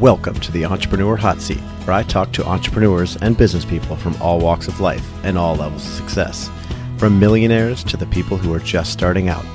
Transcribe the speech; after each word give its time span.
Welcome 0.00 0.34
to 0.40 0.52
the 0.52 0.66
Entrepreneur 0.66 1.16
Hot 1.16 1.40
Seat, 1.40 1.56
where 1.86 1.96
I 1.96 2.02
talk 2.02 2.30
to 2.32 2.44
entrepreneurs 2.44 3.16
and 3.22 3.34
business 3.34 3.64
people 3.64 3.96
from 3.96 4.14
all 4.20 4.38
walks 4.38 4.68
of 4.68 4.78
life 4.78 5.02
and 5.24 5.38
all 5.38 5.56
levels 5.56 5.86
of 5.86 5.94
success, 5.94 6.50
from 6.98 7.18
millionaires 7.18 7.82
to 7.84 7.96
the 7.96 8.04
people 8.04 8.36
who 8.36 8.52
are 8.52 8.58
just 8.58 8.92
starting 8.92 9.30
out, 9.30 9.46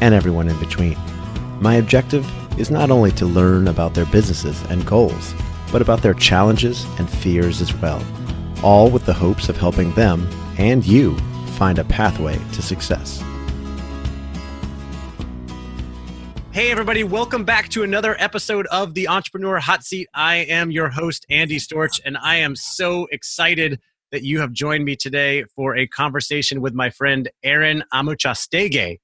and 0.00 0.14
everyone 0.14 0.48
in 0.48 0.58
between. 0.58 0.96
My 1.60 1.74
objective 1.74 2.26
is 2.58 2.70
not 2.70 2.90
only 2.90 3.10
to 3.10 3.26
learn 3.26 3.68
about 3.68 3.92
their 3.92 4.06
businesses 4.06 4.62
and 4.70 4.86
goals, 4.86 5.34
but 5.70 5.82
about 5.82 6.00
their 6.00 6.14
challenges 6.14 6.86
and 6.98 7.10
fears 7.10 7.60
as 7.60 7.74
well, 7.74 8.02
all 8.62 8.90
with 8.90 9.04
the 9.04 9.12
hopes 9.12 9.50
of 9.50 9.58
helping 9.58 9.92
them 9.92 10.26
and 10.56 10.86
you 10.86 11.14
find 11.58 11.78
a 11.78 11.84
pathway 11.84 12.38
to 12.52 12.62
success. 12.62 13.22
Hey, 16.60 16.70
everybody, 16.70 17.04
welcome 17.04 17.44
back 17.44 17.70
to 17.70 17.84
another 17.84 18.14
episode 18.18 18.66
of 18.66 18.92
the 18.92 19.08
Entrepreneur 19.08 19.58
Hot 19.60 19.82
Seat. 19.82 20.08
I 20.12 20.36
am 20.36 20.70
your 20.70 20.90
host, 20.90 21.24
Andy 21.30 21.56
Storch, 21.56 21.98
and 22.04 22.18
I 22.18 22.36
am 22.36 22.54
so 22.54 23.06
excited 23.10 23.80
that 24.12 24.24
you 24.24 24.40
have 24.40 24.52
joined 24.52 24.84
me 24.84 24.94
today 24.94 25.44
for 25.56 25.74
a 25.74 25.86
conversation 25.86 26.60
with 26.60 26.74
my 26.74 26.90
friend 26.90 27.30
Aaron 27.42 27.82
Amuchastegui. 27.94 28.98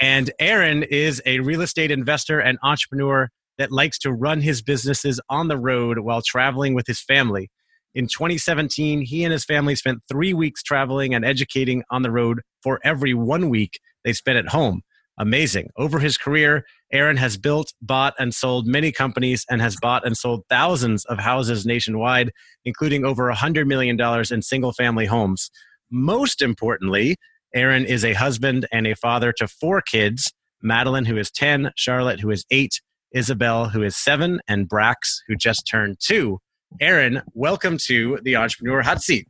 And 0.00 0.30
Aaron 0.38 0.84
is 0.84 1.20
a 1.26 1.40
real 1.40 1.62
estate 1.62 1.90
investor 1.90 2.38
and 2.38 2.56
entrepreneur 2.62 3.30
that 3.58 3.72
likes 3.72 3.98
to 3.98 4.12
run 4.12 4.40
his 4.40 4.62
businesses 4.62 5.20
on 5.28 5.48
the 5.48 5.58
road 5.58 5.98
while 5.98 6.22
traveling 6.22 6.72
with 6.72 6.86
his 6.86 7.02
family. 7.02 7.50
In 7.96 8.06
2017, 8.06 9.00
he 9.00 9.24
and 9.24 9.32
his 9.32 9.44
family 9.44 9.74
spent 9.74 10.04
three 10.08 10.34
weeks 10.34 10.62
traveling 10.62 11.16
and 11.16 11.24
educating 11.24 11.82
on 11.90 12.02
the 12.02 12.12
road 12.12 12.42
for 12.62 12.78
every 12.84 13.12
one 13.12 13.48
week 13.48 13.80
they 14.04 14.12
spent 14.12 14.38
at 14.38 14.50
home 14.50 14.82
amazing. 15.18 15.70
Over 15.76 15.98
his 15.98 16.16
career, 16.16 16.64
Aaron 16.92 17.16
has 17.16 17.36
built, 17.36 17.72
bought, 17.80 18.14
and 18.18 18.34
sold 18.34 18.66
many 18.66 18.92
companies 18.92 19.44
and 19.50 19.60
has 19.60 19.76
bought 19.80 20.06
and 20.06 20.16
sold 20.16 20.44
thousands 20.48 21.04
of 21.06 21.18
houses 21.18 21.64
nationwide, 21.66 22.32
including 22.64 23.04
over 23.04 23.32
$100 23.32 23.66
million 23.66 23.98
in 24.30 24.42
single 24.42 24.72
family 24.72 25.06
homes. 25.06 25.50
Most 25.90 26.42
importantly, 26.42 27.16
Aaron 27.54 27.84
is 27.84 28.04
a 28.04 28.14
husband 28.14 28.66
and 28.72 28.86
a 28.86 28.94
father 28.94 29.32
to 29.32 29.46
four 29.46 29.82
kids 29.82 30.32
Madeline, 30.62 31.04
who 31.04 31.16
is 31.16 31.30
10, 31.30 31.72
Charlotte, 31.76 32.20
who 32.20 32.30
is 32.30 32.44
8, 32.50 32.80
Isabel, 33.12 33.68
who 33.68 33.82
is 33.82 33.96
7, 33.96 34.40
and 34.48 34.68
Brax, 34.68 34.94
who 35.26 35.34
just 35.34 35.66
turned 35.66 35.96
2. 36.00 36.38
Aaron, 36.80 37.22
welcome 37.34 37.76
to 37.86 38.18
the 38.22 38.36
Entrepreneur 38.36 38.82
Hot 38.82 39.02
Seat. 39.02 39.26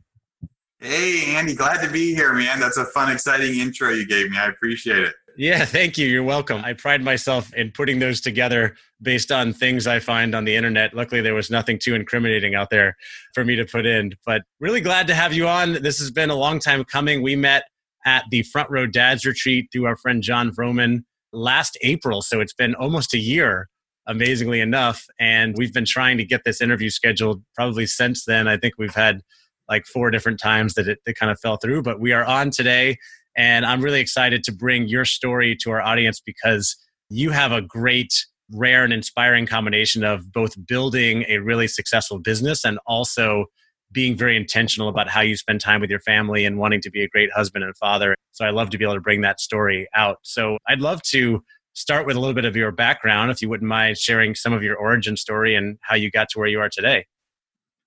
Hey, 0.79 1.35
Andy, 1.35 1.55
glad 1.55 1.83
to 1.83 1.91
be 1.91 2.13
here, 2.13 2.33
man. 2.33 2.59
That's 2.59 2.77
a 2.77 2.85
fun, 2.85 3.11
exciting 3.11 3.59
intro 3.59 3.89
you 3.89 4.07
gave 4.07 4.29
me. 4.29 4.37
I 4.37 4.47
appreciate 4.47 4.99
it. 4.99 5.13
Yeah, 5.35 5.65
thank 5.65 5.97
you. 5.97 6.07
You're 6.07 6.23
welcome. 6.23 6.63
I 6.63 6.73
pride 6.73 7.01
myself 7.01 7.53
in 7.55 7.71
putting 7.71 7.99
those 7.99 8.21
together 8.21 8.75
based 9.01 9.31
on 9.31 9.51
things 9.51 9.87
I 9.87 9.99
find 9.99 10.35
on 10.35 10.45
the 10.45 10.55
internet. 10.55 10.93
Luckily, 10.93 11.21
there 11.21 11.33
was 11.33 11.49
nothing 11.49 11.79
too 11.79 11.95
incriminating 11.95 12.53
out 12.53 12.69
there 12.69 12.95
for 13.33 13.43
me 13.43 13.55
to 13.55 13.65
put 13.65 13.85
in. 13.85 14.13
But 14.25 14.43
really 14.59 14.81
glad 14.81 15.07
to 15.07 15.15
have 15.15 15.33
you 15.33 15.47
on. 15.47 15.81
This 15.81 15.97
has 15.99 16.11
been 16.11 16.29
a 16.29 16.35
long 16.35 16.59
time 16.59 16.83
coming. 16.83 17.23
We 17.23 17.35
met 17.35 17.63
at 18.05 18.25
the 18.29 18.43
Front 18.43 18.69
Row 18.69 18.85
Dads 18.85 19.25
Retreat 19.25 19.69
through 19.71 19.85
our 19.85 19.95
friend 19.95 20.21
Jon 20.21 20.51
Vroman 20.51 21.03
last 21.31 21.77
April. 21.81 22.21
So 22.21 22.39
it's 22.39 22.53
been 22.53 22.75
almost 22.75 23.13
a 23.15 23.19
year, 23.19 23.69
amazingly 24.07 24.59
enough. 24.61 25.05
And 25.19 25.55
we've 25.57 25.73
been 25.73 25.85
trying 25.85 26.17
to 26.17 26.25
get 26.25 26.41
this 26.45 26.61
interview 26.61 26.91
scheduled 26.91 27.43
probably 27.55 27.87
since 27.87 28.25
then. 28.25 28.47
I 28.47 28.57
think 28.57 28.75
we've 28.77 28.93
had 28.93 29.21
like 29.67 29.85
four 29.87 30.11
different 30.11 30.39
times 30.39 30.75
that 30.75 30.87
it, 30.87 30.99
it 31.05 31.17
kind 31.17 31.31
of 31.31 31.39
fell 31.39 31.57
through, 31.57 31.81
but 31.81 31.99
we 31.99 32.11
are 32.11 32.25
on 32.25 32.51
today 32.51 32.97
and 33.35 33.65
I'm 33.65 33.81
really 33.81 33.99
excited 33.99 34.43
to 34.45 34.51
bring 34.51 34.87
your 34.87 35.05
story 35.05 35.55
to 35.61 35.71
our 35.71 35.81
audience 35.81 36.19
because 36.19 36.75
you 37.09 37.31
have 37.31 37.51
a 37.51 37.61
great, 37.61 38.13
rare, 38.51 38.83
and 38.83 38.93
inspiring 38.93 39.45
combination 39.45 40.03
of 40.03 40.31
both 40.31 40.53
building 40.67 41.25
a 41.27 41.39
really 41.39 41.67
successful 41.67 42.19
business 42.19 42.63
and 42.63 42.79
also 42.85 43.45
being 43.91 44.17
very 44.17 44.35
intentional 44.35 44.89
about 44.89 45.07
how 45.07 45.21
you 45.21 45.37
spend 45.37 45.61
time 45.61 45.79
with 45.79 45.89
your 45.89 45.99
family 45.99 46.45
and 46.45 46.57
wanting 46.57 46.81
to 46.81 46.89
be 46.89 47.03
a 47.03 47.07
great 47.07 47.31
husband 47.31 47.63
and 47.63 47.77
father. 47.77 48.15
So 48.31 48.43
I 48.43 48.49
love 48.49 48.71
to 48.71 48.77
be 48.77 48.83
able 48.83 48.95
to 48.95 49.01
bring 49.01 49.21
that 49.21 49.39
story 49.39 49.87
out. 49.95 50.17
So 50.23 50.57
I'd 50.67 50.81
love 50.81 51.01
to 51.03 51.43
start 51.73 52.05
with 52.05 52.15
a 52.15 52.19
little 52.19 52.33
bit 52.33 52.45
of 52.45 52.55
your 52.55 52.71
background, 52.71 53.31
if 53.31 53.41
you 53.41 53.49
wouldn't 53.49 53.67
mind 53.67 53.97
sharing 53.97 54.35
some 54.35 54.53
of 54.53 54.63
your 54.63 54.75
origin 54.75 55.15
story 55.17 55.55
and 55.55 55.77
how 55.81 55.95
you 55.95 56.09
got 56.09 56.29
to 56.29 56.39
where 56.39 56.47
you 56.47 56.59
are 56.59 56.69
today. 56.69 57.05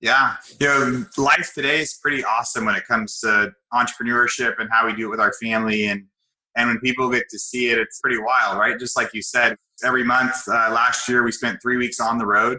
Yeah, 0.00 0.34
you 0.60 0.66
know, 0.66 1.04
life 1.16 1.52
today 1.54 1.80
is 1.80 1.98
pretty 2.02 2.22
awesome 2.22 2.66
when 2.66 2.76
it 2.76 2.86
comes 2.86 3.18
to 3.20 3.52
entrepreneurship 3.72 4.56
and 4.58 4.68
how 4.70 4.86
we 4.86 4.94
do 4.94 5.06
it 5.06 5.10
with 5.10 5.20
our 5.20 5.32
family, 5.42 5.86
and 5.86 6.04
and 6.54 6.68
when 6.68 6.80
people 6.80 7.10
get 7.10 7.24
to 7.30 7.38
see 7.38 7.70
it, 7.70 7.78
it's 7.78 8.00
pretty 8.00 8.18
wild, 8.18 8.58
right? 8.58 8.78
Just 8.78 8.96
like 8.96 9.14
you 9.14 9.22
said, 9.22 9.56
every 9.84 10.04
month 10.04 10.34
uh, 10.48 10.70
last 10.70 11.08
year 11.08 11.22
we 11.22 11.32
spent 11.32 11.60
three 11.62 11.78
weeks 11.78 11.98
on 11.98 12.18
the 12.18 12.26
road, 12.26 12.58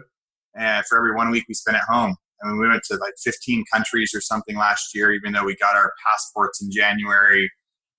and 0.56 0.84
for 0.86 0.98
every 0.98 1.14
one 1.14 1.30
week 1.30 1.44
we 1.48 1.54
spent 1.54 1.76
at 1.76 1.84
home. 1.88 2.16
I 2.42 2.48
mean, 2.48 2.60
we 2.60 2.68
went 2.68 2.82
to 2.90 2.96
like 2.96 3.14
15 3.22 3.64
countries 3.72 4.12
or 4.14 4.20
something 4.20 4.56
last 4.56 4.94
year, 4.94 5.12
even 5.12 5.32
though 5.32 5.44
we 5.44 5.56
got 5.56 5.76
our 5.76 5.92
passports 6.04 6.60
in 6.62 6.70
January, 6.72 7.50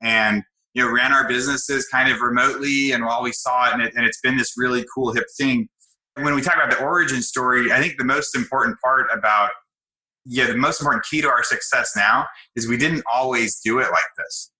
and 0.02 0.44
you 0.74 0.84
know, 0.84 0.92
ran 0.92 1.14
our 1.14 1.28
businesses 1.28 1.88
kind 1.88 2.12
of 2.12 2.20
remotely, 2.20 2.92
and 2.92 3.06
while 3.06 3.24
we 3.24 3.32
saw 3.32 3.68
it, 3.70 3.74
and, 3.74 3.82
it, 3.84 3.94
and 3.96 4.06
it's 4.06 4.20
been 4.20 4.36
this 4.36 4.56
really 4.58 4.86
cool 4.94 5.14
hip 5.14 5.26
thing 5.38 5.70
when 6.24 6.36
we 6.36 6.42
talk 6.42 6.56
about 6.56 6.72
the 6.72 6.84
origin 6.84 7.22
story, 7.22 7.72
I 7.72 7.80
think 7.80 7.98
the 7.98 8.06
most 8.06 8.36
important 8.36 8.78
part 8.84 9.08
about 9.14 9.50
yeah, 10.26 10.46
the 10.46 10.58
most 10.58 10.80
important 10.80 11.06
key 11.06 11.22
to 11.22 11.28
our 11.28 11.44
success 11.44 11.94
now 11.96 12.28
is 12.56 12.68
we 12.68 12.78
didn't 12.78 13.04
always 13.12 13.60
do 13.62 13.80
it 13.80 13.90
like 13.90 14.12
this. 14.18 14.52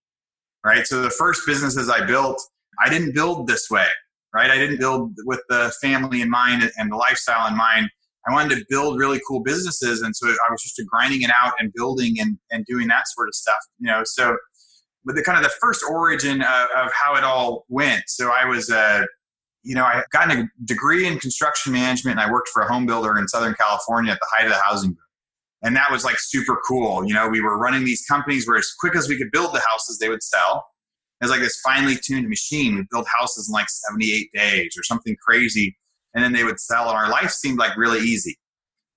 Right? 0.66 0.88
So 0.88 1.02
the 1.02 1.10
first 1.10 1.44
businesses 1.46 1.90
I 1.90 2.06
built, 2.06 2.42
I 2.84 2.90
didn't 2.90 3.14
build 3.14 3.48
this 3.48 3.70
way. 3.70 3.88
Right? 4.34 4.50
I 4.50 4.58
didn't 4.58 4.80
build 4.80 5.14
with 5.26 5.42
the 5.50 5.74
family 5.82 6.22
in 6.22 6.30
mind 6.30 6.72
and 6.78 6.92
the 6.92 6.96
lifestyle 6.96 7.48
in 7.48 7.58
mind. 7.58 7.90
I 8.28 8.34
wanted 8.34 8.56
to 8.58 8.66
build 8.70 9.00
really 9.00 9.20
cool 9.28 9.42
businesses, 9.42 10.02
and 10.02 10.16
so 10.16 10.28
I 10.28 10.52
was 10.52 10.62
just 10.62 10.80
grinding 10.88 11.22
it 11.22 11.32
out 11.42 11.54
and 11.58 11.72
building 11.74 12.20
and, 12.20 12.38
and 12.52 12.66
doing 12.66 12.88
that 12.90 13.08
sort 13.08 13.28
of 13.28 13.34
stuff. 13.34 13.58
You 13.80 13.88
know, 13.88 14.02
so 14.04 14.38
with 15.06 15.16
the 15.16 15.24
kind 15.24 15.38
of 15.38 15.44
the 15.44 15.56
first 15.62 15.84
origin 15.90 16.42
of, 16.42 16.68
of 16.76 16.92
how 16.94 17.16
it 17.16 17.24
all 17.24 17.66
went. 17.70 18.04
So 18.08 18.32
I 18.32 18.46
was 18.46 18.70
a 18.70 19.06
you 19.64 19.76
know, 19.76 19.84
I 19.84 20.04
got 20.12 20.32
a 20.32 20.48
degree 20.66 21.06
in 21.06 21.20
construction 21.20 21.74
management 21.74 22.20
and 22.20 22.28
I 22.28 22.32
worked 22.32 22.50
for 22.50 22.62
a 22.62 22.68
home 22.68 22.86
builder 22.86 23.18
in 23.18 23.28
Southern 23.28 23.54
California 23.56 24.12
at 24.12 24.20
the 24.20 24.28
height 24.36 24.46
of 24.46 24.54
the 24.54 24.60
housing 24.60 24.92
boom. 24.92 25.04
And 25.62 25.76
that 25.76 25.92
was 25.92 26.06
like 26.06 26.18
super 26.18 26.58
cool. 26.66 27.06
You 27.06 27.14
know, 27.14 27.28
we 27.28 27.42
were 27.42 27.58
running 27.58 27.84
these 27.84 28.06
companies 28.06 28.48
where 28.48 28.58
as 28.58 28.72
quick 28.80 28.96
as 28.96 29.10
we 29.10 29.18
could 29.18 29.32
build 29.32 29.54
the 29.54 29.62
houses, 29.70 30.00
they 30.00 30.08
would 30.08 30.24
sell. 30.24 30.66
It 31.20 31.26
was 31.26 31.32
like 31.32 31.42
this 31.42 31.60
finely 31.60 31.98
tuned 32.02 32.30
machine. 32.30 32.76
We 32.76 32.86
build 32.90 33.06
houses 33.20 33.50
in 33.50 33.54
like 33.54 33.68
78 33.70 34.30
days 34.34 34.76
or 34.78 34.84
something 34.84 35.18
crazy. 35.22 35.78
And 36.16 36.24
then 36.24 36.32
they 36.32 36.46
would 36.46 36.62
sell. 36.62 36.88
And 36.88 36.98
our 36.98 37.10
life 37.10 37.32
seemed 37.32 37.60
like 37.60 37.76
really 37.76 38.00
easy, 38.00 38.40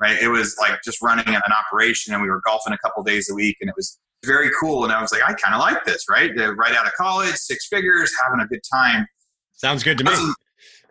right? 0.01 0.17
It 0.23 0.29
was 0.29 0.57
like 0.61 0.79
just 0.85 1.03
running 1.03 1.27
an 1.27 1.43
operation 1.53 2.15
and 2.15 2.23
we 2.23 2.31
were 2.31 2.41
golfing 2.47 2.73
a 2.73 2.79
couple 2.79 3.03
days 3.03 3.29
a 3.29 3.35
week 3.35 3.57
and 3.61 3.69
it 3.69 3.75
was 3.77 3.99
very 4.25 4.51
cool. 4.61 4.85
And 4.85 4.93
I 4.93 5.03
was 5.03 5.11
like, 5.11 5.23
I 5.29 5.35
kind 5.35 5.57
of 5.57 5.61
like 5.61 5.85
this, 5.85 6.05
right? 6.09 6.31
Right 6.37 6.77
out 6.77 6.87
of 6.87 6.93
college, 6.93 7.35
six 7.35 7.67
figures, 7.67 8.13
having 8.25 8.39
a 8.39 8.47
good 8.47 8.63
time. 8.73 9.05
Sounds 9.55 9.83
good 9.83 9.99
to 9.99 10.05
me 10.05 10.13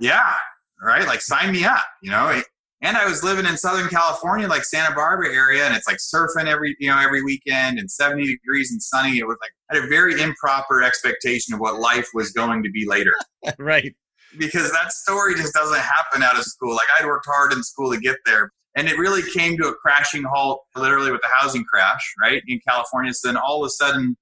yeah, 0.02 0.34
right. 0.82 1.08
Like 1.08 1.22
sign 1.22 1.52
me 1.52 1.64
up, 1.64 1.86
you 2.02 2.12
know. 2.12 2.42
And 2.84 2.98
I 2.98 3.06
was 3.06 3.24
living 3.24 3.46
in 3.46 3.58
Southern 3.58 3.90
California, 3.90 4.48
like 4.48 4.64
Santa 4.64 4.94
Barbara 4.96 5.32
area, 5.32 5.66
and 5.66 5.76
it's 5.76 5.88
like 5.88 5.98
surfing 5.98 6.48
every 6.48 6.76
you 6.80 6.90
know 6.90 6.98
every 7.00 7.24
weekend 7.24 7.78
and 7.78 7.90
70 7.90 8.26
degrees 8.26 8.72
and 8.72 8.82
sunny. 8.82 9.20
It 9.20 9.28
was 9.28 9.38
like 9.40 9.52
I 9.70 9.76
had 9.76 9.86
a 9.86 9.88
very 9.88 10.20
improper 10.20 10.82
expectation 10.82 11.54
of 11.54 11.60
what 11.60 11.80
life 11.80 12.10
was 12.14 12.32
going 12.32 12.64
to 12.64 12.72
be 12.72 12.86
later. 12.88 13.14
right. 13.60 13.94
Because 14.38 14.72
that 14.72 14.92
story 14.92 15.36
just 15.36 15.54
doesn't 15.54 15.80
happen 15.80 16.24
out 16.24 16.38
of 16.38 16.44
school. 16.44 16.74
Like 16.74 16.88
I'd 17.00 17.06
worked 17.06 17.28
hard 17.30 17.54
in 17.54 17.64
school 17.64 17.92
to 17.92 18.00
get 18.00 18.16
there. 18.26 18.50
And 18.76 18.88
it 18.88 18.98
really 18.98 19.22
came 19.34 19.58
to 19.58 19.68
a 19.68 19.76
crashing 19.76 20.24
halt, 20.24 20.62
literally 20.78 21.12
with 21.12 21.20
the 21.22 21.28
housing 21.38 21.66
crash, 21.66 22.14
right, 22.22 22.42
in 22.48 22.62
California. 22.66 23.14
So 23.14 23.28
then 23.28 23.36
all 23.36 23.62
of 23.62 23.68
a 23.68 23.70
sudden, 23.70 24.16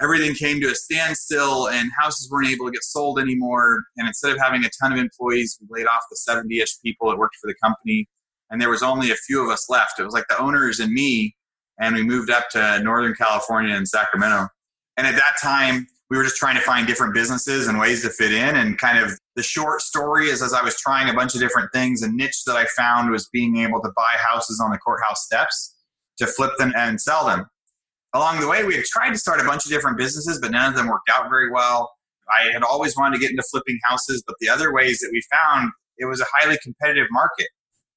everything 0.00 0.34
came 0.34 0.60
to 0.60 0.68
a 0.68 0.74
standstill 0.74 1.68
and 1.68 1.90
houses 1.98 2.28
weren't 2.30 2.48
able 2.48 2.66
to 2.66 2.72
get 2.72 2.82
sold 2.82 3.18
anymore. 3.18 3.82
And 3.96 4.06
instead 4.06 4.32
of 4.32 4.38
having 4.38 4.64
a 4.64 4.70
ton 4.80 4.92
of 4.92 4.98
employees, 4.98 5.58
we 5.60 5.80
laid 5.80 5.86
off 5.86 6.02
the 6.10 6.16
70 6.16 6.58
ish 6.58 6.80
people 6.82 7.10
that 7.10 7.18
worked 7.18 7.36
for 7.40 7.46
the 7.46 7.54
company. 7.62 8.08
And 8.50 8.60
there 8.60 8.70
was 8.70 8.82
only 8.82 9.10
a 9.10 9.16
few 9.16 9.42
of 9.42 9.50
us 9.50 9.68
left. 9.68 9.98
It 9.98 10.04
was 10.04 10.14
like 10.14 10.26
the 10.28 10.40
owners 10.40 10.80
and 10.80 10.92
me. 10.92 11.34
And 11.80 11.94
we 11.94 12.02
moved 12.02 12.30
up 12.30 12.48
to 12.50 12.80
Northern 12.82 13.14
California 13.14 13.74
and 13.74 13.86
Sacramento. 13.86 14.48
And 14.96 15.06
at 15.06 15.14
that 15.14 15.34
time, 15.40 15.86
we 16.10 16.16
were 16.16 16.24
just 16.24 16.36
trying 16.36 16.56
to 16.56 16.62
find 16.62 16.86
different 16.86 17.14
businesses 17.14 17.68
and 17.68 17.78
ways 17.78 18.02
to 18.02 18.10
fit 18.10 18.32
in. 18.32 18.56
And 18.56 18.78
kind 18.78 18.98
of 18.98 19.12
the 19.36 19.42
short 19.42 19.82
story 19.82 20.28
is 20.28 20.42
as 20.42 20.54
I 20.54 20.62
was 20.62 20.80
trying 20.80 21.08
a 21.08 21.14
bunch 21.14 21.34
of 21.34 21.40
different 21.40 21.70
things, 21.72 22.02
a 22.02 22.10
niche 22.10 22.44
that 22.46 22.56
I 22.56 22.64
found 22.76 23.10
was 23.10 23.28
being 23.32 23.58
able 23.58 23.80
to 23.82 23.92
buy 23.94 24.18
houses 24.28 24.60
on 24.64 24.70
the 24.70 24.78
courthouse 24.78 25.24
steps 25.24 25.76
to 26.16 26.26
flip 26.26 26.52
them 26.58 26.72
and 26.76 27.00
sell 27.00 27.26
them 27.26 27.46
along 28.14 28.40
the 28.40 28.48
way, 28.48 28.64
we 28.64 28.74
had 28.74 28.84
tried 28.84 29.10
to 29.10 29.18
start 29.18 29.40
a 29.40 29.44
bunch 29.44 29.64
of 29.64 29.70
different 29.70 29.98
businesses, 29.98 30.38
but 30.40 30.50
none 30.50 30.68
of 30.68 30.76
them 30.76 30.88
worked 30.88 31.10
out 31.10 31.28
very 31.28 31.50
well. 31.50 31.90
I 32.30 32.50
had 32.52 32.62
always 32.62 32.96
wanted 32.96 33.16
to 33.16 33.20
get 33.20 33.30
into 33.30 33.42
flipping 33.50 33.78
houses, 33.84 34.22
but 34.26 34.36
the 34.40 34.48
other 34.48 34.72
ways 34.72 34.98
that 35.00 35.10
we 35.12 35.22
found 35.30 35.72
it 35.98 36.06
was 36.06 36.20
a 36.20 36.26
highly 36.38 36.58
competitive 36.62 37.06
market. 37.10 37.48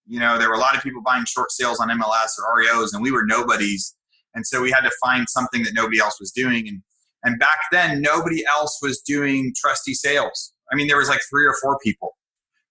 You 0.07 0.19
know, 0.19 0.37
there 0.37 0.49
were 0.49 0.55
a 0.55 0.59
lot 0.59 0.75
of 0.75 0.81
people 0.81 1.01
buying 1.05 1.25
short 1.25 1.51
sales 1.51 1.79
on 1.79 1.89
MLS 1.89 2.29
or 2.39 2.59
REOs, 2.59 2.93
and 2.93 3.01
we 3.01 3.11
were 3.11 3.25
nobodies. 3.25 3.95
And 4.33 4.45
so 4.45 4.61
we 4.61 4.71
had 4.71 4.81
to 4.81 4.91
find 5.03 5.29
something 5.29 5.63
that 5.63 5.73
nobody 5.73 5.99
else 5.99 6.19
was 6.19 6.31
doing. 6.31 6.67
And 6.67 6.81
and 7.23 7.39
back 7.39 7.59
then, 7.71 8.01
nobody 8.01 8.43
else 8.45 8.79
was 8.81 8.99
doing 9.01 9.53
trustee 9.55 9.93
sales. 9.93 10.53
I 10.71 10.75
mean, 10.75 10.87
there 10.87 10.97
was 10.97 11.09
like 11.09 11.21
three 11.29 11.45
or 11.45 11.55
four 11.61 11.77
people 11.83 12.15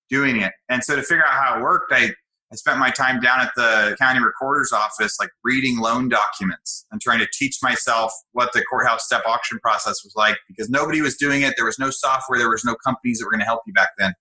doing 0.08 0.40
it. 0.40 0.52
And 0.68 0.82
so 0.82 0.96
to 0.96 1.02
figure 1.02 1.24
out 1.24 1.30
how 1.30 1.58
it 1.58 1.62
worked, 1.62 1.92
I 1.92 2.10
I 2.52 2.56
spent 2.56 2.80
my 2.80 2.90
time 2.90 3.20
down 3.20 3.40
at 3.40 3.52
the 3.54 3.96
county 4.00 4.20
recorder's 4.20 4.72
office, 4.72 5.16
like 5.20 5.30
reading 5.44 5.78
loan 5.78 6.08
documents 6.08 6.84
and 6.90 7.00
trying 7.00 7.20
to 7.20 7.28
teach 7.32 7.58
myself 7.62 8.12
what 8.32 8.52
the 8.52 8.64
courthouse 8.64 9.04
step 9.04 9.22
auction 9.24 9.60
process 9.60 10.02
was 10.02 10.14
like 10.16 10.36
because 10.48 10.68
nobody 10.68 11.00
was 11.00 11.16
doing 11.16 11.42
it. 11.42 11.54
There 11.56 11.66
was 11.66 11.78
no 11.78 11.90
software, 11.90 12.38
there 12.38 12.50
was 12.50 12.64
no 12.64 12.74
companies 12.84 13.18
that 13.18 13.26
were 13.26 13.30
going 13.30 13.40
to 13.40 13.46
help 13.46 13.62
you 13.66 13.72
back 13.72 13.90
then. 13.98 14.14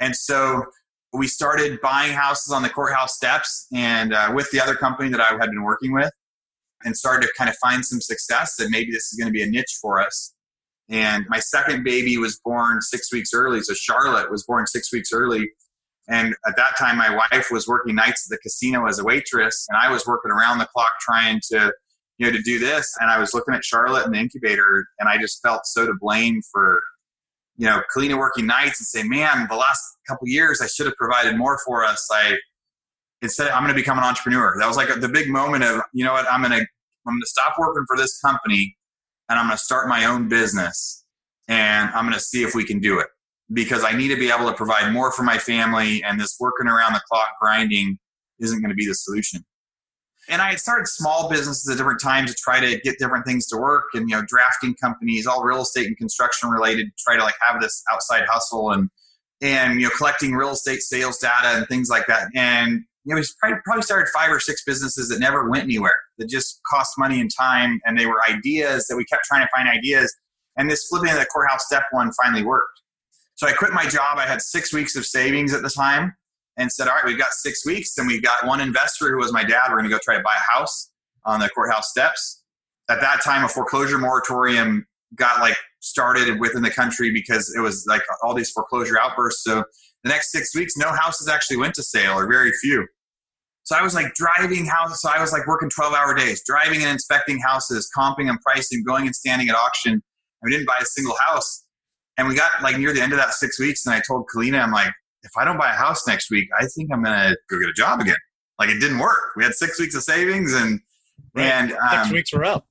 And 0.00 0.16
so 0.16 0.64
we 1.12 1.28
started 1.28 1.80
buying 1.80 2.12
houses 2.12 2.52
on 2.52 2.62
the 2.62 2.68
courthouse 2.68 3.14
steps 3.14 3.66
and 3.72 4.14
uh, 4.14 4.32
with 4.34 4.50
the 4.50 4.60
other 4.60 4.74
company 4.74 5.08
that 5.10 5.20
I 5.20 5.30
had 5.32 5.50
been 5.50 5.62
working 5.62 5.92
with 5.92 6.10
and 6.84 6.96
started 6.96 7.26
to 7.26 7.32
kind 7.36 7.50
of 7.50 7.56
find 7.56 7.84
some 7.84 8.00
success 8.00 8.56
that 8.56 8.70
maybe 8.70 8.90
this 8.90 9.12
is 9.12 9.18
going 9.18 9.26
to 9.26 9.32
be 9.32 9.42
a 9.42 9.46
niche 9.46 9.78
for 9.80 10.00
us. 10.00 10.34
And 10.88 11.24
my 11.28 11.38
second 11.38 11.84
baby 11.84 12.16
was 12.16 12.40
born 12.44 12.80
six 12.80 13.12
weeks 13.12 13.30
early. 13.32 13.60
So 13.60 13.74
Charlotte 13.74 14.30
was 14.30 14.44
born 14.44 14.66
six 14.66 14.92
weeks 14.92 15.10
early. 15.12 15.50
And 16.10 16.34
at 16.46 16.56
that 16.56 16.76
time, 16.76 16.98
my 16.98 17.14
wife 17.14 17.48
was 17.52 17.68
working 17.68 17.94
nights 17.94 18.26
at 18.26 18.36
the 18.36 18.38
casino 18.42 18.86
as 18.86 18.98
a 18.98 19.04
waitress, 19.04 19.66
and 19.68 19.78
I 19.80 19.90
was 19.92 20.06
working 20.06 20.32
around 20.32 20.58
the 20.58 20.66
clock 20.66 20.90
trying 21.00 21.40
to, 21.52 21.72
you 22.18 22.26
know, 22.26 22.32
to 22.32 22.42
do 22.42 22.58
this. 22.58 22.92
And 22.98 23.10
I 23.10 23.18
was 23.18 23.32
looking 23.32 23.54
at 23.54 23.64
Charlotte 23.64 24.04
and 24.06 24.14
the 24.14 24.18
incubator, 24.18 24.86
and 24.98 25.08
I 25.08 25.18
just 25.18 25.40
felt 25.40 25.66
so 25.66 25.86
to 25.86 25.92
blame 26.00 26.40
for, 26.50 26.82
you 27.56 27.66
know, 27.66 27.82
Kalina 27.94 28.18
working 28.18 28.46
nights 28.46 28.80
and 28.80 28.86
say, 28.86 29.06
man, 29.06 29.46
the 29.48 29.56
last 29.56 29.80
couple 30.08 30.26
years 30.26 30.60
I 30.60 30.66
should 30.66 30.86
have 30.86 30.96
provided 30.96 31.36
more 31.36 31.58
for 31.64 31.84
us. 31.84 32.08
I 32.12 32.38
instead 33.22 33.48
I'm 33.50 33.62
going 33.62 33.74
to 33.74 33.80
become 33.80 33.98
an 33.98 34.04
entrepreneur. 34.04 34.56
That 34.58 34.66
was 34.66 34.76
like 34.76 34.88
the 35.00 35.08
big 35.08 35.28
moment 35.28 35.62
of, 35.62 35.82
you 35.92 36.04
know 36.04 36.12
what, 36.12 36.26
I'm 36.30 36.42
going 36.42 36.58
to 36.58 36.66
I'm 37.06 37.14
going 37.14 37.20
to 37.20 37.26
stop 37.26 37.54
working 37.58 37.84
for 37.86 37.96
this 37.96 38.18
company 38.20 38.76
and 39.28 39.38
I'm 39.38 39.46
going 39.46 39.56
to 39.56 39.62
start 39.62 39.88
my 39.88 40.06
own 40.06 40.28
business 40.28 41.04
and 41.48 41.90
I'm 41.90 42.04
going 42.04 42.14
to 42.14 42.20
see 42.20 42.42
if 42.42 42.54
we 42.54 42.64
can 42.64 42.80
do 42.80 42.98
it 42.98 43.06
because 43.52 43.84
I 43.84 43.92
need 43.92 44.08
to 44.08 44.16
be 44.16 44.30
able 44.30 44.46
to 44.46 44.54
provide 44.54 44.92
more 44.92 45.12
for 45.12 45.22
my 45.22 45.38
family 45.38 46.02
and 46.02 46.20
this 46.20 46.36
working 46.38 46.68
around 46.68 46.92
the 46.92 47.02
clock 47.10 47.30
grinding 47.40 47.98
isn't 48.38 48.60
going 48.60 48.70
to 48.70 48.76
be 48.76 48.86
the 48.86 48.94
solution. 48.94 49.44
And 50.28 50.40
I 50.40 50.50
had 50.50 50.60
started 50.60 50.86
small 50.86 51.28
businesses 51.28 51.68
at 51.68 51.76
different 51.76 52.00
times 52.00 52.32
to 52.32 52.36
try 52.40 52.60
to 52.60 52.80
get 52.80 52.98
different 52.98 53.26
things 53.26 53.46
to 53.48 53.56
work 53.56 53.86
and 53.94 54.08
you 54.08 54.14
know 54.14 54.22
drafting 54.26 54.74
companies, 54.74 55.26
all 55.26 55.42
real 55.42 55.62
estate 55.62 55.86
and 55.86 55.96
construction 55.96 56.50
related, 56.50 56.88
try 56.98 57.16
to 57.16 57.22
like 57.22 57.34
have 57.46 57.60
this 57.60 57.82
outside 57.92 58.24
hustle 58.30 58.70
and 58.70 58.90
and 59.40 59.80
you 59.80 59.86
know 59.86 59.92
collecting 59.96 60.34
real 60.34 60.50
estate 60.50 60.82
sales 60.82 61.18
data 61.18 61.58
and 61.58 61.66
things 61.66 61.88
like 61.88 62.06
that. 62.06 62.28
And 62.34 62.84
you 63.04 63.14
know, 63.14 63.20
we 63.20 63.26
probably, 63.40 63.58
probably 63.64 63.82
started 63.82 64.08
five 64.14 64.30
or 64.30 64.38
six 64.38 64.62
businesses 64.64 65.08
that 65.08 65.18
never 65.18 65.48
went 65.48 65.64
anywhere 65.64 65.98
that 66.18 66.28
just 66.28 66.60
cost 66.70 66.92
money 66.98 67.20
and 67.20 67.30
time 67.36 67.80
and 67.84 67.98
they 67.98 68.06
were 68.06 68.20
ideas 68.28 68.86
that 68.86 68.96
we 68.96 69.04
kept 69.06 69.24
trying 69.24 69.40
to 69.40 69.48
find 69.56 69.68
ideas 69.68 70.14
and 70.56 70.70
this 70.70 70.86
flipping 70.86 71.10
of 71.10 71.18
the 71.18 71.24
courthouse 71.26 71.64
step 71.64 71.84
one 71.92 72.10
finally 72.22 72.44
worked 72.44 72.80
so 73.40 73.46
I 73.46 73.54
quit 73.54 73.72
my 73.72 73.86
job. 73.86 74.18
I 74.18 74.26
had 74.26 74.42
six 74.42 74.70
weeks 74.70 74.96
of 74.96 75.06
savings 75.06 75.54
at 75.54 75.62
the 75.62 75.70
time 75.70 76.14
and 76.58 76.70
said, 76.70 76.88
all 76.88 76.94
right, 76.94 77.06
we've 77.06 77.16
got 77.16 77.32
six 77.32 77.64
weeks. 77.64 77.96
And 77.96 78.06
we've 78.06 78.22
got 78.22 78.46
one 78.46 78.60
investor 78.60 79.08
who 79.08 79.16
was 79.16 79.32
my 79.32 79.42
dad. 79.42 79.68
We're 79.70 79.78
going 79.78 79.88
to 79.88 79.90
go 79.90 79.98
try 80.04 80.18
to 80.18 80.22
buy 80.22 80.34
a 80.36 80.58
house 80.58 80.90
on 81.24 81.40
the 81.40 81.48
courthouse 81.48 81.88
steps. 81.88 82.44
At 82.90 83.00
that 83.00 83.22
time, 83.24 83.42
a 83.42 83.48
foreclosure 83.48 83.96
moratorium 83.96 84.86
got 85.14 85.40
like 85.40 85.56
started 85.80 86.38
within 86.38 86.60
the 86.60 86.70
country 86.70 87.14
because 87.14 87.50
it 87.56 87.60
was 87.60 87.86
like 87.88 88.02
all 88.22 88.34
these 88.34 88.50
foreclosure 88.50 89.00
outbursts. 89.00 89.42
So 89.42 89.64
the 90.04 90.10
next 90.10 90.32
six 90.32 90.54
weeks, 90.54 90.76
no 90.76 90.92
houses 90.92 91.26
actually 91.26 91.56
went 91.56 91.72
to 91.76 91.82
sale 91.82 92.18
or 92.18 92.30
very 92.30 92.52
few. 92.60 92.86
So 93.62 93.74
I 93.74 93.80
was 93.80 93.94
like 93.94 94.12
driving 94.12 94.66
houses. 94.66 95.00
So 95.00 95.08
I 95.08 95.18
was 95.18 95.32
like 95.32 95.46
working 95.46 95.70
12 95.70 95.94
hour 95.94 96.12
days, 96.12 96.42
driving 96.44 96.82
and 96.82 96.90
inspecting 96.90 97.38
houses, 97.38 97.88
comping 97.96 98.28
and 98.28 98.38
pricing, 98.42 98.84
going 98.86 99.06
and 99.06 99.16
standing 99.16 99.48
at 99.48 99.54
auction. 99.54 100.02
We 100.42 100.50
didn't 100.50 100.66
buy 100.66 100.76
a 100.78 100.84
single 100.84 101.16
house. 101.26 101.64
And 102.20 102.28
we 102.28 102.34
got 102.34 102.50
like 102.62 102.76
near 102.76 102.92
the 102.92 103.00
end 103.00 103.12
of 103.12 103.18
that 103.18 103.32
six 103.32 103.58
weeks, 103.58 103.86
and 103.86 103.94
I 103.94 104.02
told 104.06 104.26
Kalina, 104.26 104.62
I'm 104.62 104.72
like, 104.72 104.92
if 105.22 105.30
I 105.38 105.44
don't 105.46 105.56
buy 105.56 105.72
a 105.72 105.76
house 105.76 106.06
next 106.06 106.30
week, 106.30 106.50
I 106.58 106.66
think 106.66 106.90
I'm 106.92 107.02
gonna 107.02 107.34
go 107.48 107.58
get 107.58 107.70
a 107.70 107.72
job 107.72 107.98
again. 107.98 108.18
Like 108.58 108.68
it 108.68 108.78
didn't 108.78 108.98
work. 108.98 109.32
We 109.36 109.42
had 109.42 109.54
six 109.54 109.80
weeks 109.80 109.94
of 109.94 110.02
savings, 110.02 110.52
and 110.52 110.80
right. 111.34 111.46
and 111.46 111.72
um, 111.72 112.04
six 112.04 112.12
weeks 112.12 112.32
were 112.34 112.44
up. 112.44 112.66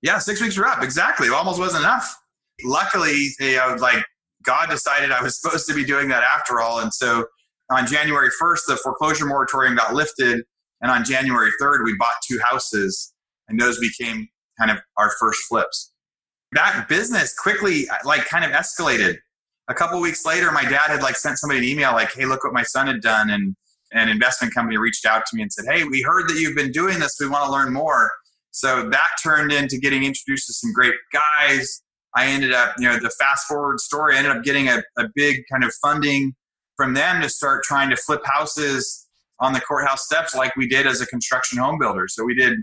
Yeah, 0.00 0.16
six 0.16 0.40
weeks 0.40 0.56
were 0.56 0.66
up. 0.66 0.82
Exactly. 0.82 1.26
It 1.26 1.34
almost 1.34 1.58
wasn't 1.58 1.82
enough. 1.82 2.18
Luckily, 2.64 3.28
you 3.38 3.56
know, 3.56 3.76
like 3.78 4.02
God 4.42 4.70
decided 4.70 5.12
I 5.12 5.22
was 5.22 5.38
supposed 5.42 5.68
to 5.68 5.74
be 5.74 5.84
doing 5.84 6.08
that 6.08 6.22
after 6.22 6.62
all, 6.62 6.78
and 6.78 6.94
so 6.94 7.26
on 7.70 7.86
January 7.86 8.30
1st, 8.40 8.60
the 8.66 8.76
foreclosure 8.76 9.26
moratorium 9.26 9.76
got 9.76 9.92
lifted, 9.92 10.42
and 10.80 10.90
on 10.90 11.04
January 11.04 11.50
3rd, 11.60 11.84
we 11.84 11.94
bought 11.98 12.14
two 12.26 12.40
houses, 12.48 13.12
and 13.46 13.60
those 13.60 13.78
became 13.78 14.28
kind 14.58 14.70
of 14.70 14.78
our 14.96 15.12
first 15.20 15.40
flips 15.50 15.92
that 16.56 16.86
business 16.88 17.34
quickly 17.34 17.86
like 18.04 18.24
kind 18.26 18.44
of 18.44 18.50
escalated. 18.50 19.16
A 19.68 19.74
couple 19.74 20.00
weeks 20.00 20.24
later, 20.24 20.52
my 20.52 20.62
dad 20.62 20.88
had 20.88 21.02
like 21.02 21.16
sent 21.16 21.38
somebody 21.38 21.58
an 21.58 21.64
email 21.64 21.92
like, 21.92 22.12
"Hey, 22.14 22.24
look 22.24 22.44
what 22.44 22.52
my 22.52 22.62
son 22.62 22.86
had 22.86 23.00
done," 23.00 23.30
and 23.30 23.54
an 23.92 24.08
investment 24.08 24.54
company 24.54 24.76
reached 24.76 25.06
out 25.06 25.24
to 25.26 25.36
me 25.36 25.42
and 25.42 25.52
said, 25.52 25.64
"Hey, 25.70 25.84
we 25.84 26.02
heard 26.02 26.28
that 26.28 26.36
you've 26.38 26.56
been 26.56 26.72
doing 26.72 26.98
this. 26.98 27.16
We 27.20 27.28
want 27.28 27.44
to 27.46 27.52
learn 27.52 27.72
more." 27.72 28.10
So 28.50 28.88
that 28.88 29.10
turned 29.22 29.52
into 29.52 29.76
getting 29.78 30.04
introduced 30.04 30.46
to 30.46 30.54
some 30.54 30.72
great 30.72 30.94
guys. 31.12 31.82
I 32.14 32.28
ended 32.28 32.54
up, 32.54 32.74
you 32.78 32.88
know, 32.88 32.98
the 32.98 33.10
fast 33.10 33.46
forward 33.46 33.78
story, 33.80 34.14
I 34.14 34.18
ended 34.18 34.34
up 34.34 34.42
getting 34.42 34.68
a, 34.68 34.82
a 34.96 35.04
big 35.14 35.42
kind 35.52 35.62
of 35.62 35.72
funding 35.82 36.34
from 36.76 36.94
them 36.94 37.20
to 37.20 37.28
start 37.28 37.62
trying 37.64 37.90
to 37.90 37.96
flip 37.96 38.22
houses 38.24 39.06
on 39.40 39.52
the 39.52 39.60
courthouse 39.60 40.06
steps 40.06 40.34
like 40.34 40.56
we 40.56 40.66
did 40.66 40.86
as 40.86 41.02
a 41.02 41.06
construction 41.06 41.58
home 41.58 41.78
builder. 41.78 42.06
So 42.08 42.24
we 42.24 42.34
did 42.34 42.56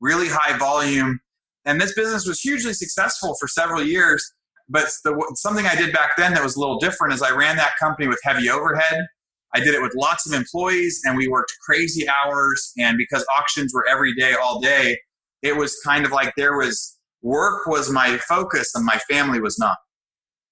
really 0.00 0.26
high 0.28 0.58
volume 0.58 1.20
and 1.66 1.80
this 1.80 1.94
business 1.94 2.26
was 2.26 2.40
hugely 2.40 2.72
successful 2.72 3.36
for 3.38 3.48
several 3.48 3.82
years. 3.82 4.24
But 4.68 4.86
the, 5.04 5.34
something 5.34 5.66
I 5.66 5.74
did 5.74 5.92
back 5.92 6.12
then 6.16 6.32
that 6.34 6.42
was 6.42 6.56
a 6.56 6.60
little 6.60 6.78
different 6.78 7.12
is 7.12 7.22
I 7.22 7.32
ran 7.32 7.56
that 7.56 7.72
company 7.78 8.08
with 8.08 8.20
heavy 8.22 8.48
overhead. 8.48 9.06
I 9.54 9.60
did 9.60 9.74
it 9.74 9.82
with 9.82 9.94
lots 9.94 10.26
of 10.26 10.32
employees 10.32 11.02
and 11.04 11.16
we 11.16 11.28
worked 11.28 11.52
crazy 11.64 12.06
hours. 12.08 12.72
And 12.78 12.96
because 12.96 13.26
auctions 13.38 13.72
were 13.74 13.86
every 13.88 14.14
day, 14.14 14.34
all 14.34 14.60
day, 14.60 14.98
it 15.42 15.56
was 15.56 15.78
kind 15.84 16.04
of 16.04 16.12
like 16.12 16.34
there 16.36 16.56
was 16.56 16.96
work 17.22 17.66
was 17.66 17.90
my 17.90 18.16
focus 18.18 18.72
and 18.74 18.84
my 18.84 18.98
family 19.10 19.40
was 19.40 19.58
not. 19.58 19.76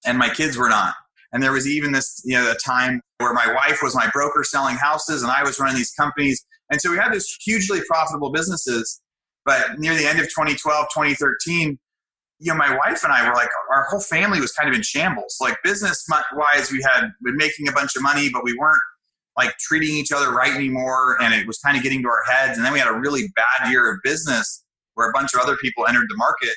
And 0.05 0.17
my 0.17 0.29
kids 0.29 0.57
were 0.57 0.69
not. 0.69 0.95
And 1.31 1.41
there 1.41 1.51
was 1.51 1.67
even 1.67 1.91
this, 1.91 2.21
you 2.23 2.35
know, 2.35 2.51
a 2.51 2.55
time 2.55 3.01
where 3.19 3.33
my 3.33 3.53
wife 3.53 3.79
was 3.81 3.95
my 3.95 4.09
broker 4.13 4.43
selling 4.43 4.75
houses 4.75 5.23
and 5.23 5.31
I 5.31 5.43
was 5.43 5.59
running 5.59 5.77
these 5.77 5.91
companies. 5.91 6.45
And 6.69 6.79
so 6.79 6.91
we 6.91 6.97
had 6.97 7.13
these 7.13 7.37
hugely 7.43 7.81
profitable 7.89 8.31
businesses 8.31 9.01
but 9.45 9.79
near 9.79 9.95
the 9.95 10.05
end 10.05 10.19
of 10.19 10.25
2012, 10.25 10.87
2013, 10.93 11.79
you 12.39 12.51
know, 12.51 12.57
my 12.57 12.75
wife 12.75 13.03
and 13.03 13.13
I 13.13 13.27
were 13.27 13.33
like, 13.33 13.49
our 13.73 13.85
whole 13.89 14.01
family 14.01 14.41
was 14.41 14.51
kind 14.51 14.67
of 14.67 14.75
in 14.75 14.81
shambles. 14.81 15.37
Like 15.39 15.57
business 15.63 16.05
wise, 16.33 16.71
we 16.71 16.81
had 16.81 17.11
been 17.23 17.37
making 17.37 17.67
a 17.67 17.71
bunch 17.71 17.95
of 17.95 18.01
money, 18.01 18.29
but 18.29 18.43
we 18.43 18.57
weren't 18.57 18.81
like 19.37 19.57
treating 19.57 19.95
each 19.95 20.11
other 20.11 20.31
right 20.31 20.53
anymore. 20.53 21.17
And 21.21 21.33
it 21.33 21.47
was 21.47 21.59
kind 21.59 21.77
of 21.77 21.83
getting 21.83 22.01
to 22.01 22.09
our 22.09 22.23
heads. 22.29 22.57
And 22.57 22.65
then 22.65 22.73
we 22.73 22.79
had 22.79 22.87
a 22.87 22.93
really 22.93 23.31
bad 23.35 23.69
year 23.69 23.91
of 23.91 23.99
business 24.03 24.63
where 24.95 25.09
a 25.09 25.13
bunch 25.13 25.33
of 25.33 25.41
other 25.41 25.55
people 25.57 25.85
entered 25.87 26.07
the 26.09 26.17
market. 26.17 26.55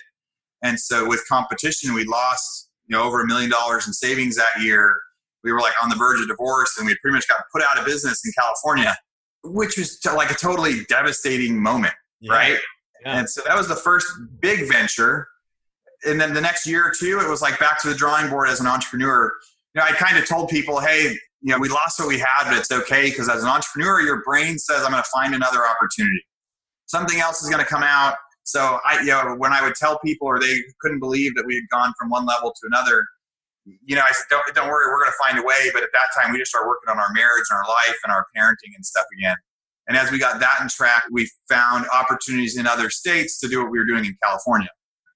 And 0.63 0.81
so 0.81 1.07
with 1.07 1.25
competition, 1.29 1.95
we 1.95 2.05
lost, 2.05 2.71
you 2.87 2.97
know, 2.97 3.05
over 3.05 3.21
a 3.21 3.27
million 3.27 3.51
dollars 3.51 3.87
in 3.87 3.93
savings 3.93 4.37
that 4.37 4.61
year. 4.61 4.97
We 5.45 5.53
were 5.53 5.61
like 5.61 5.75
on 5.83 5.89
the 5.89 5.97
verge 5.97 6.21
of 6.21 6.29
divorce 6.29 6.77
and 6.79 6.87
we 6.87 6.97
pretty 7.01 7.15
much 7.15 7.29
got 7.29 7.43
put 7.53 7.63
out 7.63 7.79
of 7.79 7.85
business 7.85 8.21
in 8.25 8.33
California, 8.41 8.97
which 9.45 9.77
was 9.77 10.01
like 10.05 10.31
a 10.31 10.35
totally 10.35 10.85
devastating 10.89 11.63
moment, 11.63 11.95
yeah. 12.21 12.33
right? 12.33 12.59
Yeah. 13.05 13.19
And 13.19 13.31
so 13.31 13.43
that 13.47 13.57
was 13.57 13.69
the 13.69 13.77
first 13.77 14.07
big 14.41 14.69
venture. 14.69 15.29
And 16.05 16.21
then 16.21 16.35
the 16.35 16.41
next 16.41 16.67
year 16.67 16.87
or 16.87 16.93
two, 16.99 17.21
it 17.21 17.29
was 17.29 17.43
like 17.43 17.59
back 17.59 17.81
to 17.83 17.89
the 17.89 17.95
drawing 17.95 18.31
board 18.31 18.49
as 18.49 18.61
an 18.61 18.67
entrepreneur. 18.67 19.33
You 19.75 19.81
know, 19.81 19.87
I 19.87 19.93
kind 19.93 20.17
of 20.17 20.27
told 20.27 20.49
people, 20.49 20.81
hey, 20.81 21.17
you 21.41 21.53
know, 21.53 21.59
we 21.59 21.69
lost 21.69 21.99
what 21.99 22.09
we 22.09 22.19
had, 22.19 22.45
but 22.45 22.57
it's 22.57 22.71
okay 22.71 23.11
because 23.11 23.29
as 23.29 23.43
an 23.43 23.49
entrepreneur, 23.49 24.01
your 24.01 24.23
brain 24.25 24.59
says, 24.59 24.83
I'm 24.85 24.91
going 24.91 25.03
to 25.03 25.11
find 25.13 25.35
another 25.35 25.61
opportunity. 25.67 26.21
Something 26.87 27.21
else 27.21 27.43
is 27.43 27.51
going 27.51 27.63
to 27.63 27.69
come 27.69 27.83
out. 27.83 28.15
So 28.45 28.81
I, 28.85 29.01
you 29.01 29.09
know, 29.09 29.35
when 29.37 29.53
I 29.53 29.63
would 29.63 29.75
tell 29.75 29.99
people 29.99 30.27
or 30.27 30.41
they 30.41 30.57
couldn't 30.81 31.01
believe 31.01 31.35
that 31.37 31.45
we 31.47 31.55
had 31.55 31.65
gone 31.71 31.93
from 31.99 32.11
one 32.11 32.27
level 32.27 32.51
to 32.51 32.67
another, 32.67 33.05
you 33.85 33.95
know, 33.95 34.03
I 34.03 34.13
said, 34.13 34.25
don't, 34.31 34.43
don't 34.55 34.69
worry, 34.69 34.87
we're 34.89 35.05
going 35.05 35.13
to 35.13 35.23
find 35.23 35.39
a 35.39 35.43
way. 35.43 35.71
But 35.73 35.83
at 35.83 35.91
that 35.93 36.09
time, 36.19 36.33
we 36.33 36.39
just 36.39 36.51
started 36.51 36.67
working 36.67 36.91
on 36.91 36.99
our 36.99 37.13
marriage 37.13 37.45
and 37.51 37.59
our 37.59 37.69
life 37.69 37.99
and 38.05 38.13
our 38.13 38.25
parenting 38.35 38.75
and 38.75 38.85
stuff 38.85 39.05
again. 39.19 39.37
And 39.89 39.97
as 39.97 40.11
we 40.11 40.19
got 40.19 40.39
that 40.41 40.59
in 40.61 40.69
track, 40.69 41.05
we 41.11 41.31
found 41.49 41.87
opportunities 41.93 42.59
in 42.59 42.67
other 42.67 42.91
states 42.91 43.39
to 43.41 43.49
do 43.49 43.63
what 43.63 43.71
we 43.71 43.79
were 43.79 43.87
doing 43.87 44.05
in 44.05 44.17
California. 44.23 44.69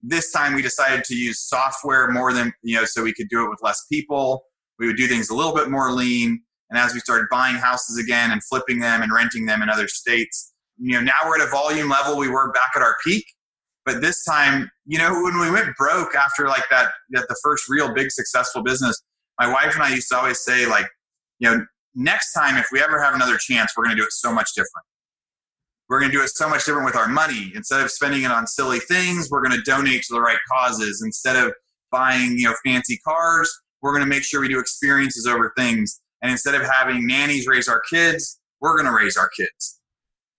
This 0.03 0.33
time 0.33 0.55
we 0.55 0.63
decided 0.63 1.05
to 1.05 1.15
use 1.15 1.41
software 1.41 2.11
more 2.11 2.33
than, 2.33 2.53
you 2.63 2.77
know, 2.77 2.85
so 2.85 3.03
we 3.03 3.13
could 3.13 3.29
do 3.29 3.45
it 3.45 3.51
with 3.51 3.61
less 3.63 3.85
people. 3.93 4.45
We 4.79 4.87
would 4.87 4.97
do 4.97 5.07
things 5.07 5.29
a 5.29 5.35
little 5.35 5.55
bit 5.55 5.69
more 5.69 5.93
lean. 5.93 6.43
And 6.71 6.79
as 6.79 6.95
we 6.95 7.01
started 7.01 7.27
buying 7.31 7.57
houses 7.57 7.99
again 7.99 8.31
and 8.31 8.43
flipping 8.43 8.81
them 8.81 9.03
and 9.03 9.13
renting 9.13 9.45
them 9.45 9.63
in 9.63 9.69
other 9.69 9.87
states, 9.87 10.53
you 10.79 10.95
know, 10.95 11.03
now 11.03 11.13
we're 11.27 11.41
at 11.41 11.47
a 11.47 11.51
volume 11.51 11.91
level 11.91 12.17
we 12.17 12.29
were 12.29 12.51
back 12.53 12.71
at 12.75 12.83
our 12.83 12.97
peak. 13.05 13.27
But 13.85 14.01
this 14.01 14.25
time, 14.25 14.71
you 14.87 14.99
know, 14.99 15.13
when 15.23 15.39
we 15.39 15.51
went 15.51 15.77
broke 15.77 16.15
after 16.15 16.49
like 16.49 16.65
that, 16.71 16.91
that 17.11 17.29
the 17.29 17.37
first 17.43 17.69
real 17.69 17.93
big 17.93 18.11
successful 18.11 18.63
business, 18.63 19.03
my 19.39 19.53
wife 19.53 19.75
and 19.75 19.83
I 19.83 19.95
used 19.95 20.09
to 20.11 20.17
always 20.17 20.41
say, 20.41 20.67
like, 20.67 20.89
you 21.41 21.51
know, 21.51 21.67
next 21.95 22.33
time, 22.33 22.57
if 22.57 22.67
we 22.73 22.81
ever 22.81 23.03
have 23.03 23.15
another 23.15 23.37
chance, 23.39 23.73
we're 23.77 23.85
going 23.85 23.97
to 23.97 24.01
do 24.01 24.07
it 24.07 24.13
so 24.13 24.33
much 24.33 24.51
different. 24.55 24.87
We're 25.89 26.01
going 26.01 26.11
to 26.11 26.17
do 26.17 26.23
it 26.23 26.31
so 26.31 26.49
much 26.49 26.65
different 26.65 26.87
with 26.87 26.97
our 26.97 27.09
money. 27.09 27.53
Instead 27.55 27.81
of 27.81 27.91
spending 27.91 28.23
it 28.23 28.31
on 28.31 28.47
silly 28.47 28.79
things, 28.79 29.29
we're 29.31 29.43
going 29.43 29.57
to 29.59 29.63
donate 29.63 30.03
to 30.05 30.15
the 30.15 30.21
right 30.21 30.39
causes. 30.51 31.03
Instead 31.05 31.37
of 31.37 31.53
buying, 31.91 32.39
you 32.39 32.47
know, 32.47 32.55
fancy 32.65 32.99
cars, 33.07 33.53
we're 33.83 33.93
going 33.93 34.05
to 34.05 34.09
make 34.09 34.23
sure 34.23 34.41
we 34.41 34.49
do 34.49 34.59
experiences 34.59 35.27
over 35.27 35.53
things. 35.57 36.01
And 36.23 36.31
instead 36.31 36.55
of 36.55 36.63
having 36.63 37.07
nannies 37.07 37.47
raise 37.47 37.69
our 37.69 37.83
kids, 37.91 38.41
we're 38.61 38.77
going 38.77 38.87
to 38.87 38.97
raise 38.97 39.17
our 39.17 39.29
kids. 39.37 39.81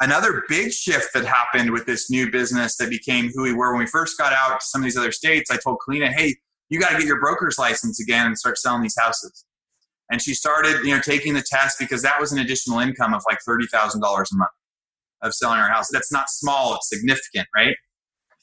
Another 0.02 0.44
big 0.50 0.72
shift 0.72 1.14
that 1.14 1.26
happened 1.26 1.72
with 1.72 1.86
this 1.86 2.10
new 2.10 2.32
business 2.32 2.78
that 2.78 2.90
became 2.90 3.30
who 3.34 3.44
we 3.44 3.54
were 3.54 3.74
when 3.74 3.80
we 3.80 3.86
first 3.86 4.18
got 4.18 4.34
out 4.34 4.60
to 4.60 4.66
some 4.66 4.82
of 4.82 4.86
these 4.86 4.98
other 4.98 5.12
states, 5.12 5.52
I 5.52 5.58
told 5.58 5.78
Kalina, 5.88 6.12
hey, 6.12 6.36
you 6.70 6.80
got 6.80 6.90
to 6.92 6.98
get 6.98 7.06
your 7.06 7.20
broker's 7.20 7.60
license 7.60 8.02
again 8.02 8.26
and 8.26 8.38
start 8.38 8.58
selling 8.58 8.82
these 8.82 8.98
houses. 8.98 9.46
And 10.12 10.22
she 10.22 10.34
started, 10.34 10.84
you 10.84 10.94
know, 10.94 11.02
taking 11.02 11.34
the 11.34 11.44
test 11.44 11.80
because 11.80 12.02
that 12.04 12.20
was 12.20 12.32
an 12.32 12.40
additional 12.40 12.80
income 12.80 13.14
of 13.14 13.24
like 13.30 13.40
$30,000 13.48 13.96
a 13.96 14.36
month 14.36 14.52
of 15.22 15.34
selling 15.34 15.60
our 15.60 15.70
house. 15.70 15.88
That's 15.92 16.12
not 16.12 16.30
small, 16.30 16.76
it's 16.76 16.90
significant, 16.90 17.48
right? 17.56 17.76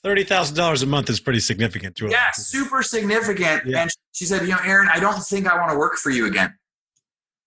Thirty 0.02 0.24
thousand 0.24 0.56
dollars 0.56 0.82
a 0.82 0.86
month 0.86 1.10
is 1.10 1.20
pretty 1.20 1.40
significant 1.40 1.94
to 1.96 2.06
her. 2.06 2.10
Yeah, 2.10 2.30
super 2.32 2.82
significant. 2.82 3.66
Yeah. 3.66 3.82
And 3.82 3.90
she 4.12 4.24
said, 4.24 4.42
you 4.42 4.48
know, 4.48 4.58
Aaron, 4.64 4.88
I 4.90 4.98
don't 4.98 5.22
think 5.22 5.46
I 5.46 5.58
want 5.58 5.72
to 5.72 5.78
work 5.78 5.96
for 5.96 6.08
you 6.08 6.24
again. 6.26 6.54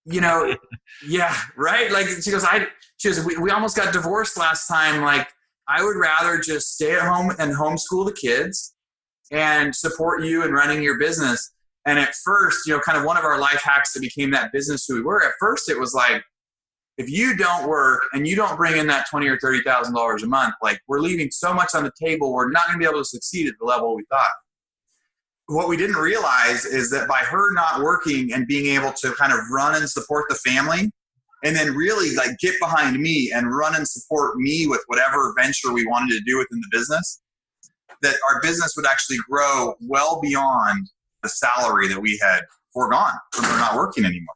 You 0.05 0.21
know, 0.21 0.55
yeah, 1.07 1.35
right. 1.57 1.91
Like 1.91 2.05
she 2.07 2.29
goes, 2.29 2.43
I. 2.43 2.67
She 2.97 3.09
goes, 3.09 3.25
we, 3.25 3.35
we 3.37 3.49
almost 3.49 3.75
got 3.75 3.91
divorced 3.91 4.37
last 4.37 4.67
time. 4.67 5.01
Like 5.01 5.27
I 5.67 5.83
would 5.83 5.97
rather 5.97 6.39
just 6.39 6.75
stay 6.75 6.93
at 6.93 7.01
home 7.01 7.31
and 7.39 7.53
homeschool 7.53 8.05
the 8.05 8.13
kids 8.13 8.75
and 9.31 9.75
support 9.75 10.23
you 10.23 10.45
in 10.45 10.51
running 10.51 10.83
your 10.83 10.99
business. 10.99 11.51
And 11.85 11.99
at 11.99 12.13
first, 12.23 12.65
you 12.65 12.73
know, 12.73 12.79
kind 12.79 12.97
of 12.97 13.03
one 13.03 13.17
of 13.17 13.25
our 13.25 13.39
life 13.39 13.61
hacks 13.61 13.93
that 13.93 13.99
became 13.99 14.31
that 14.31 14.51
business 14.51 14.85
who 14.87 14.95
we 14.95 15.01
were. 15.01 15.23
At 15.23 15.33
first, 15.39 15.69
it 15.69 15.77
was 15.77 15.93
like, 15.93 16.23
if 16.97 17.09
you 17.09 17.35
don't 17.35 17.67
work 17.67 18.03
and 18.13 18.27
you 18.27 18.35
don't 18.35 18.55
bring 18.55 18.77
in 18.77 18.87
that 18.87 19.07
twenty 19.09 19.27
or 19.27 19.37
thirty 19.39 19.61
thousand 19.63 19.95
dollars 19.95 20.23
a 20.23 20.27
month, 20.27 20.53
like 20.61 20.79
we're 20.87 20.99
leaving 20.99 21.31
so 21.31 21.53
much 21.53 21.69
on 21.73 21.83
the 21.83 21.91
table, 21.99 22.31
we're 22.31 22.51
not 22.51 22.67
going 22.67 22.79
to 22.79 22.79
be 22.79 22.89
able 22.89 23.01
to 23.01 23.05
succeed 23.05 23.47
at 23.47 23.55
the 23.59 23.65
level 23.65 23.95
we 23.95 24.05
thought. 24.09 24.31
What 25.47 25.67
we 25.67 25.75
didn't 25.75 25.97
realize 25.97 26.65
is 26.65 26.89
that 26.91 27.07
by 27.07 27.19
her 27.19 27.53
not 27.53 27.81
working 27.81 28.31
and 28.31 28.47
being 28.47 28.75
able 28.75 28.93
to 28.93 29.11
kind 29.13 29.33
of 29.33 29.39
run 29.51 29.75
and 29.75 29.89
support 29.89 30.25
the 30.29 30.35
family, 30.35 30.91
and 31.43 31.55
then 31.55 31.75
really 31.75 32.15
like 32.15 32.37
get 32.39 32.53
behind 32.61 32.97
me 32.97 33.31
and 33.33 33.53
run 33.53 33.75
and 33.75 33.87
support 33.87 34.37
me 34.37 34.67
with 34.67 34.81
whatever 34.87 35.33
venture 35.37 35.73
we 35.73 35.85
wanted 35.85 36.13
to 36.13 36.21
do 36.25 36.37
within 36.37 36.61
the 36.61 36.69
business, 36.71 37.21
that 38.03 38.15
our 38.29 38.39
business 38.41 38.73
would 38.77 38.85
actually 38.85 39.17
grow 39.29 39.73
well 39.81 40.21
beyond 40.21 40.87
the 41.23 41.29
salary 41.29 41.87
that 41.87 41.99
we 41.99 42.19
had 42.21 42.41
foregone 42.73 43.13
from 43.33 43.45
her 43.45 43.57
not 43.57 43.75
working 43.75 44.05
anymore. 44.05 44.35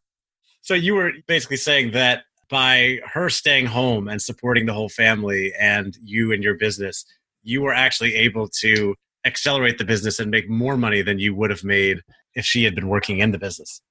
So 0.62 0.74
you 0.74 0.96
were 0.96 1.12
basically 1.28 1.58
saying 1.58 1.92
that 1.92 2.24
by 2.50 3.00
her 3.06 3.30
staying 3.30 3.68
home 3.68 4.08
and 4.08 4.22
supporting 4.22 4.66
the 4.66 4.74
whole 4.74 4.90
family 4.90 5.54
and 5.60 5.98
you 6.02 6.32
and 6.32 6.44
your 6.44 6.56
business, 6.56 7.06
you 7.44 7.62
were 7.62 7.74
actually 7.74 8.16
able 8.16 8.48
to 8.62 8.96
accelerate 9.26 9.78
the 9.78 9.86
business 9.86 10.20
and 10.20 10.32
make 10.32 10.50
more 10.50 10.78
money 10.78 11.02
than 11.02 11.20
you 11.20 11.36
would 11.36 11.50
have 11.50 11.64
made 11.64 12.02
if 12.36 12.46
she 12.46 12.64
had 12.64 12.76
been 12.76 12.88
working 12.88 13.20
in 13.20 13.32
the 13.32 13.38
business. 13.38 13.82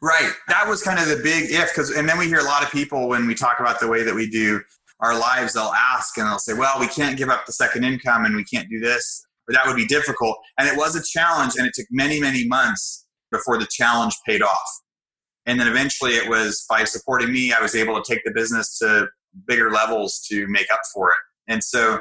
Right. 0.00 0.32
That 0.48 0.68
was 0.68 0.82
kind 0.82 0.98
of 0.98 1.08
the 1.08 1.22
big 1.22 1.50
if 1.50 1.70
because 1.70 1.90
and 1.90 2.08
then 2.08 2.18
we 2.18 2.26
hear 2.26 2.38
a 2.38 2.44
lot 2.44 2.62
of 2.62 2.70
people 2.70 3.08
when 3.08 3.26
we 3.26 3.34
talk 3.34 3.58
about 3.60 3.80
the 3.80 3.88
way 3.88 4.02
that 4.02 4.14
we 4.14 4.30
do 4.30 4.60
our 5.00 5.18
lives, 5.18 5.54
they'll 5.54 5.72
ask 5.94 6.16
and 6.18 6.26
they'll 6.26 6.38
say, 6.38 6.54
Well, 6.54 6.78
we 6.78 6.88
can't 6.88 7.16
give 7.16 7.28
up 7.28 7.46
the 7.46 7.52
second 7.52 7.84
income 7.84 8.24
and 8.24 8.36
we 8.36 8.44
can't 8.44 8.68
do 8.68 8.78
this, 8.80 9.26
or 9.48 9.54
that 9.54 9.66
would 9.66 9.76
be 9.76 9.86
difficult. 9.86 10.38
And 10.58 10.68
it 10.68 10.76
was 10.76 10.94
a 10.94 11.02
challenge 11.02 11.54
and 11.56 11.66
it 11.66 11.72
took 11.74 11.86
many, 11.90 12.20
many 12.20 12.46
months 12.46 13.06
before 13.30 13.58
the 13.58 13.66
challenge 13.70 14.14
paid 14.26 14.42
off. 14.42 14.70
And 15.46 15.58
then 15.58 15.66
eventually 15.66 16.12
it 16.12 16.28
was 16.28 16.64
by 16.68 16.84
supporting 16.84 17.32
me, 17.32 17.52
I 17.52 17.60
was 17.60 17.74
able 17.74 18.00
to 18.00 18.12
take 18.12 18.22
the 18.24 18.32
business 18.32 18.78
to 18.78 19.08
bigger 19.46 19.70
levels 19.70 20.20
to 20.30 20.46
make 20.48 20.70
up 20.72 20.80
for 20.94 21.08
it. 21.08 21.52
And 21.52 21.64
so 21.64 22.00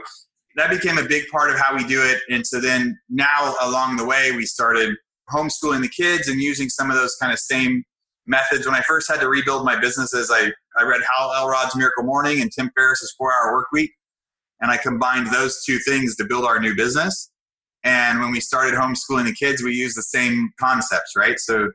that 0.55 0.69
became 0.69 0.97
a 0.97 1.03
big 1.03 1.27
part 1.27 1.51
of 1.51 1.57
how 1.57 1.75
we 1.75 1.85
do 1.85 2.03
it. 2.03 2.19
And 2.29 2.45
so 2.45 2.59
then 2.59 2.99
now 3.09 3.55
along 3.61 3.97
the 3.97 4.05
way, 4.05 4.31
we 4.31 4.45
started 4.45 4.95
homeschooling 5.29 5.81
the 5.81 5.89
kids 5.89 6.27
and 6.27 6.41
using 6.41 6.67
some 6.67 6.89
of 6.89 6.97
those 6.97 7.15
kind 7.21 7.31
of 7.31 7.39
same 7.39 7.83
methods. 8.25 8.65
When 8.65 8.75
I 8.75 8.81
first 8.81 9.09
had 9.09 9.21
to 9.21 9.29
rebuild 9.29 9.63
my 9.63 9.79
businesses, 9.79 10.31
I, 10.33 10.51
I 10.77 10.83
read 10.83 11.01
Hal 11.15 11.33
Elrod's 11.35 11.75
Miracle 11.75 12.03
Morning 12.03 12.41
and 12.41 12.51
Tim 12.51 12.71
Ferriss's 12.75 13.13
Four 13.17 13.31
Hour 13.31 13.53
Work 13.53 13.67
Week. 13.71 13.91
And 14.59 14.71
I 14.71 14.77
combined 14.77 15.27
those 15.27 15.63
two 15.63 15.79
things 15.79 16.15
to 16.17 16.25
build 16.25 16.43
our 16.43 16.59
new 16.59 16.75
business. 16.75 17.31
And 17.83 18.19
when 18.19 18.31
we 18.31 18.39
started 18.39 18.73
homeschooling 18.73 19.25
the 19.25 19.35
kids, 19.37 19.63
we 19.63 19.73
used 19.73 19.97
the 19.97 20.03
same 20.03 20.49
concepts, 20.59 21.13
right? 21.15 21.39
So 21.39 21.71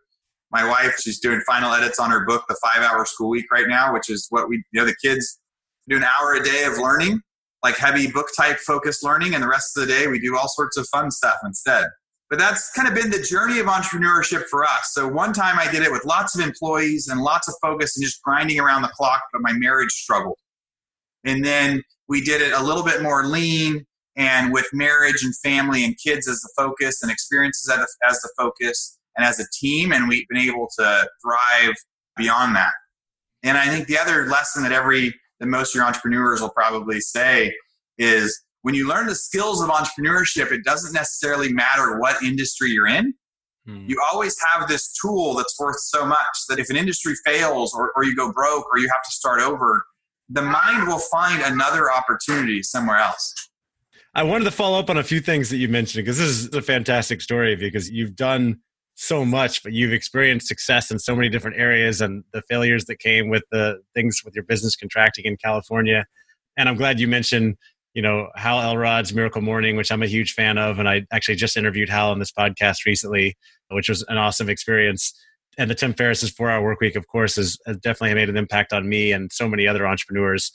my 0.50 0.68
wife, 0.68 0.96
she's 1.00 1.18
doing 1.18 1.40
final 1.46 1.72
edits 1.72 1.98
on 1.98 2.10
her 2.10 2.26
book, 2.26 2.44
The 2.48 2.56
Five 2.62 2.82
Hour 2.82 3.06
School 3.06 3.30
Week, 3.30 3.46
right 3.50 3.66
now, 3.66 3.92
which 3.92 4.10
is 4.10 4.26
what 4.30 4.48
we, 4.48 4.62
you 4.72 4.80
know, 4.80 4.86
the 4.86 4.96
kids 5.02 5.40
do 5.88 5.96
an 5.96 6.04
hour 6.04 6.34
a 6.34 6.42
day 6.42 6.64
of 6.64 6.78
learning, 6.78 7.20
like 7.64 7.76
heavy 7.76 8.08
book 8.08 8.28
type 8.36 8.58
focused 8.58 9.02
learning. 9.02 9.34
And 9.34 9.42
the 9.42 9.48
rest 9.48 9.76
of 9.76 9.86
the 9.86 9.92
day, 9.92 10.06
we 10.06 10.20
do 10.20 10.36
all 10.36 10.48
sorts 10.48 10.76
of 10.76 10.86
fun 10.88 11.10
stuff 11.10 11.38
instead. 11.44 11.86
But 12.28 12.38
that's 12.38 12.70
kind 12.72 12.88
of 12.88 12.94
been 12.94 13.10
the 13.10 13.22
journey 13.22 13.58
of 13.58 13.66
entrepreneurship 13.66 14.44
for 14.50 14.64
us. 14.64 14.92
So 14.92 15.06
one 15.06 15.32
time 15.32 15.58
I 15.58 15.70
did 15.70 15.82
it 15.82 15.92
with 15.92 16.04
lots 16.04 16.34
of 16.34 16.44
employees 16.44 17.08
and 17.08 17.20
lots 17.20 17.48
of 17.48 17.54
focus 17.60 17.96
and 17.96 18.04
just 18.04 18.22
grinding 18.22 18.58
around 18.58 18.82
the 18.82 18.88
clock, 18.88 19.22
but 19.32 19.42
my 19.42 19.52
marriage 19.52 19.90
struggled. 19.90 20.38
And 21.24 21.44
then 21.44 21.82
we 22.08 22.22
did 22.22 22.40
it 22.40 22.52
a 22.52 22.62
little 22.62 22.82
bit 22.82 23.02
more 23.02 23.26
lean 23.26 23.84
and 24.16 24.52
with 24.52 24.66
marriage 24.72 25.24
and 25.24 25.36
family 25.36 25.84
and 25.84 25.96
kids 25.98 26.28
as 26.28 26.40
the 26.40 26.50
focus 26.56 27.02
and 27.02 27.10
experiences 27.10 27.70
as 27.70 27.78
the, 27.78 28.08
as 28.08 28.20
the 28.20 28.30
focus 28.36 28.98
and 29.16 29.26
as 29.26 29.40
a 29.40 29.44
team, 29.52 29.92
and 29.92 30.08
we've 30.08 30.26
been 30.28 30.38
able 30.38 30.68
to 30.78 31.08
thrive 31.22 31.74
beyond 32.16 32.56
that. 32.56 32.72
And 33.42 33.58
I 33.58 33.66
think 33.68 33.86
the 33.86 33.98
other 33.98 34.26
lesson 34.26 34.62
that 34.62 34.72
every 34.72 35.14
that 35.40 35.46
most 35.46 35.74
of 35.74 35.74
your 35.74 35.84
entrepreneurs 35.84 36.40
will 36.40 36.50
probably 36.50 37.00
say 37.00 37.52
is 37.98 38.40
when 38.62 38.76
you 38.76 38.86
learn 38.86 39.06
the 39.06 39.14
skills 39.14 39.60
of 39.60 39.70
entrepreneurship, 39.70 40.52
it 40.52 40.64
doesn't 40.64 40.92
necessarily 40.92 41.52
matter 41.52 41.98
what 41.98 42.22
industry 42.22 42.70
you're 42.70 42.86
in. 42.86 43.12
Hmm. 43.66 43.84
You 43.86 44.00
always 44.12 44.36
have 44.52 44.68
this 44.68 44.92
tool 45.00 45.34
that's 45.34 45.58
worth 45.58 45.80
so 45.80 46.06
much 46.06 46.46
that 46.48 46.60
if 46.60 46.70
an 46.70 46.76
industry 46.76 47.14
fails 47.26 47.74
or, 47.74 47.92
or 47.96 48.04
you 48.04 48.14
go 48.14 48.32
broke 48.32 48.66
or 48.72 48.78
you 48.78 48.88
have 48.88 49.02
to 49.02 49.10
start 49.10 49.40
over, 49.40 49.84
the 50.28 50.42
mind 50.42 50.86
will 50.86 50.98
find 50.98 51.42
another 51.42 51.92
opportunity 51.92 52.62
somewhere 52.62 52.98
else. 52.98 53.34
I 54.14 54.24
wanted 54.24 54.44
to 54.44 54.50
follow 54.50 54.78
up 54.78 54.90
on 54.90 54.98
a 54.98 55.02
few 55.02 55.20
things 55.20 55.48
that 55.50 55.56
you 55.56 55.68
mentioned 55.68 56.04
because 56.04 56.18
this 56.18 56.28
is 56.28 56.54
a 56.54 56.60
fantastic 56.60 57.22
story 57.22 57.56
because 57.56 57.90
you've 57.90 58.14
done 58.14 58.60
so 58.94 59.24
much, 59.24 59.62
but 59.62 59.72
you've 59.72 59.92
experienced 59.92 60.46
success 60.46 60.90
in 60.90 60.98
so 60.98 61.16
many 61.16 61.30
different 61.30 61.56
areas 61.56 62.02
and 62.02 62.22
the 62.32 62.42
failures 62.42 62.84
that 62.84 62.98
came 62.98 63.30
with 63.30 63.42
the 63.50 63.80
things 63.94 64.20
with 64.22 64.34
your 64.34 64.44
business 64.44 64.76
contracting 64.76 65.24
in 65.24 65.38
California. 65.38 66.04
And 66.58 66.68
I'm 66.68 66.76
glad 66.76 67.00
you 67.00 67.08
mentioned, 67.08 67.56
you 67.94 68.02
know, 68.02 68.28
Hal 68.34 68.60
Elrod's 68.60 69.14
Miracle 69.14 69.40
Morning, 69.40 69.76
which 69.76 69.90
I'm 69.90 70.02
a 70.02 70.06
huge 70.06 70.34
fan 70.34 70.58
of. 70.58 70.78
And 70.78 70.86
I 70.86 71.06
actually 71.10 71.36
just 71.36 71.56
interviewed 71.56 71.88
Hal 71.88 72.10
on 72.10 72.18
this 72.18 72.32
podcast 72.32 72.84
recently, 72.84 73.34
which 73.70 73.88
was 73.88 74.04
an 74.08 74.18
awesome 74.18 74.50
experience. 74.50 75.14
And 75.56 75.70
the 75.70 75.74
Tim 75.74 75.94
Ferriss's 75.94 76.30
four 76.30 76.50
hour 76.50 76.62
work 76.62 76.80
week, 76.80 76.96
of 76.96 77.06
course, 77.06 77.36
has, 77.36 77.56
has 77.66 77.78
definitely 77.78 78.14
made 78.14 78.28
an 78.28 78.36
impact 78.36 78.74
on 78.74 78.90
me 78.90 79.12
and 79.12 79.32
so 79.32 79.48
many 79.48 79.66
other 79.66 79.86
entrepreneurs. 79.86 80.52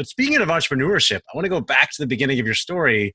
But 0.00 0.06
speaking 0.06 0.40
of 0.40 0.48
entrepreneurship, 0.48 1.20
I 1.30 1.36
want 1.36 1.44
to 1.44 1.50
go 1.50 1.60
back 1.60 1.90
to 1.90 2.00
the 2.00 2.06
beginning 2.06 2.40
of 2.40 2.46
your 2.46 2.54
story 2.54 3.14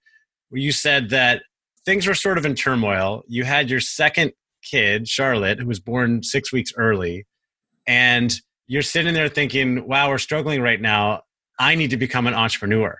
where 0.49 0.61
you 0.61 0.71
said 0.71 1.09
that 1.09 1.41
things 1.83 2.05
were 2.05 2.13
sort 2.13 2.37
of 2.37 2.45
in 2.45 2.53
turmoil. 2.53 3.23
You 3.27 3.43
had 3.43 3.71
your 3.71 3.79
second 3.79 4.33
kid, 4.61 5.07
Charlotte, 5.07 5.59
who 5.59 5.65
was 5.65 5.79
born 5.79 6.21
six 6.21 6.53
weeks 6.53 6.71
early, 6.77 7.25
and 7.87 8.39
you're 8.67 8.83
sitting 8.83 9.15
there 9.15 9.29
thinking, 9.29 9.87
wow, 9.87 10.09
we're 10.09 10.19
struggling 10.19 10.61
right 10.61 10.79
now. 10.79 11.23
I 11.57 11.73
need 11.73 11.89
to 11.89 11.97
become 11.97 12.27
an 12.27 12.35
entrepreneur. 12.35 12.99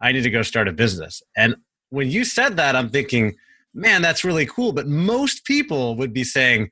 I 0.00 0.12
need 0.12 0.22
to 0.22 0.30
go 0.30 0.40
start 0.40 0.66
a 0.66 0.72
business. 0.72 1.22
And 1.36 1.54
when 1.90 2.10
you 2.10 2.24
said 2.24 2.56
that, 2.56 2.76
I'm 2.76 2.88
thinking, 2.88 3.36
man, 3.74 4.00
that's 4.00 4.24
really 4.24 4.46
cool. 4.46 4.72
But 4.72 4.86
most 4.86 5.44
people 5.44 5.96
would 5.96 6.14
be 6.14 6.24
saying, 6.24 6.70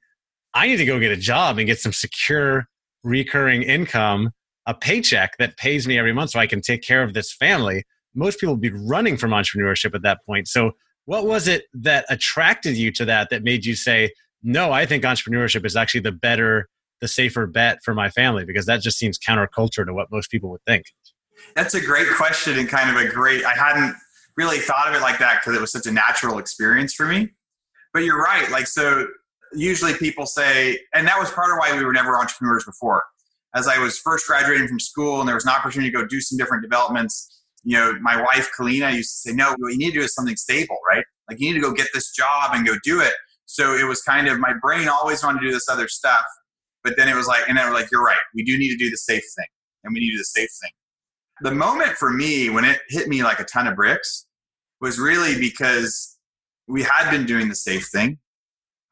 I 0.54 0.68
need 0.68 0.78
to 0.78 0.86
go 0.86 0.98
get 0.98 1.12
a 1.12 1.18
job 1.18 1.58
and 1.58 1.66
get 1.66 1.80
some 1.80 1.92
secure 1.92 2.66
recurring 3.04 3.62
income, 3.62 4.30
a 4.66 4.75
paycheck 4.75 5.38
that 5.38 5.56
pays 5.56 5.87
me 5.87 5.99
every 5.99 6.12
month 6.12 6.30
so 6.30 6.40
I 6.40 6.46
can 6.46 6.61
take 6.61 6.82
care 6.82 7.02
of 7.02 7.14
this 7.14 7.32
family. 7.32 7.85
Most 8.14 8.40
people 8.40 8.54
would 8.54 8.61
be 8.61 8.70
running 8.70 9.16
from 9.16 9.30
entrepreneurship 9.30 9.94
at 9.94 10.02
that 10.02 10.25
point. 10.26 10.49
So, 10.49 10.73
what 11.04 11.25
was 11.25 11.46
it 11.46 11.66
that 11.73 12.04
attracted 12.08 12.76
you 12.76 12.90
to 12.92 13.04
that 13.04 13.30
that 13.30 13.44
made 13.44 13.64
you 13.64 13.76
say, 13.76 14.11
no, 14.42 14.73
I 14.73 14.87
think 14.87 15.04
entrepreneurship 15.04 15.64
is 15.64 15.76
actually 15.76 16.00
the 16.00 16.11
better, 16.11 16.68
the 17.00 17.06
safer 17.06 17.46
bet 17.46 17.78
for 17.85 17.94
my 17.94 18.11
family 18.11 18.44
because 18.44 18.66
that 18.66 18.82
just 18.82 18.99
seems 18.99 19.16
counterculture 19.16 19.87
to 19.87 19.94
what 19.94 20.11
most 20.11 20.30
people 20.30 20.50
would 20.50 20.64
think. 20.66 20.87
That's 21.54 21.75
a 21.75 21.80
great 21.80 22.08
question 22.16 22.58
and 22.58 22.68
kind 22.68 22.90
of 22.90 22.96
a 22.96 23.08
great, 23.08 23.44
I 23.44 23.54
hadn't 23.54 23.94
really 24.37 24.58
thought 24.58 24.88
of 24.88 24.94
it 24.94 25.00
like 25.00 25.18
that 25.20 25.40
because 25.40 25.56
it 25.56 25.61
was 25.61 25.70
such 25.70 25.87
a 25.87 25.92
natural 25.92 26.38
experience 26.38 26.92
for 26.92 27.06
me. 27.06 27.30
But 27.92 28.00
you're 28.00 28.20
right. 28.20 28.50
Like, 28.50 28.66
so 28.66 29.06
usually 29.52 29.94
people 29.94 30.26
say, 30.26 30.78
and 30.94 31.06
that 31.06 31.18
was 31.18 31.30
part 31.30 31.52
of 31.52 31.58
why 31.58 31.76
we 31.76 31.85
were 31.85 31.92
never 31.92 32.18
entrepreneurs 32.18 32.64
before. 32.64 33.04
As 33.56 33.66
I 33.66 33.78
was 33.78 33.98
first 33.98 34.26
graduating 34.26 34.68
from 34.68 34.78
school 34.78 35.18
and 35.20 35.26
there 35.26 35.34
was 35.34 35.46
an 35.46 35.52
opportunity 35.52 35.90
to 35.90 35.96
go 35.96 36.06
do 36.06 36.20
some 36.20 36.36
different 36.36 36.62
developments, 36.62 37.42
you 37.64 37.76
know, 37.76 37.94
my 38.00 38.20
wife, 38.20 38.50
Kalina, 38.56 38.94
used 38.94 39.10
to 39.10 39.30
say, 39.30 39.34
no, 39.34 39.54
what 39.58 39.72
you 39.72 39.78
need 39.78 39.92
to 39.92 39.98
do 39.98 40.04
is 40.04 40.14
something 40.14 40.36
stable, 40.36 40.76
right? 40.88 41.04
Like, 41.28 41.40
you 41.40 41.48
need 41.48 41.54
to 41.54 41.60
go 41.60 41.72
get 41.72 41.88
this 41.94 42.12
job 42.12 42.50
and 42.52 42.66
go 42.66 42.75
do 42.84 43.00
it. 43.00 43.14
So 43.46 43.75
it 43.75 43.88
was 43.88 44.02
kind 44.02 44.28
of 44.28 44.38
my 44.38 44.52
brain 44.60 44.88
always 44.88 45.25
wanted 45.25 45.40
to 45.40 45.46
do 45.46 45.52
this 45.52 45.68
other 45.68 45.88
stuff, 45.88 46.25
but 46.84 46.96
then 46.96 47.08
it 47.08 47.16
was 47.16 47.26
like, 47.26 47.48
and 47.48 47.56
then 47.56 47.66
we're 47.66 47.75
like, 47.75 47.90
you're 47.90 48.04
right, 48.04 48.16
we 48.34 48.44
do 48.44 48.58
need 48.58 48.70
to 48.70 48.76
do 48.76 48.90
the 48.90 48.96
safe 48.96 49.25
thing, 49.36 49.46
and 49.84 49.94
we 49.94 50.00
need 50.00 50.10
to 50.10 50.12
do 50.12 50.18
the 50.18 50.25
safe 50.25 50.50
thing. 50.62 50.70
The 51.40 51.52
moment 51.52 51.92
for 51.92 52.10
me 52.12 52.50
when 52.50 52.64
it 52.64 52.80
hit 52.88 53.08
me 53.08 53.22
like 53.22 53.40
a 53.40 53.44
ton 53.44 53.66
of 53.66 53.75
bricks 53.76 54.26
was 54.80 54.98
really 54.98 55.38
because 55.40 56.18
we 56.68 56.82
had 56.82 57.10
been 57.10 57.25
doing 57.25 57.48
the 57.48 57.54
safe 57.54 57.88
thing. 57.88 58.18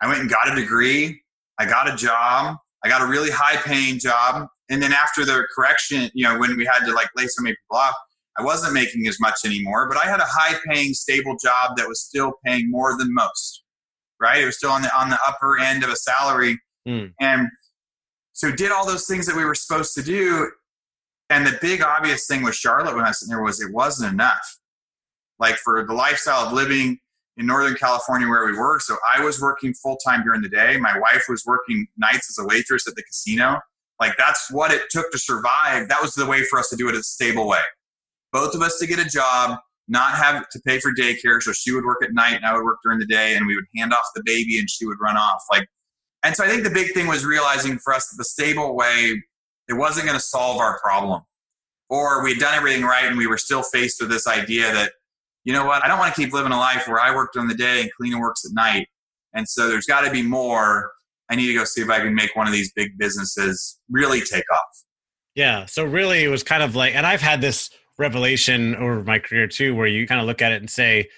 I 0.01 0.09
went 0.09 0.21
and 0.21 0.31
got 0.31 0.51
a 0.51 0.55
degree. 0.55 1.23
I 1.59 1.67
got 1.67 1.93
a 1.93 1.97
job. 1.97 2.57
I 2.85 2.89
got 2.89 3.03
a 3.03 3.07
really 3.07 3.31
high 3.31 3.57
paying 3.57 3.99
job 3.99 4.49
And 4.71 4.83
then 4.83 4.93
after 4.93 5.25
the 5.25 5.47
correction, 5.55 6.11
you 6.15 6.25
know, 6.25 6.39
when 6.39 6.57
we 6.57 6.65
had 6.65 6.87
to 6.87 6.93
like 6.93 7.09
lay 7.17 7.27
so 7.27 7.43
many 7.43 7.55
people 7.55 7.77
off, 7.77 7.95
I 8.39 8.43
wasn't 8.43 8.75
making 8.75 9.07
as 9.07 9.21
much 9.21 9.41
anymore, 9.45 9.89
but 9.89 9.99
I 9.99 10.07
had 10.07 10.21
a 10.21 10.27
high 10.27 10.59
paying, 10.69 10.95
stable 10.95 11.37
job 11.43 11.77
that 11.77 11.87
was 11.87 12.01
still 12.01 12.35
paying 12.45 12.71
more 12.71 12.97
than 12.97 13.13
most. 13.13 13.63
Right? 14.21 14.43
It 14.43 14.47
was 14.47 14.57
still 14.57 14.71
on 14.71 14.83
the 14.83 14.91
on 14.97 15.11
the 15.11 15.19
upper 15.27 15.59
end 15.59 15.85
of 15.85 15.91
a 15.91 15.97
salary. 15.97 16.59
Mm. 16.89 17.13
And 17.21 17.49
so 18.33 18.51
did 18.51 18.73
all 18.73 18.87
those 18.87 19.07
things 19.07 19.27
that 19.27 19.37
we 19.37 19.45
were 19.45 19.55
supposed 19.55 19.95
to 19.95 20.03
do. 20.03 20.51
And 21.31 21.47
the 21.47 21.59
big 21.61 21.83
obvious 21.83 22.27
thing 22.27 22.43
with 22.43 22.55
Charlotte 22.55 22.95
when 22.95 23.05
I 23.05 23.09
was 23.09 23.21
sitting 23.21 23.35
there 23.35 23.43
was 23.43 23.61
it 23.61 23.73
wasn't 23.73 24.13
enough. 24.13 24.59
Like 25.39 25.57
for 25.57 25.85
the 25.85 25.95
lifestyle 25.95 26.47
of 26.47 26.53
living 26.53 26.99
in 27.37 27.47
Northern 27.47 27.75
California 27.75 28.29
where 28.29 28.47
we 28.47 28.57
were. 28.57 28.79
So 28.81 28.97
I 29.15 29.23
was 29.23 29.41
working 29.41 29.75
full 29.75 29.97
time 30.07 30.23
during 30.23 30.43
the 30.43 30.49
day. 30.49 30.77
My 30.77 30.99
wife 30.99 31.25
was 31.29 31.45
working 31.47 31.87
nights 31.97 32.31
as 32.31 32.43
a 32.43 32.47
waitress 32.47 32.87
at 32.87 32.95
the 32.95 33.03
casino. 33.03 33.61
Like 34.01 34.15
that's 34.19 34.51
what 34.51 34.73
it 34.73 34.83
took 34.91 35.11
to 35.13 35.19
survive. 35.19 35.89
That 35.89 36.03
was 36.03 36.15
the 36.15 36.27
way 36.27 36.45
for 36.45 36.59
us 36.59 36.69
to 36.71 36.77
do 36.77 36.89
it 36.89 36.95
in 36.95 37.01
a 37.01 37.03
stable 37.03 37.49
way. 37.49 37.61
Both 38.33 38.55
of 38.55 38.63
us 38.63 38.79
to 38.79 38.87
get 38.87 38.99
a 38.99 39.09
job, 39.09 39.59
not 39.87 40.15
have 40.15 40.49
to 40.49 40.61
pay 40.67 40.81
for 40.81 40.93
daycare. 40.93 41.41
So 41.41 41.53
she 41.53 41.73
would 41.73 41.85
work 41.85 42.03
at 42.03 42.13
night 42.13 42.35
and 42.35 42.45
I 42.45 42.55
would 42.55 42.65
work 42.65 42.79
during 42.83 42.99
the 42.99 43.07
day 43.07 43.37
and 43.37 43.47
we 43.47 43.55
would 43.55 43.67
hand 43.77 43.93
off 43.93 44.07
the 44.15 44.23
baby 44.25 44.59
and 44.59 44.69
she 44.69 44.87
would 44.87 44.99
run 45.01 45.17
off. 45.17 45.43
Like, 45.51 45.69
and 46.25 46.35
so 46.35 46.45
I 46.45 46.49
think 46.49 46.65
the 46.65 46.71
big 46.71 46.93
thing 46.93 47.07
was 47.07 47.25
realizing 47.25 47.79
for 47.79 47.93
us 47.93 48.09
that 48.09 48.17
the 48.17 48.25
stable 48.25 48.75
way, 48.75 49.23
it 49.69 49.75
wasn't 49.75 50.07
going 50.07 50.19
to 50.19 50.25
solve 50.25 50.59
our 50.59 50.81
problem. 50.81 51.23
Or 51.91 52.25
we'd 52.25 52.39
done 52.39 52.55
everything 52.55 52.83
right 52.83 53.05
and 53.05 53.17
we 53.17 53.27
were 53.27 53.39
still 53.39 53.63
faced 53.63 54.01
with 54.01 54.11
this 54.11 54.27
idea 54.27 54.73
that 54.73 54.93
you 55.45 55.53
know 55.53 55.67
what? 55.67 55.85
I 55.85 55.89
don't 55.89 55.99
want 55.99 56.15
to 56.15 56.21
keep 56.21 56.33
living 56.33 56.53
a 56.53 56.57
life 56.57 56.89
where 56.89 56.99
I 56.99 57.15
work 57.15 57.33
during 57.35 57.49
the 57.49 57.55
day 57.55 57.83
and 57.83 57.91
Kalina 57.93 58.19
works 58.19 58.45
at 58.47 58.53
night. 58.55 58.89
And 59.35 59.47
so 59.47 59.69
there's 59.69 59.87
got 59.87 60.01
to 60.01 60.11
be 60.11 60.23
more. 60.23 60.91
I 61.31 61.37
need 61.37 61.47
to 61.47 61.55
go 61.55 61.65
see 61.65 61.81
if 61.81 61.91
I 61.91 62.01
can 62.01 62.15
make 62.15 62.35
one 62.37 62.47
of 62.47 62.53
these 62.53 62.73
big 62.73 62.99
businesses 62.99 63.79
really 63.91 64.21
take 64.21 64.45
off. 64.53 64.85
Yeah. 65.35 65.67
So 65.67 65.85
really, 65.85 66.23
it 66.23 66.29
was 66.29 66.43
kind 66.43 66.63
of 66.63 66.77
like, 66.77 66.95
and 66.95 67.07
I've 67.07 67.21
had 67.21 67.41
this 67.41 67.71
revelation 67.99 68.75
over 68.77 69.03
my 69.03 69.19
career 69.19 69.47
too, 69.47 69.75
where 69.75 69.87
you 69.87 70.07
kind 70.07 70.21
of 70.21 70.27
look 70.27 70.43
at 70.43 70.53
it 70.53 70.61
and 70.61 70.71
say, 70.71 71.09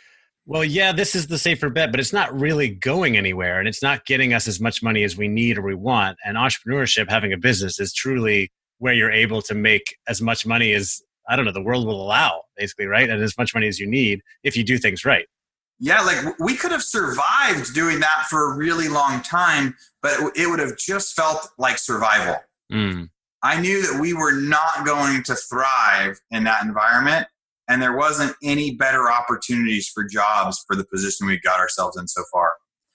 well, 0.46 0.64
yeah, 0.64 0.92
this 0.92 1.14
is 1.16 1.26
the 1.26 1.38
safer 1.38 1.68
bet, 1.68 1.90
but 1.90 1.98
it's 1.98 2.12
not 2.12 2.38
really 2.38 2.68
going 2.68 3.16
anywhere 3.16 3.58
and 3.58 3.66
it's 3.66 3.82
not 3.82 4.06
getting 4.06 4.32
us 4.32 4.46
as 4.46 4.60
much 4.60 4.82
money 4.82 5.02
as 5.02 5.16
we 5.16 5.26
need 5.26 5.58
or 5.58 5.62
we 5.62 5.75
want. 5.75 6.16
And 6.25 6.36
entrepreneurship, 6.36 7.10
having 7.10 7.32
a 7.32 7.36
business, 7.36 7.80
is 7.80 7.92
truly 7.92 8.52
where 8.78 8.94
you're 8.94 9.10
able 9.10 9.42
to 9.42 9.54
make 9.54 9.96
as 10.06 10.22
much 10.22 10.46
money 10.46 10.72
as 10.72 11.00
I 11.28 11.34
don't 11.34 11.44
know, 11.44 11.52
the 11.52 11.62
world 11.62 11.86
will 11.86 12.00
allow, 12.00 12.42
basically, 12.56 12.86
right? 12.86 13.10
And 13.10 13.22
as 13.22 13.36
much 13.36 13.54
money 13.54 13.66
as 13.66 13.80
you 13.80 13.86
need 13.86 14.20
if 14.44 14.56
you 14.56 14.62
do 14.62 14.78
things 14.78 15.04
right. 15.04 15.26
Yeah, 15.78 16.00
like 16.00 16.38
we 16.38 16.56
could 16.56 16.72
have 16.72 16.82
survived 16.82 17.75
doing 17.75 18.00
that 18.00 18.26
for 18.30 18.52
a 18.52 18.56
really 18.56 18.88
long 18.88 19.22
time, 19.22 19.75
but 20.06 20.36
it 20.36 20.48
would 20.48 20.60
have 20.60 20.76
just 20.76 21.14
felt 21.16 21.48
like 21.58 21.78
survival. 21.78 22.36
Mm. 22.72 23.10
I 23.42 23.60
knew 23.60 23.82
that 23.82 24.00
we 24.00 24.14
were 24.14 24.32
not 24.32 24.84
going 24.84 25.22
to 25.25 25.34
thrive 25.34 26.20
in 26.30 26.44
that 26.44 26.64
environment, 26.64 27.26
and 27.68 27.82
there 27.82 27.96
wasn't 27.96 28.34
any 28.42 28.75
better 28.75 29.10
opportunities 29.10 29.88
for 29.88 30.04
jobs 30.04 30.64
for 30.66 30.76
the 30.76 30.84
position 30.84 31.26
we 31.26 31.38
got 31.40 31.58
ourselves 31.58 31.96
in 31.98 32.06
so 32.06 32.22
far. 32.32 32.54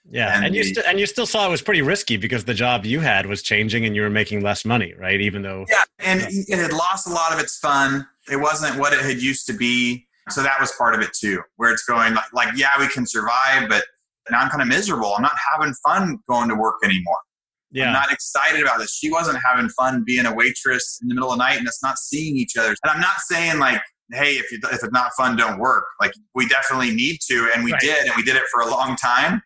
Yeah, 0.10 0.36
and, 0.36 0.46
and 0.46 0.56
you 0.56 0.64
st- 0.64 0.86
and 0.88 1.00
you 1.00 1.06
still 1.06 1.28
saw 1.28 1.48
it 1.48 1.52
was 1.52 1.62
pretty 1.62 1.84
risky 1.84 2.18
because 2.18 2.46
the 2.46 2.56
job 2.56 2.86
you 2.86 3.02
had 3.02 3.28
was 3.28 3.44
changing 3.44 3.86
and 3.86 3.96
you 3.96 4.02
were 4.02 4.10
making 4.10 4.42
less 4.42 4.66
money, 4.66 4.94
right? 4.98 5.22
Even 5.22 5.44
though 5.44 5.66
yeah, 5.70 5.84
and 6.00 6.22
it 6.28 6.58
had 6.58 6.74
lost 6.74 7.08
a 7.08 7.12
lot 7.12 7.34
of 7.34 7.40
its 7.40 7.58
fun. 7.58 8.08
It 8.32 8.38
wasn't 8.38 8.80
what 8.80 8.94
it 8.94 9.02
had 9.02 9.22
used 9.22 9.46
to 9.48 9.54
be, 9.54 10.08
so 10.30 10.42
that 10.42 10.60
was 10.60 10.72
part 10.72 10.96
of 10.96 11.02
it 11.02 11.12
too. 11.14 11.42
Where 11.58 11.72
it's 11.72 11.84
going 11.84 12.16
like, 12.16 12.34
like 12.34 12.58
yeah, 12.58 12.72
we 12.80 12.88
can 12.88 13.06
survive, 13.06 13.70
but 13.70 13.84
now 14.30 14.40
I'm 14.40 14.50
kind 14.50 14.62
of 14.62 14.68
miserable. 14.68 15.14
I'm 15.16 15.22
not 15.22 15.36
having 15.54 15.74
fun 15.86 16.20
going 16.30 16.50
to 16.50 16.56
work 16.56 16.76
anymore. 16.84 17.18
Yeah. 17.72 17.88
I'm 17.88 17.94
not 17.94 18.12
excited 18.12 18.62
about 18.62 18.80
this. 18.80 18.94
She 18.94 19.10
wasn't 19.10 19.40
having 19.50 19.70
fun 19.70 20.04
being 20.06 20.26
a 20.26 20.34
waitress 20.34 21.00
in 21.02 21.08
the 21.08 21.16
middle 21.16 21.32
of 21.32 21.38
the 21.38 21.44
night 21.44 21.58
and 21.58 21.68
us 21.68 21.82
not 21.82 21.98
seeing 21.98 22.36
each 22.36 22.58
other. 22.58 22.76
And 22.84 22.92
I'm 22.92 23.00
not 23.00 23.20
saying 23.20 23.60
like, 23.60 23.82
hey, 24.12 24.34
if, 24.34 24.52
you, 24.52 24.60
if 24.64 24.84
it's 24.84 24.92
not 24.92 25.12
fun, 25.18 25.38
don't 25.38 25.58
work. 25.58 25.86
Like 26.02 26.12
we 26.36 26.48
definitely 26.48 26.94
need 26.94 27.20
to, 27.30 27.50
and 27.56 27.64
we 27.64 27.72
right. 27.72 27.82
did, 27.82 28.06
and 28.08 28.14
we 28.18 28.24
did 28.24 28.36
it 28.36 28.44
for 28.54 28.62
a 28.62 28.70
long 28.70 28.98
time 28.98 29.42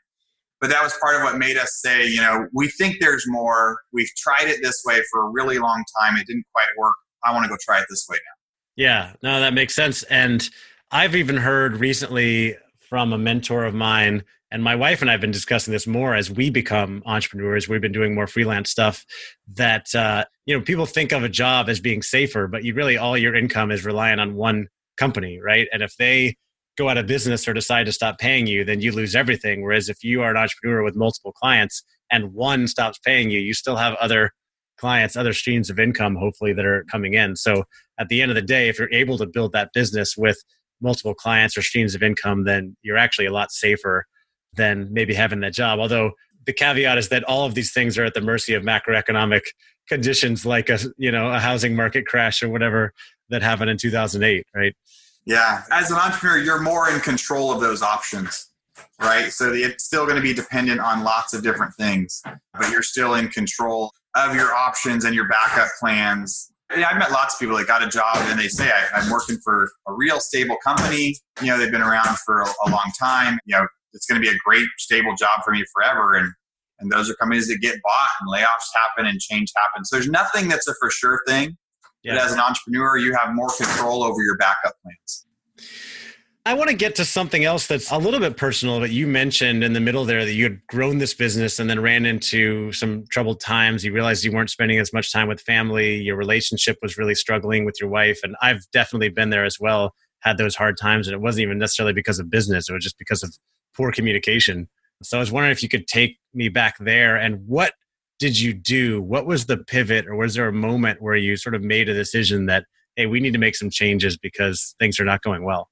but 0.62 0.70
that 0.70 0.82
was 0.82 0.98
part 1.00 1.16
of 1.16 1.22
what 1.22 1.38
made 1.38 1.58
us 1.58 1.80
say, 1.80 2.08
you 2.08 2.22
know, 2.22 2.48
we 2.54 2.70
think 2.70 2.98
there's 3.00 3.26
more. 3.28 3.78
We've 3.92 4.10
tried 4.18 4.48
it 4.48 4.62
this 4.64 4.82
way 4.86 5.00
for 5.12 5.28
a 5.28 5.30
really 5.30 5.60
long 5.60 5.84
time. 6.00 6.16
It 6.18 6.26
didn't 6.28 6.46
quite 6.54 6.66
work. 6.78 6.96
I 7.24 7.34
want 7.34 7.44
to 7.44 7.50
go 7.50 7.58
try 7.62 7.80
it 7.80 7.86
this 7.90 8.06
way 8.10 8.18
now. 8.18 8.84
Yeah, 8.84 9.14
no, 9.22 9.40
that 9.40 9.54
makes 9.54 9.76
sense. 9.76 10.04
And 10.04 10.50
I've 10.92 11.16
even 11.16 11.38
heard 11.38 11.78
recently 11.78 12.58
from 12.80 13.14
a 13.14 13.18
mentor 13.18 13.66
of 13.66 13.74
mine, 13.74 14.24
and 14.56 14.64
my 14.64 14.74
wife 14.74 15.02
and 15.02 15.10
I 15.10 15.14
have 15.14 15.20
been 15.20 15.32
discussing 15.32 15.74
this 15.74 15.86
more 15.86 16.16
as 16.16 16.32
we 16.32 16.50
become 16.50 17.04
entrepreneurs. 17.06 17.68
We've 17.68 17.82
been 17.82 17.92
doing 17.92 18.16
more 18.16 18.26
freelance 18.26 18.72
stuff. 18.72 19.06
That 19.54 19.94
uh, 19.94 20.24
you 20.46 20.58
know, 20.58 20.64
people 20.64 20.86
think 20.86 21.12
of 21.12 21.26
a 21.26 21.30
job 21.30 21.68
as 21.68 21.82
being 21.82 22.02
safer, 22.02 22.48
but 22.48 22.64
you 22.64 22.74
really 22.74 22.98
all 22.98 23.18
your 23.18 23.36
income 23.36 23.70
is 23.70 23.84
relying 23.84 24.18
on 24.18 24.36
one 24.36 24.70
company, 24.96 25.42
right? 25.44 25.68
And 25.74 25.84
if 25.84 25.98
they 25.98 26.38
go 26.78 26.88
out 26.88 26.98
of 26.98 27.06
business 27.06 27.50
or 27.50 27.54
decide 27.54 27.86
to 27.88 27.92
stop 27.92 28.18
paying 28.18 28.48
you, 28.48 28.64
then 28.64 28.80
you 28.80 28.94
lose 28.94 29.14
everything. 29.14 29.62
Whereas 29.62 29.90
if 29.90 30.06
you 30.06 30.22
are 30.22 30.32
an 30.32 30.38
entrepreneur 30.38 30.84
with 30.84 30.96
multiple 30.96 31.34
clients 31.34 31.84
and 32.10 32.32
one 32.34 32.70
stops 32.70 32.98
paying 32.98 33.30
you, 33.30 33.42
you 33.42 33.54
still 33.54 33.76
have 33.76 33.96
other 33.96 34.32
clients, 34.78 35.18
other 35.18 35.34
streams 35.34 35.70
of 35.70 35.80
income, 35.80 36.16
hopefully, 36.16 36.54
that 36.54 36.66
are 36.66 36.86
coming 36.90 37.14
in. 37.14 37.36
So 37.36 37.66
at 38.00 38.08
the 38.08 38.22
end 38.22 38.32
of 38.32 38.36
the 38.36 38.42
day, 38.42 38.70
if 38.70 38.80
you're 38.80 38.94
able 38.94 39.18
to 39.18 39.26
build 39.26 39.52
that 39.52 39.72
business 39.74 40.16
with 40.16 40.42
multiple 40.80 41.14
clients 41.14 41.58
or 41.58 41.62
streams 41.62 41.94
of 41.94 42.02
income, 42.02 42.46
then 42.46 42.78
you're 42.84 42.96
actually 42.98 43.26
a 43.26 43.34
lot 43.34 43.52
safer 43.52 44.06
than 44.56 44.92
maybe 44.92 45.14
having 45.14 45.40
that 45.42 45.54
job. 45.54 45.80
Although 45.80 46.12
the 46.46 46.54
caveat 46.54 46.98
is 46.98 47.10
that 47.10 47.24
all 47.24 47.46
of 47.46 47.56
these 47.56 47.74
things 47.74 47.98
are 47.98 48.06
at 48.06 48.14
the 48.14 48.22
mercy 48.22 48.54
of 48.54 48.64
macroeconomic 48.64 49.42
conditions 49.88 50.46
like 50.46 50.70
a 50.70 50.80
you 50.98 51.12
know 51.12 51.32
a 51.32 51.40
housing 51.40 51.76
market 51.76 52.08
crash 52.08 52.42
or 52.42 52.50
whatever 52.50 52.92
that 53.30 53.44
happened 53.44 53.70
in 53.70 53.78
2008 53.78 54.44
right 54.56 54.74
yeah. 55.26 55.64
As 55.72 55.92
an 55.92 55.98
entrepreneur, 55.98 56.38
you're 56.38 56.62
more 56.62 56.90
in 56.90 57.00
control 57.00 57.52
of 57.52 57.60
those 57.60 57.82
options, 57.82 58.52
right? 59.02 59.32
So 59.32 59.52
it's 59.54 59.84
still 59.84 60.06
going 60.06 60.18
to 60.18 60.22
be 60.22 60.34
dependent 60.34 60.80
on 60.80 61.04
lots 61.04 61.34
of 61.34 61.44
different 61.44 61.74
things, 61.76 62.22
but 62.54 62.70
you're 62.70 62.84
still 62.84 63.16
in 63.16 63.30
control 63.30 63.92
of 64.16 64.36
your 64.36 64.54
options 64.54 65.04
and 65.04 65.16
your 65.16 65.28
backup 65.28 65.68
plans. 65.80 66.52
Yeah, 66.76 66.90
I've 66.90 66.98
met 66.98 67.12
lots 67.12 67.36
of 67.36 67.40
people 67.40 67.58
that 67.58 67.68
got 67.68 67.84
a 67.84 67.90
job 67.90 68.18
and 68.18 68.40
they 68.40 68.48
say, 68.48 68.70
I, 68.70 69.02
am 69.02 69.12
working 69.12 69.38
for 69.44 69.70
a 69.88 69.94
real 69.94 70.20
stable 70.20 70.58
company. 70.64 71.16
You 71.42 71.48
know, 71.48 71.58
they've 71.58 71.72
been 71.72 71.82
around 71.82 72.18
for 72.20 72.42
a, 72.42 72.48
a 72.66 72.70
long 72.70 72.92
time. 73.00 73.40
You 73.46 73.58
know, 73.58 73.68
it's 73.96 74.06
going 74.06 74.22
to 74.22 74.30
be 74.30 74.34
a 74.34 74.38
great, 74.46 74.68
stable 74.78 75.16
job 75.18 75.42
for 75.44 75.52
me 75.52 75.64
forever. 75.74 76.14
And 76.14 76.32
and 76.80 76.92
those 76.92 77.10
are 77.10 77.16
companies 77.16 77.48
that 77.48 77.60
get 77.62 77.82
bought 77.82 78.10
and 78.20 78.30
layoffs 78.30 78.70
happen 78.74 79.06
and 79.06 79.20
change 79.20 79.52
happens. 79.56 79.90
So 79.90 79.96
there's 79.96 80.10
nothing 80.10 80.50
that's 80.50 80.68
a 80.68 80.74
for 80.80 80.90
sure 80.92 81.22
thing. 81.28 81.58
Yeah. 82.04 82.16
But 82.16 82.26
as 82.26 82.34
an 82.34 82.40
entrepreneur, 82.40 82.98
you 82.98 83.16
have 83.16 83.34
more 83.34 83.50
control 83.58 84.04
over 84.04 84.22
your 84.22 84.38
backup 84.38 84.76
plans. 84.84 85.26
I 86.48 86.54
want 86.54 86.70
to 86.70 86.76
get 86.76 86.94
to 86.98 87.06
something 87.06 87.44
else 87.44 87.66
that's 87.66 87.92
a 87.92 87.98
little 87.98 88.20
bit 88.20 88.38
personal, 88.38 88.80
but 88.80 88.92
you 88.92 89.08
mentioned 89.08 89.64
in 89.64 89.74
the 89.74 89.80
middle 89.80 90.06
there 90.06 90.24
that 90.24 90.34
you 90.34 90.44
had 90.44 90.68
grown 90.68 91.00
this 91.00 91.16
business 91.16 91.58
and 91.58 91.68
then 91.68 91.80
ran 91.80 92.06
into 92.06 92.72
some 92.72 93.06
troubled 93.10 93.40
times. 93.40 93.84
You 93.84 93.92
realized 93.92 94.24
you 94.24 94.32
weren't 94.32 94.52
spending 94.52 94.78
as 94.78 94.94
much 94.94 95.12
time 95.12 95.28
with 95.28 95.42
family. 95.42 95.96
Your 95.96 96.16
relationship 96.16 96.78
was 96.84 97.00
really 97.00 97.16
struggling 97.16 97.66
with 97.66 97.82
your 97.82 97.90
wife. 97.90 98.20
And 98.22 98.36
I've 98.44 98.70
definitely 98.72 99.10
been 99.10 99.32
there 99.32 99.44
as 99.44 99.60
well, 99.60 99.96
had 100.20 100.38
those 100.38 100.56
hard 100.56 100.78
times. 100.80 101.08
And 101.08 101.16
it 101.16 101.22
wasn't 101.22 101.44
even 101.44 101.58
necessarily 101.58 101.94
because 101.94 102.20
of 102.20 102.30
business, 102.30 102.70
it 102.70 102.74
was 102.74 102.84
just 102.84 103.00
because 103.00 103.24
of 103.24 103.36
poor 103.76 103.92
communication. 103.92 104.68
So 105.04 105.18
I 105.18 105.20
was 105.20 105.32
wondering 105.32 105.52
if 105.52 105.62
you 105.62 105.70
could 105.70 105.88
take 105.88 106.18
me 106.34 106.50
back 106.50 106.78
there 106.80 107.16
and 107.16 107.46
what 107.48 107.74
did 108.20 108.40
you 108.40 108.54
do? 108.54 109.02
What 109.02 109.26
was 109.26 109.46
the 109.46 109.58
pivot, 109.58 110.08
or 110.08 110.16
was 110.16 110.36
there 110.36 110.48
a 110.48 110.54
moment 110.54 111.02
where 111.02 111.16
you 111.16 111.36
sort 111.36 111.54
of 111.54 111.62
made 111.62 111.90
a 111.90 111.94
decision 111.94 112.46
that, 112.46 112.66
hey, 112.96 113.08
we 113.08 113.20
need 113.20 113.34
to 113.34 113.40
make 113.40 113.56
some 113.56 113.70
changes 113.70 114.18
because 114.18 114.76
things 114.80 115.00
are 115.00 115.06
not 115.06 115.22
going 115.22 115.44
well? 115.44 115.70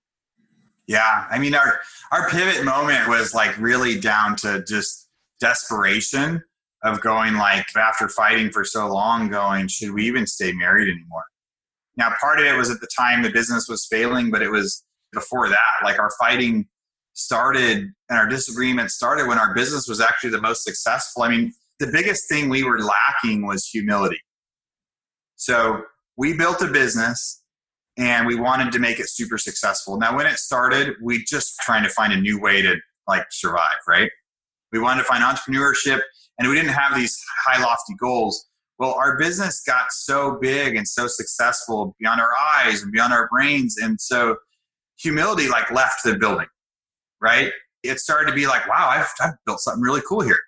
Yeah, 0.87 1.25
I 1.31 1.39
mean, 1.39 1.55
our 1.55 1.79
our 2.11 2.29
pivot 2.29 2.65
moment 2.65 3.07
was 3.07 3.33
like 3.33 3.57
really 3.57 3.97
down 3.97 4.35
to 4.37 4.63
just 4.67 5.07
desperation 5.39 6.43
of 6.83 6.99
going 6.99 7.35
like 7.35 7.65
after 7.77 8.09
fighting 8.09 8.49
for 8.49 8.65
so 8.65 8.87
long, 8.89 9.29
going, 9.29 9.69
should 9.69 9.91
we 9.91 10.05
even 10.05 10.27
stay 10.27 10.51
married 10.51 10.89
anymore? 10.89 11.23
Now, 11.95 12.13
part 12.19 12.39
of 12.39 12.45
it 12.45 12.57
was 12.57 12.69
at 12.69 12.81
the 12.81 12.89
time 12.97 13.23
the 13.23 13.29
business 13.29 13.69
was 13.69 13.87
failing, 13.89 14.31
but 14.31 14.41
it 14.41 14.49
was 14.49 14.83
before 15.13 15.47
that. 15.47 15.83
Like 15.83 15.99
our 15.99 16.09
fighting 16.19 16.67
started 17.13 17.91
and 18.09 18.19
our 18.19 18.27
disagreement 18.27 18.91
started 18.91 19.27
when 19.27 19.37
our 19.37 19.53
business 19.53 19.87
was 19.87 20.01
actually 20.01 20.31
the 20.31 20.41
most 20.41 20.63
successful. 20.63 21.23
I 21.23 21.29
mean, 21.29 21.53
the 21.79 21.87
biggest 21.87 22.27
thing 22.29 22.49
we 22.49 22.63
were 22.63 22.79
lacking 22.79 23.45
was 23.45 23.67
humility. 23.67 24.19
So 25.35 25.83
we 26.17 26.35
built 26.37 26.61
a 26.61 26.67
business 26.67 27.43
and 27.97 28.25
we 28.25 28.35
wanted 28.35 28.71
to 28.71 28.79
make 28.79 28.99
it 28.99 29.09
super 29.09 29.37
successful. 29.37 29.97
Now, 29.97 30.15
when 30.15 30.25
it 30.25 30.37
started, 30.37 30.95
we 31.01 31.23
just 31.23 31.57
trying 31.61 31.83
to 31.83 31.89
find 31.89 32.13
a 32.13 32.17
new 32.17 32.39
way 32.39 32.61
to 32.61 32.75
like 33.07 33.25
survive, 33.31 33.77
right? 33.87 34.09
We 34.71 34.79
wanted 34.79 35.01
to 35.01 35.07
find 35.07 35.23
entrepreneurship 35.23 36.01
and 36.39 36.49
we 36.49 36.55
didn't 36.55 36.73
have 36.73 36.95
these 36.95 37.19
high 37.45 37.61
lofty 37.61 37.93
goals. 37.99 38.47
Well, 38.79 38.95
our 38.95 39.17
business 39.17 39.61
got 39.65 39.91
so 39.91 40.37
big 40.41 40.75
and 40.75 40.87
so 40.87 41.07
successful 41.07 41.95
beyond 41.99 42.19
our 42.19 42.31
eyes 42.55 42.81
and 42.81 42.91
beyond 42.91 43.13
our 43.13 43.29
brains. 43.31 43.75
And 43.81 44.01
so 44.01 44.37
humility 44.97 45.47
like 45.47 45.69
left 45.71 46.03
the 46.03 46.17
building, 46.17 46.47
right? 47.23 47.51
It 47.81 47.99
started 47.99 48.29
to 48.29 48.35
be 48.35 48.45
like, 48.45 48.67
wow, 48.67 48.89
I've, 48.89 49.07
I've 49.21 49.33
built 49.45 49.61
something 49.61 49.81
really 49.81 50.01
cool 50.07 50.21
here 50.21 50.39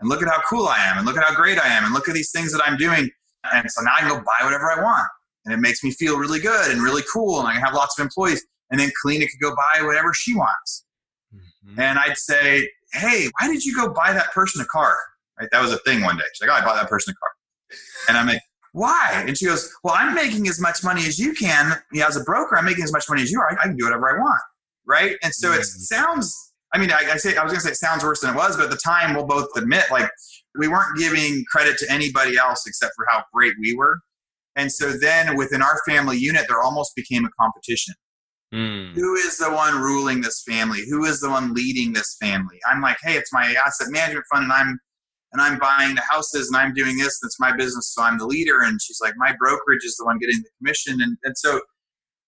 and 0.00 0.08
look 0.08 0.22
at 0.22 0.28
how 0.28 0.40
cool 0.48 0.66
I 0.66 0.78
am, 0.78 0.96
and 0.96 1.06
look 1.06 1.16
at 1.16 1.24
how 1.24 1.34
great 1.34 1.58
I 1.58 1.66
am, 1.66 1.84
and 1.84 1.92
look 1.92 2.08
at 2.08 2.14
these 2.14 2.30
things 2.30 2.52
that 2.52 2.62
I'm 2.64 2.76
doing. 2.76 3.10
And 3.52 3.70
so 3.70 3.82
now 3.82 3.92
I 3.96 4.00
can 4.00 4.08
go 4.08 4.16
buy 4.16 4.44
whatever 4.44 4.70
I 4.70 4.82
want. 4.82 5.08
And 5.44 5.54
it 5.54 5.58
makes 5.58 5.82
me 5.82 5.90
feel 5.90 6.18
really 6.18 6.40
good 6.40 6.70
and 6.70 6.82
really 6.82 7.02
cool. 7.12 7.40
And 7.40 7.48
I 7.48 7.52
can 7.52 7.62
have 7.62 7.74
lots 7.74 7.98
of 7.98 8.04
employees. 8.04 8.44
And 8.70 8.78
then 8.78 8.90
Kalina 8.90 9.20
could 9.20 9.40
go 9.40 9.54
buy 9.54 9.84
whatever 9.84 10.12
she 10.12 10.34
wants. 10.34 10.84
Mm-hmm. 11.34 11.80
And 11.80 11.98
I'd 11.98 12.16
say, 12.16 12.68
hey, 12.92 13.28
why 13.38 13.48
did 13.48 13.64
you 13.64 13.74
go 13.74 13.92
buy 13.92 14.12
that 14.12 14.30
person 14.32 14.60
a 14.60 14.66
car? 14.66 14.94
Right? 15.40 15.48
That 15.52 15.62
was 15.62 15.72
a 15.72 15.78
thing 15.78 16.02
one 16.02 16.16
day. 16.16 16.24
She's 16.34 16.46
like, 16.46 16.56
oh, 16.56 16.60
I 16.60 16.64
bought 16.64 16.76
that 16.76 16.88
person 16.88 17.12
a 17.12 17.16
car. 17.16 17.78
And 18.08 18.18
I'm 18.18 18.26
like, 18.26 18.42
why? 18.72 19.24
And 19.26 19.36
she 19.38 19.46
goes, 19.46 19.72
well, 19.82 19.94
I'm 19.96 20.14
making 20.14 20.46
as 20.48 20.60
much 20.60 20.84
money 20.84 21.06
as 21.06 21.18
you 21.18 21.32
can. 21.32 21.72
You 21.92 22.00
know, 22.00 22.08
as 22.08 22.16
a 22.16 22.24
broker, 22.24 22.56
I'm 22.56 22.66
making 22.66 22.84
as 22.84 22.92
much 22.92 23.08
money 23.08 23.22
as 23.22 23.30
you 23.30 23.40
are. 23.40 23.50
I, 23.50 23.54
I 23.54 23.66
can 23.68 23.76
do 23.76 23.84
whatever 23.84 24.14
I 24.14 24.20
want. 24.20 24.40
Right. 24.88 25.16
And 25.22 25.34
so 25.34 25.50
mm-hmm. 25.50 25.60
it 25.60 25.64
sounds, 25.64 26.34
I 26.72 26.78
mean, 26.78 26.90
I, 26.90 27.12
I 27.12 27.16
say, 27.18 27.36
I 27.36 27.44
was 27.44 27.52
going 27.52 27.60
to 27.60 27.66
say 27.66 27.70
it 27.72 27.76
sounds 27.76 28.02
worse 28.02 28.22
than 28.22 28.34
it 28.34 28.36
was, 28.36 28.56
but 28.56 28.64
at 28.64 28.70
the 28.70 28.80
time 28.82 29.14
we'll 29.14 29.26
both 29.26 29.48
admit, 29.56 29.84
like, 29.90 30.08
we 30.58 30.66
weren't 30.66 30.96
giving 30.96 31.44
credit 31.52 31.76
to 31.78 31.92
anybody 31.92 32.38
else 32.38 32.66
except 32.66 32.94
for 32.96 33.06
how 33.10 33.22
great 33.34 33.52
we 33.60 33.76
were. 33.76 33.98
And 34.56 34.72
so 34.72 34.92
then 34.92 35.36
within 35.36 35.62
our 35.62 35.78
family 35.86 36.16
unit, 36.16 36.46
there 36.48 36.62
almost 36.62 36.96
became 36.96 37.24
a 37.24 37.30
competition. 37.40 37.94
Mm. 38.52 38.94
Who 38.94 39.14
is 39.14 39.36
the 39.36 39.50
one 39.52 39.74
ruling 39.74 40.22
this 40.22 40.42
family? 40.42 40.80
Who 40.88 41.04
is 41.04 41.20
the 41.20 41.28
one 41.28 41.52
leading 41.52 41.92
this 41.92 42.16
family? 42.20 42.58
I'm 42.68 42.80
like, 42.80 42.96
hey, 43.02 43.14
it's 43.14 43.32
my 43.32 43.54
asset 43.64 43.88
management 43.90 44.24
fund, 44.32 44.44
and 44.44 44.52
I'm 44.52 44.78
and 45.32 45.42
I'm 45.42 45.58
buying 45.58 45.94
the 45.94 46.02
houses, 46.10 46.48
and 46.48 46.56
I'm 46.56 46.72
doing 46.72 46.96
this. 46.96 47.20
That's 47.20 47.38
my 47.38 47.54
business, 47.54 47.92
so 47.94 48.02
I'm 48.02 48.16
the 48.16 48.26
leader. 48.26 48.62
And 48.62 48.80
she's 48.80 49.00
like, 49.02 49.12
my 49.18 49.34
brokerage 49.38 49.84
is 49.84 49.96
the 49.96 50.06
one 50.06 50.18
getting 50.18 50.42
the 50.42 50.48
commission, 50.58 51.02
and 51.02 51.18
and 51.24 51.36
so 51.36 51.60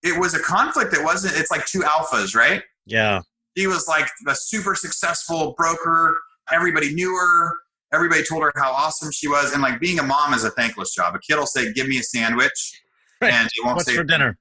it 0.03 0.19
was 0.19 0.33
a 0.33 0.39
conflict. 0.39 0.93
It 0.93 1.03
wasn't. 1.03 1.35
It's 1.37 1.51
like 1.51 1.65
two 1.65 1.79
alphas, 1.79 2.35
right? 2.35 2.61
Yeah. 2.85 3.21
He 3.55 3.67
was 3.67 3.87
like 3.87 4.07
a 4.27 4.35
super 4.35 4.75
successful 4.75 5.53
broker. 5.57 6.17
Everybody 6.51 6.93
knew 6.93 7.13
her. 7.15 7.53
Everybody 7.93 8.23
told 8.23 8.43
her 8.43 8.53
how 8.55 8.71
awesome 8.71 9.11
she 9.11 9.27
was, 9.27 9.51
and 9.51 9.61
like 9.61 9.79
being 9.81 9.99
a 9.99 10.03
mom 10.03 10.33
is 10.33 10.45
a 10.45 10.51
thankless 10.51 10.93
job. 10.93 11.13
A 11.13 11.19
kid 11.19 11.37
will 11.37 11.45
say, 11.45 11.73
"Give 11.73 11.87
me 11.87 11.97
a 11.99 12.03
sandwich," 12.03 12.81
right. 13.21 13.33
and 13.33 13.49
he 13.53 13.61
won't 13.61 13.75
What's 13.75 13.89
say 13.89 13.97
for 13.97 14.03
dinner. 14.05 14.37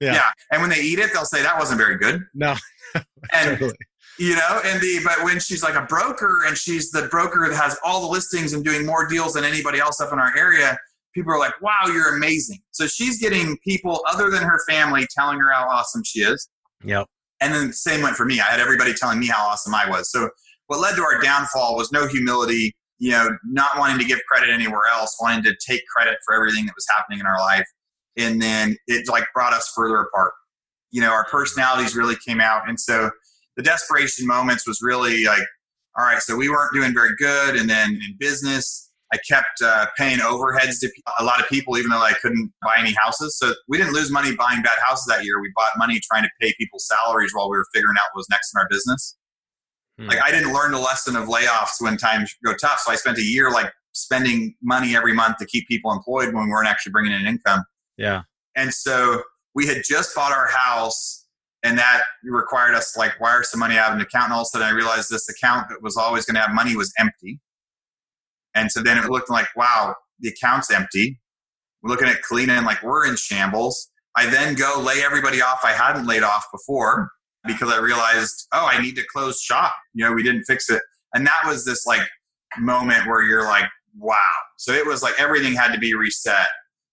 Yeah. 0.00 0.14
yeah. 0.14 0.28
And 0.50 0.62
when 0.62 0.70
they 0.70 0.80
eat 0.80 0.98
it, 0.98 1.12
they'll 1.12 1.24
say 1.24 1.42
that 1.42 1.58
wasn't 1.58 1.78
very 1.78 1.98
good. 1.98 2.24
No. 2.34 2.54
and 2.94 3.58
totally. 3.58 3.74
you 4.18 4.34
know, 4.34 4.60
and 4.64 4.80
the 4.80 5.00
but 5.04 5.22
when 5.24 5.38
she's 5.38 5.62
like 5.62 5.74
a 5.74 5.82
broker 5.82 6.44
and 6.46 6.56
she's 6.56 6.90
the 6.90 7.08
broker 7.08 7.46
that 7.48 7.56
has 7.56 7.78
all 7.84 8.00
the 8.00 8.08
listings 8.08 8.54
and 8.54 8.64
doing 8.64 8.86
more 8.86 9.06
deals 9.06 9.34
than 9.34 9.44
anybody 9.44 9.78
else 9.78 10.00
up 10.00 10.12
in 10.12 10.18
our 10.18 10.36
area, 10.36 10.78
people 11.14 11.32
are 11.32 11.38
like, 11.38 11.60
"Wow, 11.60 11.86
you're 11.86 12.16
amazing." 12.16 12.58
So 12.72 12.86
she's 12.86 13.20
getting 13.20 13.56
people 13.64 14.02
other 14.08 14.30
than 14.30 14.42
her 14.42 14.60
family 14.68 15.06
telling 15.16 15.38
her 15.40 15.52
how 15.52 15.68
awesome 15.68 16.02
she 16.04 16.20
is. 16.20 16.48
Yep. 16.84 17.06
And 17.40 17.54
then 17.54 17.68
the 17.68 17.72
same 17.72 18.02
went 18.02 18.16
for 18.16 18.24
me. 18.24 18.40
I 18.40 18.44
had 18.44 18.60
everybody 18.60 18.94
telling 18.94 19.18
me 19.18 19.26
how 19.26 19.46
awesome 19.46 19.74
I 19.74 19.88
was. 19.88 20.10
So 20.10 20.30
what 20.66 20.80
led 20.80 20.96
to 20.96 21.02
our 21.02 21.20
downfall 21.20 21.76
was 21.76 21.92
no 21.92 22.06
humility, 22.06 22.74
you 22.98 23.10
know, 23.10 23.28
not 23.44 23.78
wanting 23.78 23.98
to 23.98 24.04
give 24.04 24.20
credit 24.30 24.50
anywhere 24.50 24.86
else, 24.90 25.16
wanting 25.20 25.42
to 25.44 25.54
take 25.66 25.82
credit 25.94 26.16
for 26.24 26.34
everything 26.34 26.66
that 26.66 26.74
was 26.74 26.86
happening 26.96 27.20
in 27.20 27.26
our 27.26 27.38
life 27.38 27.66
and 28.16 28.40
then 28.40 28.76
it 28.86 29.08
like 29.08 29.24
brought 29.34 29.52
us 29.52 29.70
further 29.74 30.00
apart 30.00 30.32
you 30.90 31.00
know 31.00 31.10
our 31.10 31.24
personalities 31.24 31.96
really 31.96 32.16
came 32.26 32.40
out 32.40 32.68
and 32.68 32.78
so 32.78 33.10
the 33.56 33.62
desperation 33.62 34.26
moments 34.26 34.66
was 34.66 34.80
really 34.82 35.24
like 35.24 35.42
all 35.98 36.04
right 36.04 36.20
so 36.20 36.36
we 36.36 36.48
weren't 36.48 36.72
doing 36.72 36.92
very 36.92 37.14
good 37.18 37.56
and 37.56 37.68
then 37.68 37.90
in 37.90 38.16
business 38.18 38.90
i 39.14 39.18
kept 39.28 39.62
uh, 39.64 39.86
paying 39.96 40.18
overheads 40.18 40.78
to 40.80 40.90
a 41.18 41.24
lot 41.24 41.40
of 41.40 41.48
people 41.48 41.78
even 41.78 41.90
though 41.90 42.02
i 42.02 42.12
couldn't 42.20 42.52
buy 42.62 42.74
any 42.78 42.94
houses 43.02 43.36
so 43.38 43.52
we 43.68 43.78
didn't 43.78 43.92
lose 43.92 44.10
money 44.10 44.34
buying 44.34 44.62
bad 44.62 44.78
houses 44.86 45.06
that 45.08 45.24
year 45.24 45.40
we 45.40 45.50
bought 45.54 45.72
money 45.76 46.00
trying 46.10 46.22
to 46.22 46.30
pay 46.40 46.52
people's 46.58 46.86
salaries 46.86 47.30
while 47.34 47.48
we 47.50 47.56
were 47.56 47.66
figuring 47.72 47.96
out 47.96 48.08
what 48.12 48.20
was 48.20 48.28
next 48.30 48.52
in 48.54 48.60
our 48.60 48.68
business 48.68 49.16
hmm. 49.98 50.06
like 50.06 50.22
i 50.22 50.30
didn't 50.30 50.52
learn 50.52 50.72
the 50.72 50.78
lesson 50.78 51.16
of 51.16 51.28
layoffs 51.28 51.80
when 51.80 51.96
times 51.96 52.34
go 52.44 52.54
tough 52.60 52.80
so 52.80 52.92
i 52.92 52.94
spent 52.94 53.18
a 53.18 53.22
year 53.22 53.50
like 53.50 53.72
spending 53.92 54.54
money 54.60 54.96
every 54.96 55.14
month 55.14 55.36
to 55.36 55.46
keep 55.46 55.66
people 55.68 55.92
employed 55.92 56.34
when 56.34 56.44
we 56.44 56.50
weren't 56.50 56.68
actually 56.68 56.90
bringing 56.90 57.12
in 57.12 57.26
income 57.26 57.62
yeah. 57.96 58.22
And 58.56 58.72
so 58.72 59.22
we 59.54 59.66
had 59.66 59.82
just 59.88 60.14
bought 60.14 60.32
our 60.32 60.48
house 60.48 61.26
and 61.62 61.78
that 61.78 62.02
required 62.24 62.74
us 62.74 62.92
to 62.92 62.98
like 62.98 63.18
wire 63.20 63.42
some 63.42 63.60
money 63.60 63.78
out 63.78 63.90
of 63.90 63.96
an 63.96 64.02
account. 64.02 64.24
And 64.24 64.34
all 64.34 64.40
of 64.40 64.46
a 64.46 64.46
sudden 64.46 64.66
I 64.66 64.70
realized 64.70 65.10
this 65.10 65.28
account 65.28 65.68
that 65.70 65.82
was 65.82 65.96
always 65.96 66.24
going 66.24 66.34
to 66.34 66.40
have 66.40 66.54
money 66.54 66.76
was 66.76 66.92
empty. 66.98 67.40
And 68.54 68.70
so 68.70 68.82
then 68.82 68.98
it 68.98 69.10
looked 69.10 69.30
like, 69.30 69.48
wow, 69.56 69.94
the 70.20 70.28
account's 70.28 70.70
empty. 70.70 71.20
We're 71.82 71.90
looking 71.90 72.08
at 72.08 72.20
Kalina 72.22 72.50
and 72.50 72.66
like 72.66 72.82
we're 72.82 73.06
in 73.06 73.16
shambles. 73.16 73.90
I 74.16 74.26
then 74.26 74.54
go 74.54 74.80
lay 74.84 75.02
everybody 75.04 75.42
off 75.42 75.60
I 75.64 75.72
hadn't 75.72 76.06
laid 76.06 76.22
off 76.22 76.46
before 76.52 77.10
because 77.46 77.72
I 77.72 77.78
realized, 77.78 78.46
oh, 78.52 78.66
I 78.70 78.80
need 78.80 78.96
to 78.96 79.02
close 79.12 79.40
shop. 79.40 79.74
You 79.92 80.04
know, 80.04 80.12
we 80.12 80.22
didn't 80.22 80.44
fix 80.44 80.70
it. 80.70 80.80
And 81.14 81.26
that 81.26 81.42
was 81.46 81.64
this 81.64 81.84
like 81.86 82.02
moment 82.58 83.06
where 83.06 83.22
you're 83.22 83.44
like, 83.44 83.64
wow. 83.98 84.16
So 84.56 84.72
it 84.72 84.86
was 84.86 85.02
like 85.02 85.14
everything 85.18 85.54
had 85.54 85.72
to 85.72 85.78
be 85.78 85.94
reset 85.94 86.46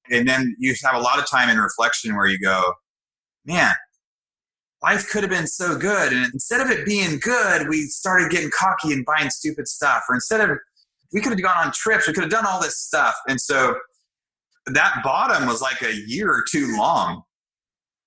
and 0.10 0.28
then 0.28 0.56
you 0.60 0.76
have 0.84 0.96
a 0.96 1.00
lot 1.00 1.20
of 1.20 1.30
time 1.30 1.50
in 1.50 1.58
reflection 1.58 2.16
where 2.16 2.28
you 2.28 2.40
go, 2.40 2.74
man, 3.46 3.74
life 4.84 5.10
could 5.10 5.24
have 5.24 5.30
been 5.30 5.48
so 5.48 5.78
good. 5.78 6.12
And 6.12 6.26
instead 6.34 6.62
of 6.62 6.70
it 6.70 6.86
being 6.86 7.20
good, 7.20 7.70
we 7.70 7.84
started 7.84 8.30
getting 8.30 8.52
cocky 8.58 8.92
and 8.92 9.06
buying 9.06 9.30
stupid 9.30 9.68
stuff. 9.68 10.04
Or 10.10 10.16
instead 10.16 10.42
of, 10.42 10.58
we 11.14 11.22
could 11.22 11.32
have 11.32 11.42
gone 11.42 11.66
on 11.66 11.72
trips, 11.74 12.08
we 12.08 12.14
could 12.14 12.24
have 12.24 12.32
done 12.32 12.46
all 12.46 12.62
this 12.62 12.80
stuff. 12.80 13.16
And 13.28 13.40
so 13.40 13.76
that 14.68 15.02
bottom 15.04 15.48
was 15.48 15.62
like 15.62 15.82
a 15.82 15.94
year 16.08 16.30
or 16.32 16.44
two 16.50 16.76
long. 16.78 17.24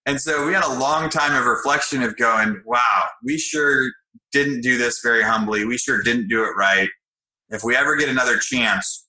And 0.07 0.21
so 0.21 0.47
we 0.47 0.53
had 0.53 0.65
a 0.65 0.79
long 0.79 1.09
time 1.09 1.35
of 1.35 1.47
reflection 1.47 2.03
of 2.03 2.17
going, 2.17 2.63
wow, 2.67 3.05
we 3.25 3.39
sure 3.39 3.91
didn't 4.33 4.61
do 4.61 4.77
this 4.77 5.01
very 5.03 5.23
humbly. 5.23 5.65
We 5.65 5.79
sure 5.79 6.03
didn't 6.03 6.29
do 6.29 6.45
it 6.45 6.51
right. 6.57 6.89
If 7.51 7.65
we 7.65 7.75
ever 7.75 7.97
get 7.97 8.09
another 8.09 8.37
chance, 8.37 9.07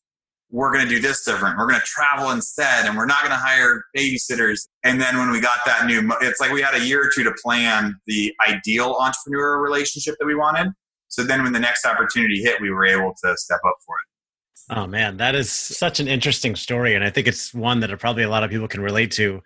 we're 0.52 0.72
going 0.72 0.88
to 0.88 0.90
do 0.90 1.02
this 1.02 1.26
different. 1.26 1.58
We're 1.58 1.68
going 1.68 1.80
to 1.80 1.86
travel 1.86 2.32
instead, 2.32 2.86
and 2.86 2.96
we're 2.96 3.08
not 3.08 3.22
going 3.22 3.32
to 3.32 3.38
hire 3.38 3.84
babysitters. 3.98 4.68
And 4.84 5.02
then 5.02 5.18
when 5.18 5.32
we 5.32 5.42
got 5.42 5.60
that 5.66 5.86
new, 5.86 6.10
it's 6.22 6.40
like 6.40 6.52
we 6.52 6.62
had 6.62 6.76
a 6.76 6.86
year 6.86 7.04
or 7.04 7.10
two 7.14 7.24
to 7.24 7.34
plan 7.44 7.96
the 8.06 8.34
ideal 8.48 8.96
entrepreneur 9.00 9.62
relationship 9.62 10.16
that 10.20 10.26
we 10.26 10.36
wanted. 10.36 10.72
So 11.16 11.24
then 11.24 11.44
when 11.44 11.54
the 11.54 11.62
next 11.62 11.86
opportunity 11.86 12.42
hit, 12.42 12.60
we 12.60 12.70
were 12.70 12.86
able 12.86 13.14
to 13.24 13.38
step 13.38 13.62
up 13.66 13.78
for 13.86 13.96
it. 13.96 14.78
Oh 14.78 14.86
man, 14.86 15.16
that 15.18 15.34
is 15.34 15.50
such 15.50 16.02
an 16.02 16.10
interesting 16.10 16.58
story. 16.58 16.94
And 16.94 17.06
I 17.06 17.10
think 17.10 17.26
it's 17.26 17.54
one 17.54 17.80
that 17.80 17.98
probably 18.00 18.24
a 18.24 18.30
lot 18.30 18.44
of 18.44 18.50
people 18.50 18.68
can 18.68 18.82
relate 18.82 19.12
to. 19.12 19.42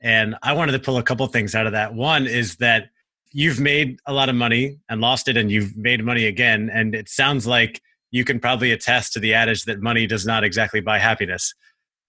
And 0.00 0.34
I 0.42 0.52
wanted 0.52 0.72
to 0.72 0.80
pull 0.80 0.96
a 0.96 1.02
couple 1.04 1.24
things 1.28 1.54
out 1.54 1.66
of 1.66 1.72
that. 1.72 1.94
One 1.94 2.26
is 2.26 2.56
that 2.56 2.88
you've 3.30 3.60
made 3.60 4.00
a 4.04 4.12
lot 4.12 4.28
of 4.28 4.34
money 4.34 4.80
and 4.88 5.00
lost 5.00 5.28
it, 5.28 5.36
and 5.36 5.48
you've 5.48 5.76
made 5.76 6.04
money 6.04 6.26
again. 6.26 6.68
And 6.72 6.92
it 6.92 7.08
sounds 7.08 7.46
like 7.46 7.80
you 8.10 8.24
can 8.24 8.40
probably 8.40 8.72
attest 8.72 9.12
to 9.12 9.20
the 9.20 9.32
adage 9.32 9.62
that 9.66 9.80
money 9.80 10.08
does 10.08 10.26
not 10.26 10.42
exactly 10.42 10.80
buy 10.80 10.98
happiness 10.98 11.54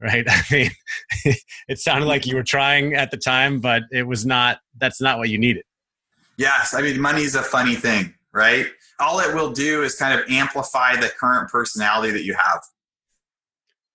right 0.02 0.26
i 0.30 0.41
mean 0.52 0.71
it 1.67 1.80
sounded 1.80 2.08
like 2.08 2.26
you 2.26 2.36
were 2.36 2.43
trying 2.43 2.93
at 2.93 3.10
the 3.10 3.17
time 3.17 3.60
but 3.60 3.84
it 3.91 4.04
was 4.04 4.26
not 4.26 4.60
that's 4.78 4.99
not 4.99 5.17
what 5.17 5.30
you 5.30 5.38
needed 5.38 5.63
yes 6.38 6.73
i 6.73 6.82
mean 6.82 6.99
money 6.99 7.21
is 7.21 7.36
a 7.36 7.43
funny 7.43 7.76
thing 7.76 8.13
right 8.34 8.67
all 9.04 9.20
it 9.20 9.34
will 9.36 9.52
do 9.52 9.84
is 9.84 9.96
kind 9.96 10.20
of 10.20 10.26
amplify 10.30 10.96
the 10.96 11.10
current 11.20 11.50
personality 11.50 12.12
that 12.12 12.24
you 12.24 12.34
have 12.34 12.62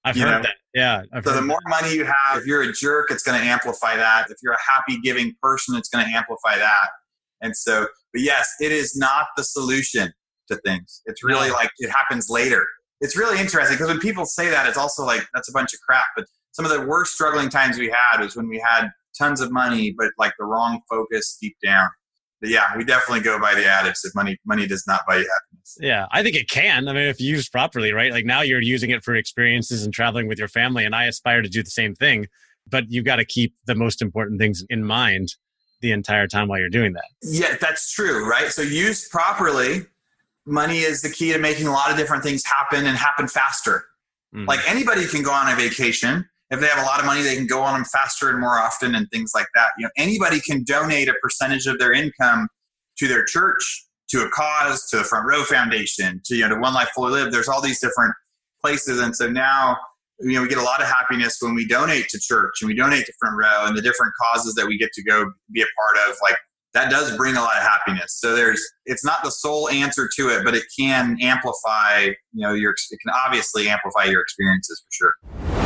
i've 0.05 0.17
you 0.17 0.23
heard 0.23 0.39
know? 0.39 0.43
that 0.43 0.55
yeah 0.75 1.03
I've 1.13 1.25
so 1.25 1.33
the 1.35 1.43
more 1.43 1.59
that. 1.65 1.83
money 1.83 1.95
you 1.95 2.05
have 2.05 2.39
if 2.39 2.47
you're 2.47 2.63
a 2.63 2.73
jerk 2.73 3.11
it's 3.11 3.23
going 3.23 3.41
to 3.41 3.47
amplify 3.47 3.97
that 3.97 4.31
if 4.31 4.37
you're 4.43 4.53
a 4.53 4.73
happy 4.75 5.01
giving 5.03 5.35
person 5.43 5.77
it's 5.77 5.89
going 5.89 6.05
to 6.05 6.11
amplify 6.11 6.57
that 6.57 6.89
and 7.41 7.57
so 7.57 7.87
but 8.13 8.23
yes 8.23 8.49
it 8.61 8.73
is 8.73 8.97
not 8.97 9.27
the 9.37 9.45
solution 9.45 10.13
to 10.49 10.57
things. 10.57 11.03
It's 11.07 11.23
really 11.23 11.51
like 11.51 11.71
it 11.79 11.91
happens 11.91 12.29
later. 12.29 12.67
It's 13.01 13.17
really 13.17 13.39
interesting 13.41 13.77
because 13.77 13.89
when 13.89 14.01
people 14.01 14.27
say 14.27 14.51
that, 14.51 14.67
it's 14.67 14.77
also 14.77 15.05
like 15.05 15.27
that's 15.33 15.49
a 15.49 15.53
bunch 15.53 15.73
of 15.73 15.81
crap. 15.81 16.07
But 16.17 16.27
some 16.53 16.65
of 16.65 16.73
the 16.73 16.85
worst 16.85 17.13
struggling 17.13 17.49
times 17.49 17.79
we 17.79 17.89
had 17.89 18.21
was 18.21 18.35
when 18.35 18.49
we 18.49 18.59
had 18.59 18.91
tons 19.17 19.41
of 19.41 19.53
money, 19.53 19.95
but 19.97 20.11
like 20.19 20.33
the 20.39 20.45
wrong 20.45 20.81
focus 20.91 21.39
deep 21.41 21.57
down. 21.65 21.89
But 22.41 22.51
yeah, 22.51 22.77
we 22.77 22.85
definitely 22.85 23.21
go 23.21 23.41
by 23.41 23.55
the 23.55 23.67
adage 23.67 23.97
that 24.03 24.13
money 24.15 24.39
money 24.45 24.67
does 24.67 24.85
not 24.87 25.01
buy 25.07 25.17
you 25.17 25.29
happiness. 25.29 25.79
Yeah, 25.81 26.07
I 26.13 26.23
think 26.23 26.37
it 26.37 26.49
can. 26.49 26.89
I 26.89 26.93
mean, 26.93 27.09
if 27.09 27.21
used 27.21 27.51
properly, 27.51 27.93
right? 27.93 28.13
Like 28.13 28.25
now 28.25 28.43
you're 28.43 28.63
using 28.63 28.91
it 28.91 29.03
for 29.03 29.15
experiences 29.17 29.83
and 29.85 29.93
traveling 29.93 30.29
with 30.29 30.39
your 30.39 30.49
family, 30.49 30.85
and 30.85 30.95
I 30.95 31.05
aspire 31.05 31.43
to 31.43 31.49
do 31.49 31.63
the 31.63 31.71
same 31.71 31.95
thing. 31.95 32.27
But 32.71 32.85
you've 32.89 33.05
got 33.05 33.17
to 33.17 33.25
keep 33.25 33.55
the 33.67 33.75
most 33.75 34.03
important 34.03 34.39
things 34.41 34.63
in 34.69 34.85
mind 34.85 35.35
the 35.81 35.93
entire 35.93 36.27
time 36.27 36.49
while 36.49 36.59
you're 36.59 36.69
doing 36.69 36.93
that. 36.93 37.05
Yeah, 37.23 37.57
that's 37.61 37.93
true, 37.93 38.29
right? 38.29 38.51
So 38.51 38.63
used 38.63 39.11
properly, 39.11 39.87
money 40.47 40.79
is 40.79 41.03
the 41.03 41.11
key 41.11 41.33
to 41.33 41.39
making 41.39 41.67
a 41.67 41.73
lot 41.73 41.91
of 41.91 41.97
different 41.97 42.23
things 42.23 42.45
happen 42.45 42.87
and 42.87 42.97
happen 42.97 43.29
faster. 43.29 43.85
Mm-hmm. 44.35 44.47
Like 44.47 44.61
anybody 44.69 45.07
can 45.07 45.23
go 45.23 45.33
on 45.33 45.51
a 45.51 45.57
vacation. 45.57 46.29
If 46.51 46.61
they 46.61 46.67
have 46.67 46.79
a 46.79 46.87
lot 46.87 46.99
of 46.99 47.05
money, 47.05 47.23
they 47.23 47.37
can 47.37 47.47
go 47.47 47.61
on 47.61 47.75
them 47.75 47.85
faster 47.85 48.31
and 48.31 48.41
more 48.41 48.59
often 48.59 48.95
and 48.95 49.07
things 49.11 49.33
like 49.35 49.47
that. 49.55 49.71
You 49.79 49.85
know, 49.85 49.91
anybody 49.99 50.41
can 50.41 50.65
donate 50.65 51.09
a 51.09 51.15
percentage 51.23 51.67
of 51.67 51.79
their 51.79 51.93
income 51.93 52.49
to 52.99 53.07
their 53.07 53.25
church, 53.25 53.87
to 54.11 54.23
a 54.23 54.31
cause, 54.31 54.89
to 54.91 54.99
the 54.99 55.05
Front 55.05 55.27
Row 55.29 55.45
Foundation, 55.45 56.23
to 56.25 56.37
you 56.37 56.49
know, 56.49 56.55
to 56.55 56.61
One 56.61 56.73
Life 56.73 56.89
Fully 56.95 57.13
Lived. 57.13 57.33
There's 57.33 57.49
all 57.49 57.61
these 57.61 57.81
different 57.81 58.15
places, 58.63 59.01
and 59.01 59.15
so 59.15 59.29
now 59.29 59.77
you 60.21 60.33
know 60.33 60.43
we 60.43 60.49
get 60.49 60.59
a 60.59 60.63
lot 60.63 60.81
of 60.81 60.89
happiness 60.89 61.37
when 61.41 61.55
we 61.55 61.67
donate 61.67 62.09
to 62.09 62.19
church 62.19 62.55
and 62.63 62.69
we 62.69 62.75
donate 62.75 63.05
to 63.05 63.13
Front 63.21 63.37
Row 63.37 63.67
and 63.67 63.77
the 63.77 63.83
different 63.83 64.13
causes 64.23 64.55
that 64.55 64.67
we 64.67 64.79
get 64.79 64.91
to 64.95 65.03
go 65.03 65.31
be 65.53 65.61
a 65.61 65.67
part 65.77 66.09
of, 66.09 66.17
like 66.23 66.37
that 66.73 66.91
does 66.91 67.15
bring 67.17 67.37
a 67.37 67.41
lot 67.41 67.57
of 67.57 67.63
happiness. 67.63 68.19
So 68.19 68.35
there's 68.35 68.63
it's 68.87 69.05
not 69.05 69.23
the 69.23 69.31
sole 69.31 69.69
answer 69.69 70.09
to 70.17 70.29
it, 70.31 70.45
but 70.45 70.55
it 70.55 70.65
can 70.79 71.19
amplify, 71.21 72.07
you 72.33 72.47
know, 72.47 72.55
your 72.55 72.73
it 72.73 72.99
can 73.05 73.13
obviously 73.27 73.69
amplify 73.69 74.05
your 74.05 74.23
experiences 74.23 74.83
for 74.83 74.91
sure. 74.91 75.58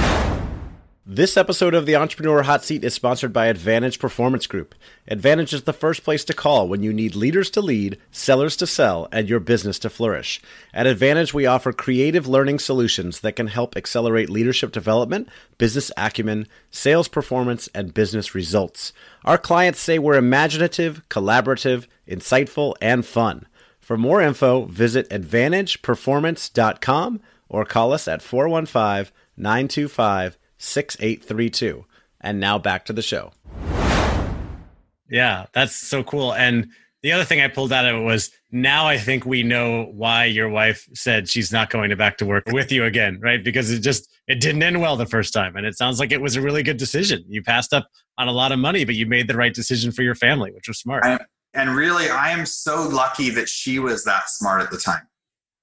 This 1.05 1.37
episode 1.37 1.75
of 1.75 1.85
the 1.85 1.97
Entrepreneur 1.97 2.45
Hot 2.45 2.63
Seat 2.63 2.85
is 2.85 2.95
sponsored 2.95 3.33
by 3.33 3.47
Advantage 3.47 3.99
Performance 3.99 4.47
Group. 4.47 4.73
Advantage 5.09 5.53
is 5.53 5.65
the 5.65 5.73
first 5.73 6.05
place 6.05 6.25
to 6.27 6.33
call 6.33 6.69
when 6.69 6.85
you 6.85 6.93
need 6.93 7.17
leaders 7.17 7.51
to 7.51 7.61
lead, 7.61 7.99
sellers 8.13 8.57
to 8.59 8.69
sell, 8.69 9.09
and 9.11 9.29
your 9.29 9.41
business 9.41 9.81
to 9.81 9.91
flourish. 9.91 10.41
At 10.73 10.87
Advantage, 10.87 11.35
we 11.35 11.45
offer 11.45 11.73
creative 11.73 12.29
learning 12.29 12.61
solutions 12.61 13.19
that 13.19 13.35
can 13.35 13.49
help 13.49 13.77
accelerate 13.77 14.31
leadership 14.31 14.71
development, 14.71 15.29
business 15.59 15.91
acumen, 15.97 16.47
sales 16.71 17.09
performance, 17.09 17.69
and 17.75 17.93
business 17.93 18.33
results. 18.33 18.93
Our 19.25 19.39
clients 19.39 19.81
say 19.81 19.99
we're 19.99 20.15
imaginative, 20.15 21.03
collaborative, 21.09 21.89
insightful, 22.07 22.77
and 22.81 23.05
fun. 23.05 23.49
For 23.81 23.99
more 23.99 24.23
info, 24.23 24.67
visit 24.67 25.11
AdvantagePerformance.com 25.11 27.21
or 27.49 27.65
call 27.65 27.93
us 27.93 28.07
at 28.07 28.23
415 28.23 29.13
925 29.37 30.39
6832. 30.63 31.85
And 32.21 32.39
now 32.39 32.59
back 32.59 32.85
to 32.87 32.93
the 32.93 33.03
show. 33.03 33.33
Yeah, 35.11 35.47
that's 35.53 35.75
so 35.75 36.03
cool. 36.05 36.33
And 36.33 36.69
the 37.03 37.13
other 37.13 37.25
thing 37.25 37.41
I 37.41 37.49
pulled 37.49 37.73
out 37.73 37.85
of 37.85 37.97
it 37.97 38.05
was 38.05 38.31
now 38.53 38.87
I 38.87 38.97
think 38.97 39.27
we 39.27 39.43
know 39.43 39.91
why 39.93 40.27
your 40.27 40.49
wife 40.49 40.89
said 40.95 41.29
she's 41.29 41.53
not 41.53 41.69
going 41.69 41.91
to 41.91 41.97
back 41.97 42.17
to 42.19 42.25
work 42.25 42.45
with 42.47 42.71
you 42.71 42.85
again, 42.85 43.19
right? 43.21 43.43
Because 43.43 43.71
it 43.71 43.81
just 43.81 44.09
it 44.29 44.41
didn't 44.41 44.63
end 44.63 44.81
well 44.81 44.97
the 44.97 45.05
first 45.05 45.33
time 45.33 45.57
and 45.57 45.67
it 45.67 45.77
sounds 45.77 45.99
like 45.99 46.13
it 46.13 46.21
was 46.21 46.37
a 46.37 46.41
really 46.41 46.63
good 46.63 46.77
decision. 46.77 47.25
You 47.27 47.43
passed 47.43 47.75
up 47.75 47.89
on 48.19 48.29
a 48.29 48.33
lot 48.33 48.53
of 48.53 48.61
money, 48.61 48.85
but 48.85 48.95
you 48.95 49.05
made 49.05 49.29
the 49.29 49.37
right 49.37 49.53
decision 49.53 49.91
for 49.91 50.03
your 50.03 50.15
family, 50.15 50.53
which 50.53 50.69
was 50.69 50.79
smart. 50.79 51.05
I, 51.05 51.19
and 51.55 51.75
really 51.75 52.09
I 52.09 52.31
am 52.31 52.47
so 52.47 52.89
lucky 52.89 53.31
that 53.31 53.49
she 53.49 53.81
was 53.81 54.05
that 54.05 54.31
smart 54.31 54.63
at 54.63 54.71
the 54.71 54.79
time. 54.79 55.09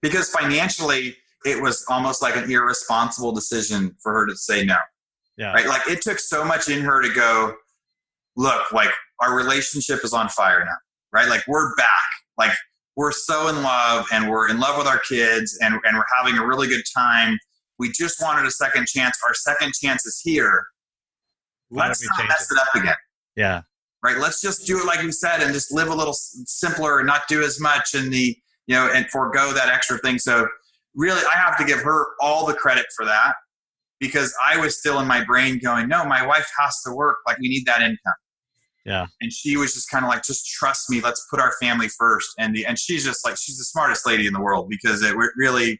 Because 0.01 0.29
financially 0.29 1.15
it 1.45 1.61
was 1.61 1.85
almost 1.89 2.21
like 2.21 2.35
an 2.35 2.49
irresponsible 2.51 3.31
decision 3.31 3.95
for 4.01 4.13
her 4.13 4.25
to 4.27 4.35
say 4.35 4.65
no. 4.65 4.77
Yeah. 5.37 5.53
Right? 5.53 5.67
Like 5.67 5.87
it 5.87 6.01
took 6.01 6.19
so 6.19 6.43
much 6.43 6.69
in 6.69 6.81
her 6.81 7.01
to 7.01 7.13
go, 7.13 7.55
look, 8.35 8.71
like 8.71 8.89
our 9.21 9.35
relationship 9.35 9.99
is 10.03 10.13
on 10.13 10.29
fire 10.29 10.63
now. 10.65 10.77
Right? 11.13 11.29
Like 11.29 11.47
we're 11.47 11.73
back. 11.75 11.87
Like 12.37 12.51
we're 12.95 13.11
so 13.11 13.47
in 13.47 13.63
love 13.63 14.05
and 14.11 14.29
we're 14.29 14.49
in 14.49 14.59
love 14.59 14.77
with 14.77 14.87
our 14.87 14.99
kids 14.99 15.57
and, 15.61 15.75
and 15.85 15.97
we're 15.97 16.03
having 16.17 16.37
a 16.37 16.45
really 16.45 16.67
good 16.67 16.83
time. 16.95 17.37
We 17.77 17.91
just 17.97 18.21
wanted 18.21 18.45
a 18.45 18.51
second 18.51 18.87
chance. 18.87 19.17
Our 19.25 19.33
second 19.33 19.73
chance 19.73 20.05
is 20.05 20.19
here. 20.21 20.65
Let's 21.71 22.05
not 22.05 22.27
mess 22.27 22.47
it 22.51 22.59
up 22.59 22.75
again. 22.75 22.95
Yeah. 23.37 23.61
Right. 24.03 24.17
Let's 24.17 24.41
just 24.41 24.67
do 24.67 24.79
it 24.79 24.85
like 24.85 25.01
you 25.01 25.11
said 25.11 25.41
and 25.41 25.53
just 25.53 25.73
live 25.73 25.87
a 25.87 25.95
little 25.95 26.13
simpler 26.13 26.99
and 26.99 27.07
not 27.07 27.21
do 27.29 27.41
as 27.41 27.59
much 27.59 27.93
and 27.93 28.11
the, 28.11 28.35
you 28.67 28.75
know, 28.75 28.89
and 28.93 29.09
forego 29.09 29.53
that 29.53 29.69
extra 29.69 29.97
thing. 29.99 30.19
So 30.19 30.47
really, 30.99 31.21
I 31.33 31.37
have 31.37 31.57
to 31.57 31.63
give 31.63 31.79
her 31.79 32.07
all 32.19 32.45
the 32.45 32.53
credit 32.53 32.85
for 32.95 33.05
that 33.05 33.33
because 33.99 34.35
I 34.45 34.57
was 34.57 34.77
still 34.77 34.99
in 34.99 35.07
my 35.07 35.23
brain 35.23 35.59
going, 35.59 35.87
no, 35.87 36.05
my 36.05 36.25
wife 36.25 36.49
has 36.59 36.75
to 36.85 36.93
work. 36.93 37.17
Like, 37.25 37.39
we 37.39 37.47
need 37.49 37.65
that 37.65 37.81
income. 37.81 38.13
Yeah. 38.85 39.07
And 39.21 39.31
she 39.31 39.57
was 39.57 39.73
just 39.73 39.89
kind 39.89 40.05
of 40.05 40.09
like, 40.09 40.23
just 40.23 40.47
trust 40.47 40.89
me. 40.89 41.01
Let's 41.01 41.25
put 41.29 41.39
our 41.39 41.53
family 41.61 41.87
first. 41.87 42.29
And 42.37 42.55
the, 42.55 42.65
and 42.65 42.77
she's 42.77 43.03
just 43.03 43.25
like, 43.25 43.37
she's 43.37 43.57
the 43.57 43.65
smartest 43.65 44.05
lady 44.05 44.27
in 44.27 44.33
the 44.33 44.41
world 44.41 44.67
because 44.69 45.01
it 45.01 45.15
really, 45.35 45.79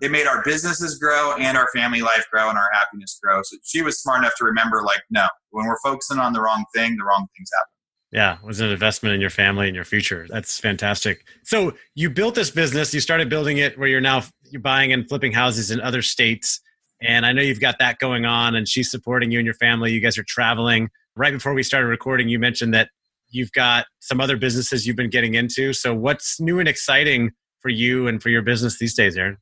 it 0.00 0.10
made 0.10 0.26
our 0.26 0.42
businesses 0.42 0.98
grow 0.98 1.34
and 1.38 1.56
our 1.56 1.68
family 1.74 2.02
life 2.02 2.26
grow 2.32 2.48
and 2.48 2.58
our 2.58 2.70
happiness 2.72 3.18
grow. 3.22 3.40
So 3.42 3.56
she 3.62 3.82
was 3.82 4.00
smart 4.00 4.22
enough 4.22 4.34
to 4.38 4.44
remember, 4.44 4.82
like, 4.82 5.00
no, 5.10 5.26
when 5.50 5.66
we're 5.66 5.78
focusing 5.82 6.18
on 6.18 6.32
the 6.32 6.40
wrong 6.40 6.64
thing, 6.74 6.96
the 6.96 7.04
wrong 7.04 7.26
things 7.36 7.50
happen. 7.56 7.68
Yeah, 8.10 8.34
it 8.34 8.46
was 8.46 8.60
an 8.60 8.68
investment 8.68 9.14
in 9.14 9.22
your 9.22 9.30
family 9.30 9.68
and 9.68 9.74
your 9.74 9.86
future. 9.86 10.26
That's 10.28 10.58
fantastic. 10.58 11.24
So 11.44 11.72
you 11.94 12.10
built 12.10 12.34
this 12.34 12.50
business. 12.50 12.92
You 12.92 13.00
started 13.00 13.30
building 13.30 13.56
it 13.56 13.78
where 13.78 13.88
you're 13.88 14.02
now 14.02 14.24
you're 14.52 14.62
buying 14.62 14.92
and 14.92 15.08
flipping 15.08 15.32
houses 15.32 15.70
in 15.70 15.80
other 15.80 16.02
states. 16.02 16.60
And 17.00 17.26
I 17.26 17.32
know 17.32 17.42
you've 17.42 17.60
got 17.60 17.78
that 17.80 17.98
going 17.98 18.24
on, 18.24 18.54
and 18.54 18.68
she's 18.68 18.90
supporting 18.90 19.32
you 19.32 19.38
and 19.38 19.46
your 19.46 19.54
family. 19.54 19.92
You 19.92 20.00
guys 20.00 20.18
are 20.18 20.24
traveling. 20.24 20.90
Right 21.16 21.32
before 21.32 21.54
we 21.54 21.62
started 21.62 21.88
recording, 21.88 22.28
you 22.28 22.38
mentioned 22.38 22.72
that 22.74 22.90
you've 23.30 23.52
got 23.52 23.86
some 24.00 24.20
other 24.20 24.36
businesses 24.36 24.86
you've 24.86 24.96
been 24.96 25.10
getting 25.10 25.34
into. 25.34 25.72
So 25.72 25.94
what's 25.94 26.38
new 26.40 26.60
and 26.60 26.68
exciting 26.68 27.32
for 27.60 27.70
you 27.70 28.06
and 28.06 28.22
for 28.22 28.28
your 28.28 28.42
business 28.42 28.78
these 28.78 28.94
days, 28.94 29.16
Aaron? 29.16 29.38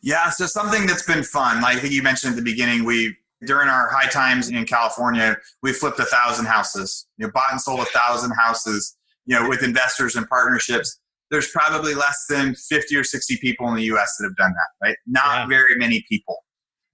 Yeah, 0.00 0.30
so 0.30 0.46
something 0.46 0.86
that's 0.86 1.04
been 1.04 1.22
fun. 1.22 1.60
Like 1.60 1.76
I 1.76 1.80
think 1.80 1.92
you 1.92 2.02
mentioned 2.02 2.32
at 2.32 2.36
the 2.36 2.42
beginning, 2.42 2.84
we 2.84 3.16
during 3.46 3.68
our 3.68 3.88
high 3.90 4.08
times 4.08 4.48
in 4.48 4.64
California, 4.64 5.36
we 5.62 5.72
flipped 5.72 5.98
a 6.00 6.04
thousand 6.04 6.46
houses. 6.46 7.06
You 7.16 7.26
know, 7.26 7.32
bought 7.32 7.52
and 7.52 7.60
sold 7.60 7.80
a 7.80 7.84
thousand 7.86 8.32
houses. 8.32 8.96
You 9.26 9.38
know, 9.38 9.48
with 9.48 9.62
investors 9.62 10.16
and 10.16 10.26
partnerships. 10.28 10.98
There's 11.30 11.50
probably 11.50 11.94
less 11.94 12.24
than 12.28 12.54
50 12.54 12.96
or 12.96 13.04
60 13.04 13.36
people 13.38 13.68
in 13.68 13.74
the 13.74 13.84
U.S. 13.84 14.16
that 14.18 14.24
have 14.24 14.36
done 14.36 14.52
that. 14.52 14.86
Right? 14.86 14.96
Not 15.06 15.24
yeah. 15.24 15.46
very 15.46 15.76
many 15.76 16.04
people. 16.08 16.36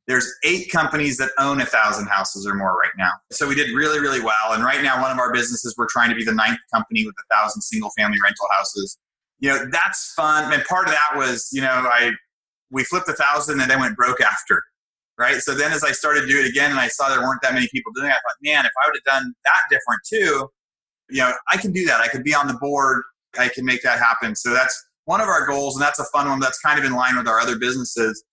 There's 0.07 0.31
eight 0.45 0.71
companies 0.71 1.17
that 1.17 1.31
own 1.39 1.61
a 1.63 1.67
thousand 1.67 2.09
houses 2.09 2.47
or 2.47 2.55
more 2.55 2.77
right 2.77 2.93
now. 2.99 3.13
So 3.33 3.49
we 3.49 3.55
did 3.55 3.75
really, 3.75 4.01
really 4.01 4.21
well. 4.21 4.53
And 4.53 4.63
right 4.63 4.83
now, 4.83 5.01
one 5.01 5.11
of 5.11 5.19
our 5.19 5.33
businesses, 5.33 5.75
we're 5.79 5.89
trying 5.89 6.11
to 6.11 6.17
be 6.17 6.25
the 6.25 6.35
ninth 6.35 6.59
company 6.75 7.07
with 7.07 7.15
a 7.19 7.35
thousand 7.35 7.63
single 7.63 7.91
family 7.97 8.19
rental 8.23 8.47
houses. 8.59 8.99
You 9.39 9.49
know, 9.51 9.67
that's 9.71 10.13
fun. 10.13 10.53
And 10.53 10.63
part 10.65 10.89
of 10.89 10.93
that 10.93 11.17
was, 11.17 11.49
you 11.53 11.63
know, 11.63 11.69
I 11.69 12.13
we 12.71 12.85
flipped 12.85 13.09
a 13.09 13.15
thousand 13.15 13.61
and 13.61 13.71
then 13.71 13.81
went 13.81 13.97
broke 13.97 14.21
after 14.21 14.63
right? 15.19 15.37
So 15.41 15.55
then 15.55 15.73
as 15.73 15.85
I 15.85 15.93
started 15.93 16.23
to 16.23 16.27
do 16.27 16.41
it 16.41 16.49
again 16.49 16.71
and 16.71 16.81
I 16.81 16.89
saw 16.89 17.09
there 17.09 17.21
weren't 17.21 17.41
that 17.43 17.55
many 17.55 17.69
people 17.73 17.93
doing 17.93 18.09
it, 18.09 18.11
I 18.11 18.15
thought, 18.15 18.37
man, 18.43 18.67
if 18.67 18.73
I 18.85 18.89
would 18.89 18.97
have 18.97 19.23
done 19.23 19.35
that 19.45 19.61
different 19.71 20.01
too, 20.09 20.49
you 21.11 21.19
know, 21.19 21.33
I 21.51 21.57
can 21.57 21.73
do 21.73 21.85
that. 21.87 22.01
I 22.01 22.09
could 22.09 22.25
be 22.25 22.35
on 22.35 22.49
the 22.49 22.55
board. 22.55 23.03
I 23.39 23.49
can 23.49 23.65
make 23.65 23.83
that 23.83 23.99
happen. 23.99 24.35
So 24.35 24.53
that's 24.53 24.83
one 25.05 25.21
of 25.21 25.29
our 25.29 25.47
goals, 25.47 25.77
and 25.77 25.83
that's 25.83 25.99
a 25.99 26.05
fun 26.05 26.29
one 26.29 26.41
that's 26.41 26.59
kind 26.61 26.79
of 26.79 26.85
in 26.85 26.95
line 26.95 27.17
with 27.17 27.29
our 27.29 27.41
other 27.41 27.59
businesses. 27.59 28.25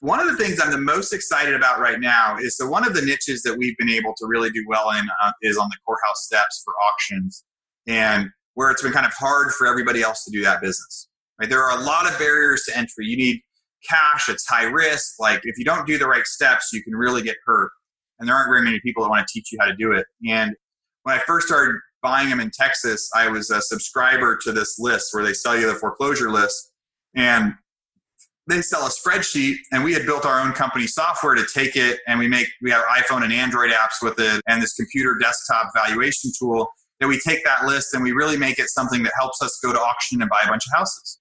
One 0.00 0.20
of 0.20 0.26
the 0.26 0.36
things 0.36 0.60
I'm 0.60 0.70
the 0.70 0.78
most 0.78 1.12
excited 1.12 1.54
about 1.54 1.80
right 1.80 2.00
now 2.00 2.36
is 2.38 2.56
so 2.56 2.68
one 2.68 2.86
of 2.86 2.94
the 2.94 3.02
niches 3.02 3.42
that 3.42 3.56
we've 3.56 3.76
been 3.78 3.90
able 3.90 4.14
to 4.18 4.26
really 4.26 4.50
do 4.50 4.64
well 4.68 4.90
in 4.90 5.06
uh, 5.22 5.32
is 5.42 5.56
on 5.56 5.68
the 5.68 5.76
courthouse 5.86 6.24
steps 6.24 6.62
for 6.64 6.74
auctions, 6.88 7.44
and 7.86 8.28
where 8.54 8.70
it's 8.70 8.82
been 8.82 8.92
kind 8.92 9.06
of 9.06 9.12
hard 9.12 9.52
for 9.52 9.66
everybody 9.66 10.02
else 10.02 10.24
to 10.24 10.30
do 10.30 10.42
that 10.42 10.60
business. 10.60 11.08
Right? 11.38 11.48
There 11.48 11.62
are 11.62 11.78
a 11.78 11.82
lot 11.82 12.10
of 12.10 12.18
barriers 12.18 12.62
to 12.68 12.76
entry. 12.76 13.06
You 13.06 13.16
need 13.16 13.40
cash, 13.88 14.28
it's 14.28 14.46
high 14.48 14.64
risk. 14.64 15.14
Like 15.18 15.40
if 15.44 15.58
you 15.58 15.64
don't 15.64 15.86
do 15.86 15.98
the 15.98 16.06
right 16.06 16.26
steps, 16.26 16.70
you 16.72 16.82
can 16.82 16.94
really 16.94 17.22
get 17.22 17.36
hurt. 17.44 17.70
And 18.18 18.28
there 18.28 18.34
aren't 18.34 18.48
very 18.48 18.62
many 18.62 18.80
people 18.80 19.02
that 19.02 19.10
want 19.10 19.26
to 19.26 19.32
teach 19.32 19.52
you 19.52 19.58
how 19.60 19.66
to 19.66 19.76
do 19.76 19.92
it. 19.92 20.06
And 20.28 20.54
when 21.02 21.14
I 21.14 21.18
first 21.20 21.46
started 21.46 21.76
buying 22.06 22.30
them 22.30 22.38
in 22.40 22.50
Texas, 22.50 23.10
I 23.14 23.28
was 23.28 23.50
a 23.50 23.60
subscriber 23.60 24.38
to 24.44 24.52
this 24.52 24.78
list 24.78 25.08
where 25.12 25.24
they 25.24 25.32
sell 25.32 25.58
you 25.58 25.66
the 25.66 25.74
foreclosure 25.74 26.30
list. 26.30 26.72
And 27.16 27.54
they 28.48 28.62
sell 28.62 28.86
a 28.86 28.90
spreadsheet 28.90 29.56
and 29.72 29.82
we 29.82 29.92
had 29.92 30.06
built 30.06 30.24
our 30.24 30.40
own 30.40 30.52
company 30.52 30.86
software 30.86 31.34
to 31.34 31.44
take 31.52 31.74
it 31.74 31.98
and 32.06 32.20
we 32.20 32.28
make 32.28 32.46
we 32.62 32.70
have 32.70 32.84
iphone 32.98 33.24
and 33.24 33.32
android 33.32 33.72
apps 33.72 34.00
with 34.00 34.20
it 34.20 34.40
and 34.46 34.62
this 34.62 34.74
computer 34.74 35.16
desktop 35.20 35.72
valuation 35.74 36.30
tool 36.38 36.68
that 37.00 37.08
we 37.08 37.18
take 37.26 37.44
that 37.44 37.64
list 37.64 37.92
and 37.92 38.04
we 38.04 38.12
really 38.12 38.36
make 38.36 38.60
it 38.60 38.68
something 38.68 39.02
that 39.02 39.12
helps 39.18 39.42
us 39.42 39.58
go 39.64 39.72
to 39.72 39.80
auction 39.80 40.22
and 40.22 40.30
buy 40.30 40.38
a 40.44 40.48
bunch 40.48 40.62
of 40.64 40.78
houses 40.78 41.18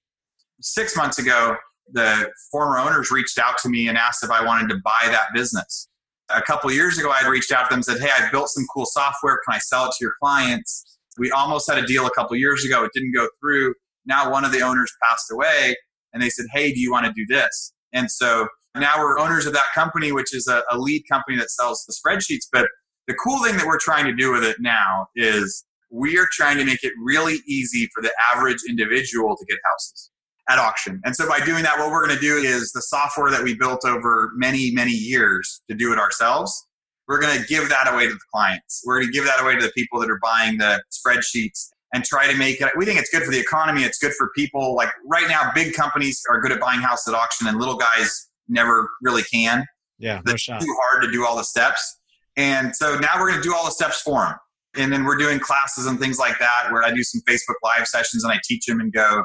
six 0.62 0.96
months 0.96 1.18
ago 1.18 1.58
the 1.92 2.32
former 2.52 2.78
owners 2.78 3.12
reached 3.12 3.38
out 3.38 3.58
to 3.60 3.70
me 3.70 3.88
and 3.88 3.98
asked 3.98 4.24
if 4.24 4.32
I 4.32 4.44
wanted 4.44 4.70
to 4.70 4.80
buy 4.84 5.08
that 5.08 5.28
business. 5.34 5.88
A 6.30 6.42
couple 6.42 6.72
years 6.72 6.98
ago, 6.98 7.12
I 7.12 7.18
had 7.18 7.28
reached 7.28 7.52
out 7.52 7.64
to 7.64 7.70
them 7.70 7.78
and 7.78 7.86
said, 7.86 8.00
Hey, 8.00 8.10
I 8.12 8.30
built 8.32 8.50
some 8.50 8.66
cool 8.74 8.86
software. 8.86 9.40
Can 9.48 9.56
I 9.56 9.60
sell 9.60 9.86
it 9.86 9.92
to 9.92 9.98
your 10.02 10.14
clients? 10.22 10.98
We 11.18 11.32
almost 11.32 11.70
had 11.70 11.82
a 11.82 11.86
deal 11.86 12.06
a 12.06 12.12
couple 12.12 12.36
years 12.36 12.66
ago. 12.66 12.84
It 12.84 12.92
didn't 12.94 13.14
go 13.14 13.28
through. 13.40 13.74
Now 14.06 14.32
one 14.32 14.44
of 14.44 14.52
the 14.52 14.62
owners 14.62 14.92
passed 15.04 15.32
away 15.32 15.76
and 16.14 16.22
they 16.22 16.30
said, 16.30 16.46
Hey, 16.52 16.74
do 16.74 16.80
you 16.80 16.92
want 16.92 17.06
to 17.06 17.14
do 17.14 17.26
this? 17.28 17.74
And 17.94 18.10
so 18.10 18.48
now 18.76 18.98
we're 18.98 19.20
owners 19.20 19.46
of 19.46 19.54
that 19.54 19.68
company, 19.74 20.12
which 20.12 20.36
is 20.36 20.48
a, 20.48 20.64
a 20.72 20.78
lead 20.78 21.04
company 21.10 21.38
that 21.38 21.52
sells 21.52 21.86
the 21.86 21.94
spreadsheets. 21.94 22.48
But 22.52 22.68
the 23.08 23.14
cool 23.14 23.44
thing 23.44 23.58
that 23.58 23.66
we're 23.66 23.80
trying 23.80 24.06
to 24.06 24.14
do 24.14 24.32
with 24.32 24.44
it 24.44 24.58
now 24.60 25.08
is 25.16 25.64
we 25.92 26.18
are 26.18 26.28
trying 26.32 26.58
to 26.58 26.66
make 26.66 26.84
it 26.84 26.94
really 27.02 27.38
easy 27.48 27.88
for 27.94 28.02
the 28.02 28.12
average 28.34 28.60
individual 28.68 29.38
to 29.38 29.46
get 29.46 29.60
houses 29.72 30.10
at 30.50 30.60
auction. 30.60 31.02
And 31.06 31.16
so 31.16 31.28
by 31.28 31.44
doing 31.44 31.64
that, 31.64 31.78
what 31.80 31.92
we're 31.92 32.06
going 32.06 32.18
to 32.18 32.22
do 32.22 32.38
is 32.38 32.72
the 32.72 32.82
software 32.82 33.32
that 33.32 33.44
we 33.44 33.56
built 33.56 33.86
over 33.86 34.32
many, 34.36 34.72
many 34.72 34.92
years 34.92 35.62
to 35.70 35.76
do 35.76 35.92
it 35.92 36.00
ourselves, 36.00 36.68
we're 37.08 37.20
going 37.20 37.40
to 37.40 37.46
give 37.46 37.70
that 37.70 37.92
away 37.92 38.08
to 38.08 38.14
the 38.14 38.20
clients. 38.34 38.84
We're 38.86 39.00
going 39.00 39.08
to 39.08 39.14
give 39.14 39.26
that 39.26 39.42
away 39.42 39.56
to 39.56 39.62
the 39.62 39.72
people 39.76 40.00
that 40.00 40.10
are 40.10 40.20
buying 40.22 40.58
the 40.58 40.84
spreadsheets 40.92 41.70
and 41.94 42.04
try 42.04 42.32
to 42.32 42.38
make 42.38 42.62
it. 42.62 42.70
We 42.76 42.86
think 42.86 43.00
it's 43.00 43.10
good 43.10 43.24
for 43.24 43.32
the 43.32 43.40
economy. 43.40 43.84
It's 43.84 43.98
good 43.98 44.14
for 44.14 44.30
people. 44.36 44.76
Like 44.76 44.90
right 45.06 45.28
now, 45.28 45.52
big 45.54 45.74
companies 45.74 46.22
are 46.30 46.40
good 46.42 46.52
at 46.52 46.60
buying 46.60 46.82
house 46.82 47.08
at 47.08 47.14
auction 47.14 47.48
and 47.48 47.58
little 47.58 47.78
guys 47.78 48.28
never 48.48 48.90
really 49.02 49.24
can. 49.24 49.66
Yeah. 49.98 50.22
No 50.26 50.34
it's 50.34 50.46
too 50.46 50.56
hard 50.60 51.04
to 51.04 51.12
do 51.12 51.26
all 51.26 51.36
the 51.36 51.44
steps. 51.44 52.00
And 52.38 52.76
so 52.76 52.98
now 53.00 53.20
we're 53.20 53.30
going 53.30 53.42
to 53.42 53.48
do 53.48 53.56
all 53.56 53.66
the 53.66 53.72
steps 53.72 54.02
for 54.02 54.26
them. 54.26 54.36
And 54.78 54.92
then 54.92 55.06
we're 55.06 55.16
doing 55.16 55.40
classes 55.40 55.86
and 55.86 56.00
things 56.00 56.20
like 56.20 56.38
that 56.40 56.68
where 56.70 56.84
I 56.84 56.92
do 56.92 57.02
some 57.02 57.22
Facebook 57.28 57.56
live 57.64 57.88
sessions 57.88 58.26
and 58.26 58.34
I 58.34 58.40
teach 58.44 58.66
them 58.66 58.82
and 58.82 58.92
go, 58.92 59.24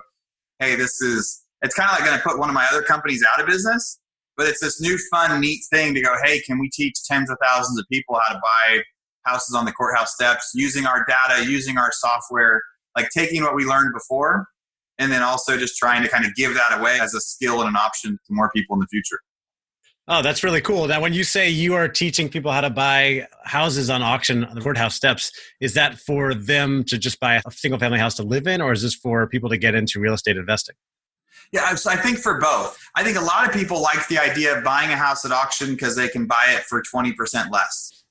hey, 0.60 0.76
this 0.76 1.00
is, 1.00 1.42
it's 1.62 1.74
kind 1.74 1.90
of 1.90 1.98
like 1.98 2.06
going 2.06 2.16
to 2.16 2.22
put 2.22 2.38
one 2.38 2.48
of 2.48 2.54
my 2.54 2.66
other 2.70 2.82
companies 2.82 3.24
out 3.32 3.40
of 3.40 3.46
business, 3.46 3.98
but 4.36 4.46
it's 4.46 4.60
this 4.60 4.80
new 4.80 4.96
fun, 5.10 5.40
neat 5.40 5.60
thing 5.72 5.94
to 5.94 6.00
go, 6.00 6.14
hey, 6.24 6.40
can 6.40 6.58
we 6.58 6.70
teach 6.70 6.94
tens 7.04 7.30
of 7.30 7.38
thousands 7.42 7.78
of 7.78 7.86
people 7.90 8.18
how 8.26 8.34
to 8.34 8.40
buy 8.40 8.82
houses 9.24 9.54
on 9.54 9.64
the 9.64 9.72
courthouse 9.72 10.14
steps 10.14 10.52
using 10.54 10.86
our 10.86 11.04
data, 11.06 11.44
using 11.50 11.78
our 11.78 11.90
software, 11.92 12.62
like 12.96 13.08
taking 13.10 13.42
what 13.42 13.54
we 13.54 13.64
learned 13.64 13.92
before, 13.92 14.46
and 14.98 15.10
then 15.10 15.22
also 15.22 15.56
just 15.56 15.76
trying 15.76 16.02
to 16.02 16.08
kind 16.08 16.24
of 16.24 16.34
give 16.34 16.54
that 16.54 16.78
away 16.78 16.98
as 17.00 17.14
a 17.14 17.20
skill 17.20 17.60
and 17.60 17.68
an 17.68 17.76
option 17.76 18.12
to 18.12 18.32
more 18.32 18.50
people 18.54 18.74
in 18.74 18.80
the 18.80 18.86
future. 18.86 19.18
Oh, 20.12 20.22
that's 20.22 20.42
really 20.42 20.60
cool. 20.60 20.88
Now, 20.88 21.00
when 21.00 21.14
you 21.14 21.22
say 21.22 21.48
you 21.48 21.74
are 21.74 21.86
teaching 21.86 22.28
people 22.28 22.50
how 22.50 22.62
to 22.62 22.68
buy 22.68 23.28
houses 23.44 23.88
on 23.88 24.02
auction 24.02 24.44
on 24.44 24.56
the 24.56 24.60
courthouse 24.60 24.96
steps, 24.96 25.30
is 25.60 25.74
that 25.74 26.00
for 26.00 26.34
them 26.34 26.82
to 26.84 26.98
just 26.98 27.20
buy 27.20 27.36
a 27.36 27.42
single 27.52 27.78
family 27.78 28.00
house 28.00 28.16
to 28.16 28.24
live 28.24 28.48
in, 28.48 28.60
or 28.60 28.72
is 28.72 28.82
this 28.82 28.92
for 28.92 29.28
people 29.28 29.48
to 29.48 29.56
get 29.56 29.76
into 29.76 30.00
real 30.00 30.14
estate 30.14 30.36
investing? 30.36 30.74
Yeah, 31.52 31.62
I 31.64 31.96
think 31.96 32.18
for 32.18 32.40
both. 32.40 32.76
I 32.96 33.04
think 33.04 33.18
a 33.18 33.20
lot 33.20 33.46
of 33.46 33.54
people 33.54 33.80
like 33.80 34.08
the 34.08 34.18
idea 34.18 34.58
of 34.58 34.64
buying 34.64 34.90
a 34.90 34.96
house 34.96 35.24
at 35.24 35.30
auction 35.30 35.70
because 35.70 35.94
they 35.94 36.08
can 36.08 36.26
buy 36.26 36.56
it 36.56 36.64
for 36.64 36.82
20% 36.82 37.50
less. 37.52 38.04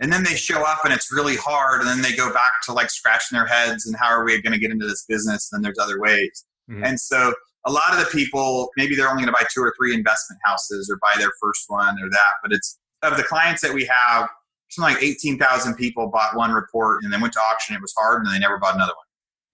And 0.00 0.12
then 0.12 0.22
they 0.22 0.36
show 0.36 0.62
up 0.62 0.78
and 0.84 0.94
it's 0.94 1.12
really 1.12 1.36
hard. 1.36 1.80
And 1.80 1.90
then 1.90 2.00
they 2.00 2.14
go 2.14 2.32
back 2.32 2.52
to 2.66 2.72
like 2.72 2.90
scratching 2.90 3.36
their 3.36 3.46
heads 3.46 3.86
and 3.86 3.96
how 3.96 4.08
are 4.08 4.24
we 4.24 4.40
going 4.40 4.52
to 4.52 4.58
get 4.58 4.70
into 4.70 4.86
this 4.86 5.04
business? 5.04 5.50
And 5.52 5.58
then 5.58 5.62
there's 5.62 5.84
other 5.84 6.00
ways. 6.00 6.46
Mm-hmm. 6.70 6.84
And 6.84 7.00
so 7.00 7.34
a 7.66 7.72
lot 7.72 7.92
of 7.92 7.98
the 7.98 8.06
people, 8.06 8.70
maybe 8.76 8.96
they're 8.96 9.08
only 9.08 9.22
going 9.22 9.34
to 9.34 9.38
buy 9.38 9.46
two 9.52 9.60
or 9.60 9.74
three 9.76 9.94
investment 9.94 10.40
houses 10.44 10.90
or 10.90 10.98
buy 11.02 11.18
their 11.18 11.32
first 11.40 11.64
one 11.68 12.00
or 12.02 12.08
that. 12.08 12.32
But 12.42 12.52
it's 12.52 12.78
of 13.02 13.16
the 13.16 13.22
clients 13.22 13.62
that 13.62 13.72
we 13.72 13.84
have, 13.86 14.28
something 14.70 14.94
like 14.94 15.02
18,000 15.02 15.74
people 15.74 16.08
bought 16.08 16.36
one 16.36 16.52
report 16.52 17.02
and 17.02 17.12
then 17.12 17.20
went 17.20 17.32
to 17.34 17.40
auction. 17.40 17.74
It 17.74 17.80
was 17.80 17.94
hard 17.98 18.24
and 18.24 18.34
they 18.34 18.38
never 18.38 18.58
bought 18.58 18.74
another 18.74 18.92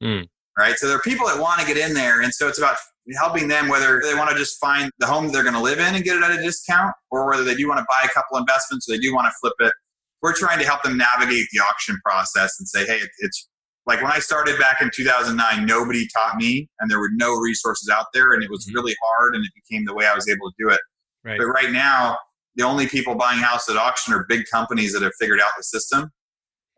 one. 0.01 0.23
Mm. 0.23 0.29
Right. 0.59 0.77
So 0.77 0.87
there 0.87 0.97
are 0.97 1.03
people 1.03 1.27
that 1.27 1.39
want 1.41 1.61
to 1.61 1.67
get 1.67 1.77
in 1.77 1.95
there. 1.95 2.23
And 2.23 2.33
so 2.33 2.49
it's 2.49 2.59
about 2.59 2.77
helping 3.19 3.47
them 3.47 3.69
whether 3.69 4.01
they 4.03 4.15
want 4.15 4.31
to 4.31 4.37
just 4.37 4.59
find 4.59 4.91
the 4.99 5.07
home 5.07 5.31
they're 5.31 5.43
going 5.43 5.55
to 5.55 5.61
live 5.61 5.79
in 5.79 5.95
and 5.95 6.03
get 6.03 6.17
it 6.17 6.23
at 6.23 6.31
a 6.31 6.43
discount 6.43 6.95
or 7.11 7.29
whether 7.29 7.45
they 7.45 7.55
do 7.55 7.69
want 7.69 7.79
to 7.79 7.87
buy 7.89 8.01
a 8.05 8.09
couple 8.09 8.39
investments 8.39 8.89
or 8.89 8.93
they 8.93 8.99
do 8.99 9.15
want 9.15 9.27
to 9.27 9.33
flip 9.41 9.53
it. 9.61 9.73
We're 10.23 10.35
trying 10.35 10.59
to 10.59 10.65
help 10.65 10.83
them 10.83 10.97
navigate 10.97 11.47
the 11.53 11.61
auction 11.61 12.01
process 12.05 12.59
and 12.59 12.67
say, 12.67 12.87
hey, 12.87 13.01
it's 13.19 13.49
like 13.87 14.03
when 14.03 14.11
I 14.11 14.19
started 14.19 14.59
back 14.59 14.83
in 14.83 14.91
2009, 14.93 15.65
nobody 15.65 16.09
taught 16.09 16.37
me, 16.37 16.69
and 16.81 16.91
there 16.91 16.99
were 16.99 17.11
no 17.13 17.37
resources 17.37 17.89
out 17.89 18.07
there, 18.13 18.33
and 18.33 18.43
it 18.43 18.51
was 18.51 18.67
mm-hmm. 18.67 18.75
really 18.75 18.97
hard, 19.03 19.37
and 19.37 19.45
it 19.45 19.53
became 19.55 19.85
the 19.85 19.95
way 19.95 20.07
I 20.07 20.15
was 20.15 20.29
able 20.29 20.51
to 20.51 20.55
do 20.59 20.71
it. 20.71 20.81
Right. 21.25 21.39
But 21.39 21.47
right 21.47 21.71
now, 21.71 22.17
the 22.57 22.65
only 22.65 22.89
people 22.89 23.15
buying 23.15 23.39
house 23.39 23.69
at 23.69 23.77
auction 23.77 24.13
are 24.13 24.27
big 24.29 24.45
companies 24.53 24.93
that 24.95 25.03
have 25.03 25.13
figured 25.21 25.41
out 25.41 25.53
the 25.57 25.63
system. 25.63 26.11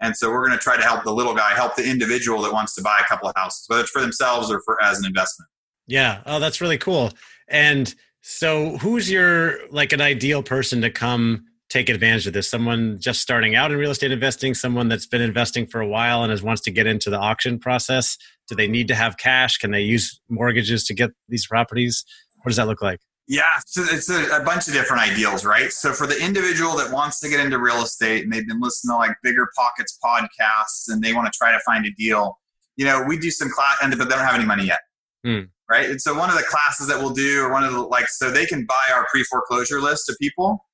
And 0.00 0.16
so 0.16 0.30
we're 0.30 0.46
going 0.46 0.56
to 0.56 0.62
try 0.62 0.76
to 0.76 0.82
help 0.82 1.04
the 1.04 1.12
little 1.12 1.34
guy, 1.34 1.50
help 1.54 1.76
the 1.76 1.88
individual 1.88 2.42
that 2.42 2.52
wants 2.52 2.74
to 2.76 2.82
buy 2.82 2.98
a 3.00 3.04
couple 3.04 3.28
of 3.28 3.34
houses, 3.36 3.64
whether 3.68 3.82
it's 3.82 3.90
for 3.90 4.00
themselves 4.00 4.50
or 4.50 4.60
for 4.64 4.82
as 4.82 4.98
an 4.98 5.06
investment. 5.06 5.48
Yeah. 5.86 6.22
Oh, 6.26 6.38
that's 6.38 6.60
really 6.60 6.78
cool. 6.78 7.10
And 7.48 7.92
so 8.20 8.76
who's 8.78 9.10
your 9.10 9.58
like 9.70 9.92
an 9.92 10.00
ideal 10.00 10.42
person 10.42 10.80
to 10.82 10.90
come 10.90 11.46
take 11.68 11.88
advantage 11.88 12.26
of 12.26 12.32
this? 12.32 12.48
Someone 12.48 12.98
just 12.98 13.20
starting 13.20 13.54
out 13.54 13.70
in 13.70 13.78
real 13.78 13.90
estate 13.90 14.12
investing, 14.12 14.54
someone 14.54 14.88
that's 14.88 15.06
been 15.06 15.22
investing 15.22 15.66
for 15.66 15.80
a 15.80 15.88
while 15.88 16.22
and 16.22 16.30
has 16.30 16.42
wants 16.42 16.62
to 16.62 16.70
get 16.70 16.86
into 16.86 17.10
the 17.10 17.18
auction 17.18 17.58
process? 17.58 18.16
Do 18.48 18.54
they 18.54 18.68
need 18.68 18.88
to 18.88 18.94
have 18.94 19.18
cash? 19.18 19.58
Can 19.58 19.70
they 19.70 19.82
use 19.82 20.20
mortgages 20.28 20.84
to 20.84 20.94
get 20.94 21.10
these 21.28 21.46
properties? 21.46 22.04
What 22.36 22.50
does 22.50 22.56
that 22.56 22.66
look 22.66 22.82
like? 22.82 23.00
Yeah, 23.28 23.42
so 23.66 23.82
it's 23.84 24.08
a, 24.08 24.40
a, 24.40 24.42
bunch 24.42 24.68
of 24.68 24.72
different 24.72 25.02
ideals, 25.02 25.44
right? 25.44 25.70
So 25.70 25.92
for 25.92 26.06
the 26.06 26.18
individual 26.18 26.76
that 26.76 26.90
wants 26.90 27.20
to 27.20 27.28
get 27.28 27.40
into 27.40 27.58
real 27.58 27.82
estate 27.82 28.24
and 28.24 28.32
they've 28.32 28.48
been 28.48 28.58
listening 28.58 28.94
to 28.94 28.96
like 28.96 29.16
Bigger 29.22 29.46
Pockets 29.54 29.98
podcasts 30.02 30.88
and 30.88 31.02
they 31.02 31.12
want 31.12 31.30
to 31.30 31.36
try 31.36 31.52
to 31.52 31.60
find 31.66 31.84
a 31.84 31.90
deal, 31.90 32.38
you 32.78 32.86
know, 32.86 33.04
we 33.06 33.18
do 33.18 33.30
some 33.30 33.50
class, 33.50 33.76
and 33.82 33.90
but 33.98 34.08
they 34.08 34.14
don't 34.14 34.24
have 34.24 34.34
any 34.34 34.46
money 34.46 34.64
yet, 34.64 34.78
hmm. 35.24 35.40
right? 35.68 35.90
And 35.90 36.00
so 36.00 36.16
one 36.18 36.30
of 36.30 36.36
the 36.36 36.44
classes 36.44 36.88
that 36.88 36.98
we'll 36.98 37.12
do, 37.12 37.42
or 37.42 37.52
one 37.52 37.64
of 37.64 37.72
the 37.72 37.82
like, 37.82 38.08
so 38.08 38.30
they 38.30 38.46
can 38.46 38.64
buy 38.64 38.94
our 38.94 39.06
pre 39.10 39.22
foreclosure 39.24 39.82
list 39.82 40.08
of 40.08 40.16
people, 40.18 40.64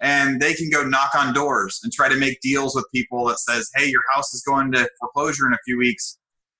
and 0.00 0.40
they 0.40 0.54
can 0.54 0.70
go 0.70 0.82
knock 0.84 1.14
on 1.14 1.34
doors 1.34 1.80
and 1.82 1.92
try 1.92 2.08
to 2.08 2.16
make 2.16 2.40
deals 2.40 2.74
with 2.74 2.86
people 2.94 3.26
that 3.26 3.38
says, 3.38 3.70
"Hey, 3.74 3.86
your 3.86 4.02
house 4.14 4.32
is 4.34 4.42
going 4.42 4.72
to 4.72 4.88
foreclosure 5.00 5.46
in 5.46 5.52
a 5.52 5.58
few 5.64 5.78
weeks. 5.78 6.18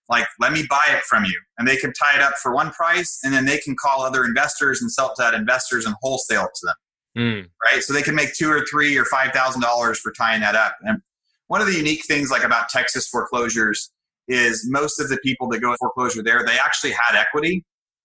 Like, 0.09 0.27
let 0.41 0.53
me 0.53 0.65
buy 0.69 0.87
it 0.91 1.05
from 1.05 1.25
you." 1.25 1.41
And 1.59 1.69
they 1.69 1.77
can 1.77 1.93
tie 1.93 2.17
it 2.17 2.23
up 2.23 2.35
for 2.43 2.55
one 2.55 2.71
price, 2.71 3.21
and 3.23 3.33
then 3.33 3.45
they 3.45 3.59
can 3.59 3.77
call 3.77 4.03
other 4.03 4.25
investors 4.25 4.81
and 4.81 4.91
sell 4.91 5.13
it 5.13 5.17
to 5.17 5.23
that 5.23 5.35
investors 5.35 5.87
and 5.87 5.95
wholesale 6.03 6.45
it 6.45 6.55
to 6.55 6.67
them. 6.67 6.75
Mm. 7.17 7.51
Right? 7.65 7.83
So 7.83 7.93
they 7.93 8.03
can 8.03 8.15
make 8.15 8.35
two 8.35 8.51
or 8.51 8.65
three 8.71 8.97
or 8.97 9.05
five 9.05 9.33
thousand 9.33 9.63
dollars 9.63 9.99
for 9.99 10.13
tying 10.13 10.41
that 10.41 10.55
up. 10.55 10.77
And 10.83 11.01
one 11.49 11.61
of 11.61 11.67
the 11.67 11.75
unique 11.75 12.05
things, 12.05 12.31
like 12.31 12.45
about 12.45 12.69
Texas 12.69 13.09
foreclosures, 13.09 13.91
is 14.29 14.67
most 14.69 15.01
of 15.01 15.09
the 15.09 15.19
people 15.19 15.49
that 15.49 15.61
go 15.61 15.73
to 15.73 15.77
foreclosure 15.79 16.23
there, 16.23 16.45
they 16.45 16.59
actually 16.59 16.93
had 16.93 17.19
equity. 17.19 17.65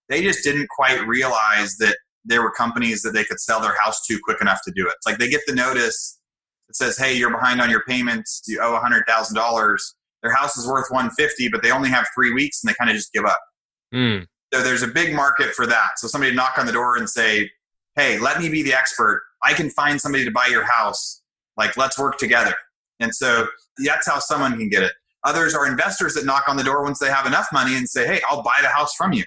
They 0.10 0.22
just 0.22 0.43
didn't 0.43 0.67
quite 0.69 1.06
realize 1.08 1.76
that 1.78 1.98
there 2.25 2.41
were 2.41 2.51
companies 2.51 3.01
that 3.01 3.12
they 3.12 3.23
could 3.23 3.39
sell 3.39 3.62
their 3.62 3.75
house 3.83 4.05
to 4.07 4.19
quick 4.23 4.41
enough 4.41 4.62
to 4.65 4.71
do 4.71 4.88
it. 4.88 4.93
It's 4.97 5.05
like 5.05 5.17
they 5.17 5.29
get 5.29 5.41
the 5.47 5.55
notice 5.55 6.19
that 6.67 6.75
says, 6.75 6.97
"Hey, 6.97 7.13
you're 7.13 7.31
behind 7.31 7.62
on 7.62 7.69
your 7.69 7.83
payments. 7.86 8.43
You 8.47 8.62
owe 8.62 8.77
hundred 8.79 9.05
thousand 9.07 9.36
dollars." 9.36 9.95
Their 10.21 10.33
house 10.33 10.55
is 10.57 10.65
worth 10.65 10.88
one 10.89 11.09
fifty, 11.12 11.49
but 11.49 11.62
they 11.62 11.71
only 11.71 11.89
have 11.89 12.07
three 12.15 12.33
weeks, 12.33 12.63
and 12.63 12.69
they 12.69 12.75
kind 12.75 12.89
of 12.89 12.95
just 12.95 13.12
give 13.12 13.25
up. 13.25 13.39
Mm. 13.93 14.27
So 14.53 14.62
there's 14.62 14.83
a 14.83 14.88
big 14.88 15.13
market 15.13 15.53
for 15.53 15.65
that. 15.67 15.97
So 15.97 16.07
somebody 16.07 16.33
knock 16.33 16.57
on 16.57 16.65
the 16.65 16.71
door 16.71 16.97
and 16.97 17.09
say, 17.09 17.49
"Hey, 17.95 18.19
let 18.19 18.39
me 18.39 18.49
be 18.49 18.63
the 18.63 18.73
expert. 18.73 19.23
I 19.43 19.53
can 19.53 19.69
find 19.69 19.99
somebody 19.99 20.23
to 20.23 20.31
buy 20.31 20.47
your 20.47 20.63
house. 20.63 21.21
Like, 21.57 21.75
let's 21.75 21.99
work 21.99 22.17
together." 22.17 22.55
And 22.99 23.13
so 23.13 23.47
that's 23.83 24.07
how 24.07 24.19
someone 24.19 24.57
can 24.57 24.69
get 24.69 24.83
it. 24.83 24.93
Others 25.25 25.55
are 25.55 25.67
investors 25.67 26.13
that 26.13 26.25
knock 26.25 26.47
on 26.47 26.57
the 26.57 26.63
door 26.63 26.83
once 26.83 26.99
they 26.99 27.09
have 27.09 27.25
enough 27.25 27.47
money 27.51 27.75
and 27.75 27.88
say, 27.89 28.05
"Hey, 28.05 28.21
I'll 28.29 28.43
buy 28.43 28.59
the 28.62 28.69
house 28.69 28.93
from 28.95 29.13
you." 29.13 29.25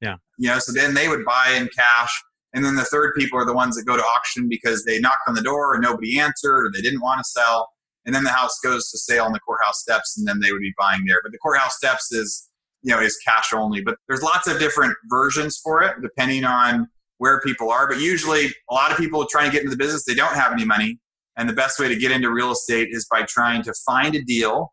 Yeah. 0.00 0.16
You 0.38 0.50
know, 0.50 0.58
so 0.58 0.72
then 0.72 0.94
they 0.94 1.08
would 1.08 1.24
buy 1.24 1.52
in 1.56 1.68
cash. 1.68 2.22
And 2.56 2.64
then 2.64 2.74
the 2.74 2.84
third 2.84 3.12
people 3.14 3.38
are 3.38 3.44
the 3.44 3.52
ones 3.52 3.76
that 3.76 3.84
go 3.84 3.98
to 3.98 4.02
auction 4.02 4.48
because 4.48 4.82
they 4.84 4.98
knocked 4.98 5.28
on 5.28 5.34
the 5.34 5.42
door 5.42 5.74
and 5.74 5.82
nobody 5.82 6.18
answered 6.18 6.64
or 6.64 6.70
they 6.72 6.80
didn't 6.80 7.02
want 7.02 7.18
to 7.20 7.24
sell. 7.24 7.68
And 8.06 8.14
then 8.14 8.24
the 8.24 8.30
house 8.30 8.58
goes 8.64 8.90
to 8.90 8.98
sale 8.98 9.24
on 9.24 9.32
the 9.32 9.40
courthouse 9.40 9.82
steps 9.82 10.16
and 10.16 10.26
then 10.26 10.40
they 10.40 10.52
would 10.52 10.62
be 10.62 10.72
buying 10.78 11.04
there. 11.06 11.20
But 11.22 11.32
the 11.32 11.38
courthouse 11.38 11.76
steps 11.76 12.10
is, 12.12 12.48
you 12.82 12.94
know, 12.94 13.00
is 13.00 13.18
cash 13.18 13.52
only. 13.52 13.82
But 13.82 13.96
there's 14.08 14.22
lots 14.22 14.48
of 14.48 14.58
different 14.58 14.96
versions 15.10 15.60
for 15.62 15.82
it 15.82 15.96
depending 16.00 16.46
on 16.46 16.88
where 17.18 17.42
people 17.42 17.70
are. 17.70 17.86
But 17.86 18.00
usually 18.00 18.46
a 18.70 18.74
lot 18.74 18.90
of 18.90 18.96
people 18.96 19.26
trying 19.30 19.50
to 19.50 19.52
get 19.52 19.62
into 19.62 19.76
the 19.76 19.76
business, 19.76 20.04
they 20.06 20.14
don't 20.14 20.34
have 20.34 20.50
any 20.50 20.64
money. 20.64 20.98
And 21.36 21.46
the 21.50 21.52
best 21.52 21.78
way 21.78 21.88
to 21.88 21.96
get 21.96 22.10
into 22.10 22.30
real 22.30 22.52
estate 22.52 22.88
is 22.90 23.06
by 23.10 23.24
trying 23.24 23.64
to 23.64 23.74
find 23.84 24.14
a 24.14 24.22
deal 24.22 24.72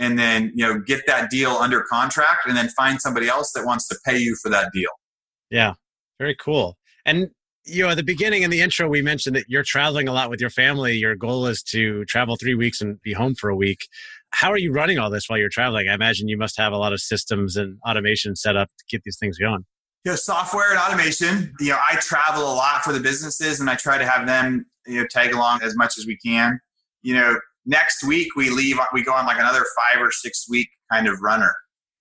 and 0.00 0.18
then 0.18 0.50
you 0.54 0.66
know 0.66 0.80
get 0.80 1.06
that 1.06 1.30
deal 1.30 1.50
under 1.50 1.82
contract 1.82 2.46
and 2.46 2.56
then 2.56 2.68
find 2.70 3.00
somebody 3.00 3.28
else 3.28 3.52
that 3.54 3.64
wants 3.64 3.86
to 3.86 3.96
pay 4.04 4.18
you 4.18 4.34
for 4.42 4.48
that 4.48 4.70
deal 4.72 4.90
yeah 5.50 5.74
very 6.18 6.34
cool 6.34 6.76
and 7.04 7.28
you 7.64 7.82
know 7.82 7.90
at 7.90 7.96
the 7.96 8.02
beginning 8.02 8.42
in 8.42 8.50
the 8.50 8.60
intro 8.60 8.88
we 8.88 9.02
mentioned 9.02 9.36
that 9.36 9.44
you're 9.48 9.62
traveling 9.62 10.08
a 10.08 10.12
lot 10.12 10.30
with 10.30 10.40
your 10.40 10.50
family. 10.50 10.96
Your 10.96 11.14
goal 11.14 11.46
is 11.46 11.62
to 11.64 12.04
travel 12.06 12.36
three 12.36 12.54
weeks 12.54 12.80
and 12.80 13.00
be 13.02 13.12
home 13.12 13.34
for 13.34 13.50
a 13.50 13.56
week. 13.56 13.86
How 14.30 14.50
are 14.50 14.58
you 14.58 14.72
running 14.72 14.98
all 14.98 15.10
this 15.10 15.28
while 15.28 15.38
you're 15.38 15.48
traveling? 15.48 15.88
I 15.88 15.94
imagine 15.94 16.28
you 16.28 16.38
must 16.38 16.56
have 16.58 16.72
a 16.72 16.78
lot 16.78 16.92
of 16.92 17.00
systems 17.00 17.56
and 17.56 17.78
automation 17.86 18.34
set 18.34 18.56
up 18.56 18.68
to 18.68 18.84
get 18.90 19.02
these 19.04 19.18
things 19.18 19.38
going. 19.38 19.64
You 20.04 20.12
know 20.12 20.16
software 20.16 20.70
and 20.70 20.78
automation. 20.78 21.54
You 21.60 21.70
know 21.70 21.78
i 21.88 21.96
travel 21.96 22.42
a 22.42 22.54
lot 22.54 22.82
for 22.82 22.92
the 22.92 23.00
businesses 23.00 23.60
and 23.60 23.70
i 23.70 23.74
try 23.74 23.98
to 23.98 24.06
have 24.06 24.26
them 24.26 24.66
you 24.86 25.00
know 25.00 25.06
tag 25.10 25.32
along 25.32 25.62
as 25.62 25.76
much 25.76 25.98
as 25.98 26.06
we 26.06 26.16
can. 26.24 26.58
You 27.02 27.14
know 27.14 27.38
next 27.64 28.02
week 28.04 28.34
we 28.34 28.50
leave 28.50 28.76
we 28.92 29.04
go 29.04 29.12
on 29.12 29.26
like 29.26 29.38
another 29.38 29.64
five 29.76 30.02
or 30.02 30.10
six 30.10 30.46
week 30.48 30.68
kind 30.90 31.06
of 31.06 31.20
runner 31.20 31.54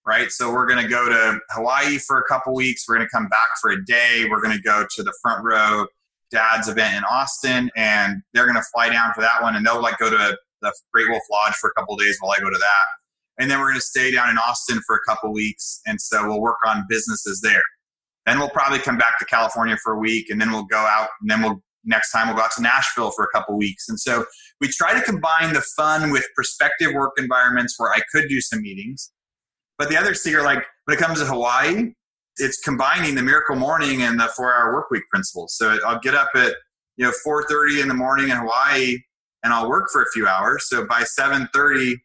right 0.05 0.31
so 0.31 0.51
we're 0.51 0.67
going 0.67 0.81
to 0.81 0.89
go 0.89 1.07
to 1.07 1.39
hawaii 1.51 1.97
for 1.97 2.19
a 2.19 2.23
couple 2.23 2.53
weeks 2.53 2.85
we're 2.87 2.95
going 2.95 3.05
to 3.05 3.11
come 3.11 3.27
back 3.27 3.49
for 3.61 3.71
a 3.71 3.85
day 3.85 4.25
we're 4.29 4.41
going 4.41 4.55
to 4.55 4.61
go 4.61 4.85
to 4.93 5.03
the 5.03 5.13
front 5.21 5.43
row 5.43 5.85
dad's 6.31 6.67
event 6.67 6.95
in 6.95 7.03
austin 7.03 7.69
and 7.75 8.21
they're 8.33 8.45
going 8.45 8.55
to 8.55 8.65
fly 8.73 8.89
down 8.89 9.13
for 9.13 9.21
that 9.21 9.41
one 9.41 9.55
and 9.55 9.65
they'll 9.65 9.81
like 9.81 9.97
go 9.97 10.09
to 10.09 10.37
the 10.61 10.73
great 10.93 11.09
wolf 11.09 11.23
lodge 11.31 11.53
for 11.55 11.69
a 11.69 11.79
couple 11.79 11.95
days 11.95 12.17
while 12.19 12.31
i 12.31 12.39
go 12.39 12.49
to 12.49 12.59
that 12.59 13.41
and 13.41 13.49
then 13.49 13.59
we're 13.59 13.67
going 13.67 13.75
to 13.75 13.81
stay 13.81 14.11
down 14.11 14.29
in 14.29 14.37
austin 14.37 14.79
for 14.85 14.95
a 14.95 14.99
couple 15.07 15.31
weeks 15.31 15.81
and 15.85 15.99
so 15.99 16.27
we'll 16.27 16.41
work 16.41 16.57
on 16.65 16.85
businesses 16.89 17.41
there 17.41 17.63
then 18.25 18.39
we'll 18.39 18.49
probably 18.49 18.79
come 18.79 18.97
back 18.97 19.17
to 19.19 19.25
california 19.25 19.77
for 19.83 19.93
a 19.93 19.99
week 19.99 20.29
and 20.29 20.39
then 20.39 20.51
we'll 20.51 20.65
go 20.65 20.77
out 20.77 21.09
and 21.21 21.29
then 21.29 21.41
we'll 21.41 21.61
next 21.83 22.11
time 22.11 22.27
we'll 22.27 22.35
go 22.35 22.43
out 22.43 22.51
to 22.51 22.61
Nashville 22.61 23.11
for 23.11 23.23
a 23.23 23.27
couple 23.35 23.57
weeks. 23.57 23.89
And 23.89 23.99
so 23.99 24.25
we 24.59 24.67
try 24.67 24.93
to 24.93 25.01
combine 25.01 25.53
the 25.53 25.61
fun 25.61 26.11
with 26.11 26.25
prospective 26.35 26.93
work 26.93 27.13
environments 27.17 27.75
where 27.77 27.91
I 27.91 28.01
could 28.11 28.29
do 28.29 28.41
some 28.41 28.61
meetings. 28.61 29.11
But 29.81 29.89
the 29.89 29.97
other 29.97 30.13
secret, 30.13 30.43
like 30.43 30.63
when 30.85 30.95
it 30.95 31.01
comes 31.01 31.17
to 31.21 31.25
Hawaii, 31.25 31.91
it's 32.37 32.59
combining 32.59 33.15
the 33.15 33.23
miracle 33.23 33.55
morning 33.55 34.03
and 34.03 34.19
the 34.19 34.27
four 34.27 34.53
hour 34.53 34.71
work 34.75 34.91
week 34.91 35.01
principles. 35.09 35.55
So 35.57 35.75
I'll 35.84 35.99
get 35.99 36.13
up 36.13 36.29
at 36.36 36.53
you 36.97 37.05
know 37.05 37.11
4:30 37.25 37.82
in 37.82 37.88
the 37.88 37.95
morning 37.95 38.29
in 38.29 38.38
Hawaii 38.38 38.99
and 39.43 39.51
I'll 39.51 39.67
work 39.67 39.89
for 39.91 40.03
a 40.03 40.05
few 40.13 40.27
hours. 40.27 40.69
So 40.69 40.86
by 40.86 41.01
7:30, 41.01 41.95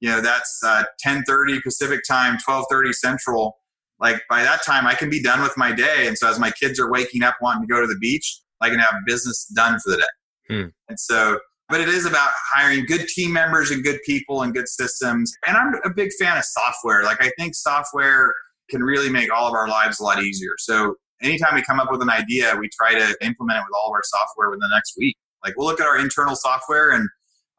you 0.00 0.08
know 0.08 0.22
that's 0.22 0.62
uh, 0.64 0.84
10:30 1.06 1.62
Pacific 1.62 2.00
time, 2.08 2.38
12:30 2.38 2.94
Central. 2.94 3.58
Like 4.00 4.22
by 4.30 4.42
that 4.42 4.64
time, 4.64 4.86
I 4.86 4.94
can 4.94 5.10
be 5.10 5.22
done 5.22 5.42
with 5.42 5.58
my 5.58 5.72
day. 5.72 6.06
And 6.06 6.16
so 6.16 6.30
as 6.30 6.38
my 6.38 6.50
kids 6.52 6.80
are 6.80 6.90
waking 6.90 7.22
up 7.22 7.34
wanting 7.42 7.68
to 7.68 7.68
go 7.68 7.82
to 7.82 7.86
the 7.86 7.98
beach, 7.98 8.40
I 8.62 8.70
can 8.70 8.78
have 8.78 8.94
business 9.06 9.44
done 9.54 9.78
for 9.84 9.90
the 9.90 9.98
day. 9.98 10.04
Hmm. 10.48 10.68
And 10.88 10.98
so, 10.98 11.40
but 11.68 11.80
it 11.80 11.88
is 11.88 12.06
about 12.06 12.30
hiring 12.54 12.84
good 12.86 13.08
team 13.08 13.32
members 13.32 13.70
and 13.70 13.82
good 13.82 13.98
people 14.04 14.42
and 14.42 14.54
good 14.54 14.68
systems. 14.68 15.32
And 15.46 15.56
I'm 15.56 15.74
a 15.84 15.90
big 15.90 16.10
fan 16.20 16.36
of 16.36 16.44
software. 16.44 17.02
Like 17.02 17.20
I 17.20 17.30
think 17.38 17.54
software 17.54 18.32
can 18.70 18.82
really 18.82 19.10
make 19.10 19.32
all 19.32 19.48
of 19.48 19.54
our 19.54 19.68
lives 19.68 20.00
a 20.00 20.04
lot 20.04 20.22
easier. 20.22 20.52
So 20.58 20.94
anytime 21.22 21.54
we 21.54 21.62
come 21.62 21.80
up 21.80 21.90
with 21.90 22.02
an 22.02 22.10
idea, 22.10 22.54
we 22.58 22.68
try 22.78 22.92
to 22.92 23.16
implement 23.20 23.58
it 23.58 23.62
with 23.62 23.74
all 23.80 23.90
of 23.90 23.92
our 23.92 24.02
software 24.04 24.50
within 24.50 24.60
the 24.60 24.74
next 24.74 24.94
week. 24.96 25.16
Like 25.44 25.54
we'll 25.56 25.66
look 25.66 25.80
at 25.80 25.86
our 25.86 25.98
internal 25.98 26.36
software 26.36 26.90
and 26.90 27.08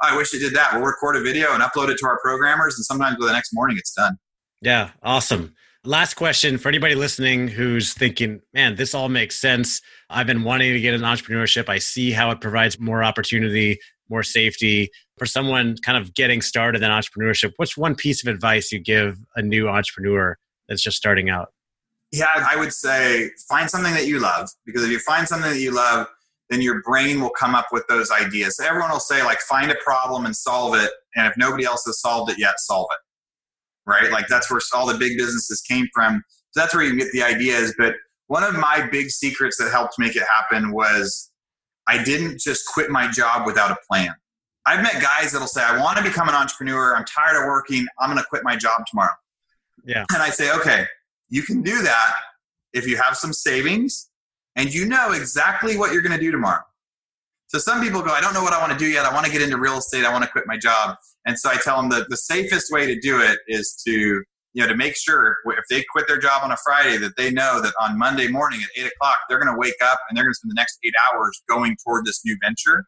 oh, 0.03 0.08
I 0.14 0.18
wish 0.18 0.34
it 0.34 0.39
did 0.39 0.53
that. 0.53 0.74
We'll 0.74 0.84
record 0.84 1.16
a 1.16 1.22
video 1.22 1.53
and 1.53 1.62
upload 1.62 1.89
it 1.89 1.97
to 1.99 2.08
our 2.08 2.20
programmers, 2.22 2.76
and 2.76 2.86
sometimes 2.86 3.18
by 3.20 3.28
the 3.28 3.34
next 3.34 3.51
morning 3.53 3.78
it's 3.78 3.93
done. 3.93 4.18
Yeah, 4.62 4.91
awesome. 5.03 5.55
Last 5.84 6.16
question 6.16 6.58
for 6.58 6.68
anybody 6.68 6.95
listening 6.95 7.47
who's 7.47 7.93
thinking, 7.93 8.41
man, 8.53 8.76
this 8.76 8.93
all 8.93 9.08
makes 9.08 9.39
sense. 9.39 9.82
I've 10.10 10.28
been 10.28 10.43
wanting 10.43 10.74
to 10.74 10.82
get 10.82 10.93
an 10.93 11.01
entrepreneurship. 11.01 11.70
I 11.70 11.78
see 11.78 12.12
how 12.12 12.32
it 12.32 12.41
provides 12.41 12.80
more 12.80 13.03
opportunity, 13.03 13.80
more 14.10 14.24
safety. 14.24 14.89
For 15.18 15.26
someone 15.26 15.76
kind 15.84 15.97
of 15.97 16.14
getting 16.14 16.41
started 16.41 16.84
in 16.84 16.91
entrepreneurship, 16.91 17.53
what's 17.58 17.76
one 17.76 17.95
piece 17.95 18.26
of 18.26 18.34
advice 18.34 18.72
you 18.72 18.80
give 18.80 19.18
a 19.36 19.41
new 19.41 19.68
entrepreneur 19.68 20.38
that's 20.70 20.82
just 20.82 20.97
starting 20.97 21.30
out? 21.30 21.49
Yeah, 22.12 22.28
I 22.36 22.55
would 22.55 22.72
say 22.72 23.32
find 23.49 23.70
something 23.70 23.93
that 23.93 24.08
you 24.08 24.20
love 24.20 24.49
because 24.66 24.84
if 24.84 24.91
you 24.91 24.99
find 24.99 25.28
something 25.28 25.51
that 25.51 25.60
you 25.60 25.72
love, 25.72 26.08
then 26.49 26.62
your 26.62 26.82
brain 26.84 27.20
will 27.20 27.32
come 27.32 27.55
up 27.55 27.68
with 27.72 27.86
those 27.88 28.10
ideas. 28.12 28.55
So 28.55 28.66
everyone 28.66 28.91
will 28.91 28.99
say, 28.99 29.24
like, 29.24 29.39
find 29.41 29.70
a 29.70 29.76
problem 29.84 30.26
and 30.26 30.36
solve 30.36 30.76
it. 30.76 30.89
And 31.16 31.28
if 31.28 31.34
nobody 31.36 31.66
else 31.66 31.84
has 31.86 31.99
solved 31.99 32.32
it 32.32 32.39
yet, 32.39 32.60
solve 32.60 32.88
it. 32.91 33.89
Right? 33.89 34.12
Like, 34.12 34.28
that's 34.28 34.49
where 34.49 34.62
all 34.74 34.88
the 34.88 34.97
big 34.97 35.18
businesses 35.18 35.62
came 35.62 35.88
from. 35.93 36.24
So 36.51 36.62
that's 36.62 36.74
where 36.74 36.84
you 36.84 36.95
get 36.97 37.12
the 37.12 37.24
ideas. 37.24 37.76
But 37.78 37.95
one 38.28 38.43
of 38.43 38.55
my 38.55 38.88
big 38.89 39.10
secrets 39.10 39.58
that 39.58 39.72
helped 39.72 39.95
make 39.99 40.16
it 40.16 40.24
happen 40.38 40.72
was 40.72 41.32
I 41.88 42.03
didn't 42.03 42.39
just 42.39 42.65
quit 42.67 42.89
my 42.89 43.09
job 43.09 43.45
without 43.45 43.71
a 43.71 43.77
plan. 43.89 44.13
I've 44.65 44.83
met 44.83 45.01
guys 45.01 45.31
that'll 45.31 45.47
say, 45.47 45.63
I 45.63 45.81
want 45.81 45.97
to 45.97 46.03
become 46.03 46.27
an 46.27 46.35
entrepreneur. 46.35 46.95
I'm 46.95 47.05
tired 47.05 47.41
of 47.41 47.47
working. 47.47 47.85
I'm 47.99 48.09
going 48.09 48.21
to 48.21 48.27
quit 48.27 48.43
my 48.43 48.57
job 48.57 48.81
tomorrow. 48.89 49.15
Yeah. 49.85 50.03
And 50.13 50.21
I 50.21 50.29
say, 50.29 50.51
okay, 50.51 50.85
you 51.29 51.41
can 51.43 51.61
do 51.61 51.81
that 51.83 52.15
if 52.73 52.85
you 52.85 52.97
have 52.97 53.15
some 53.15 53.31
savings 53.31 54.09
and 54.57 54.73
you 54.73 54.85
know 54.85 55.13
exactly 55.13 55.77
what 55.77 55.93
you're 55.93 56.01
going 56.01 56.17
to 56.17 56.21
do 56.21 56.31
tomorrow. 56.31 56.63
So 57.47 57.59
some 57.59 57.81
people 57.81 58.01
go, 58.01 58.11
I 58.11 58.19
don't 58.19 58.33
know 58.33 58.43
what 58.43 58.51
I 58.51 58.59
want 58.59 58.73
to 58.73 58.77
do 58.77 58.88
yet. 58.88 59.05
I 59.05 59.13
want 59.13 59.25
to 59.25 59.31
get 59.31 59.41
into 59.41 59.57
real 59.57 59.77
estate. 59.77 60.03
I 60.03 60.11
want 60.11 60.25
to 60.25 60.29
quit 60.29 60.43
my 60.47 60.57
job. 60.57 60.97
And 61.25 61.39
so 61.39 61.49
I 61.49 61.55
tell 61.55 61.77
them 61.77 61.89
that 61.91 62.09
the 62.09 62.17
safest 62.17 62.69
way 62.71 62.85
to 62.88 62.99
do 62.99 63.21
it 63.21 63.39
is 63.47 63.81
to, 63.88 64.21
you 64.58 64.64
know, 64.64 64.70
to 64.70 64.76
make 64.76 64.95
sure 64.95 65.38
if 65.45 65.66
they 65.70 65.86
quit 65.91 66.08
their 66.08 66.18
job 66.18 66.41
on 66.43 66.51
a 66.51 66.58
Friday 66.58 66.97
that 66.97 67.16
they 67.16 67.30
know 67.30 67.62
that 67.62 67.74
on 67.80 67.95
Monday 67.95 68.28
morning 68.28 68.60
at 68.64 68.70
eight 68.76 68.91
o'clock, 68.91 69.20
they're 69.30 69.38
going 69.38 69.53
to 69.53 69.55
wake 69.55 69.76
up 69.84 69.99
and 70.10 70.18
they're 70.18 70.24
going 70.24 70.34
to 70.34 70.38
spend 70.38 70.49
the 70.49 70.55
next 70.55 70.80
eight 70.84 70.95
hours 71.14 71.43
going 71.47 71.78
toward 71.86 72.08
this 72.08 72.22
new 72.26 72.36
venture. 72.41 72.86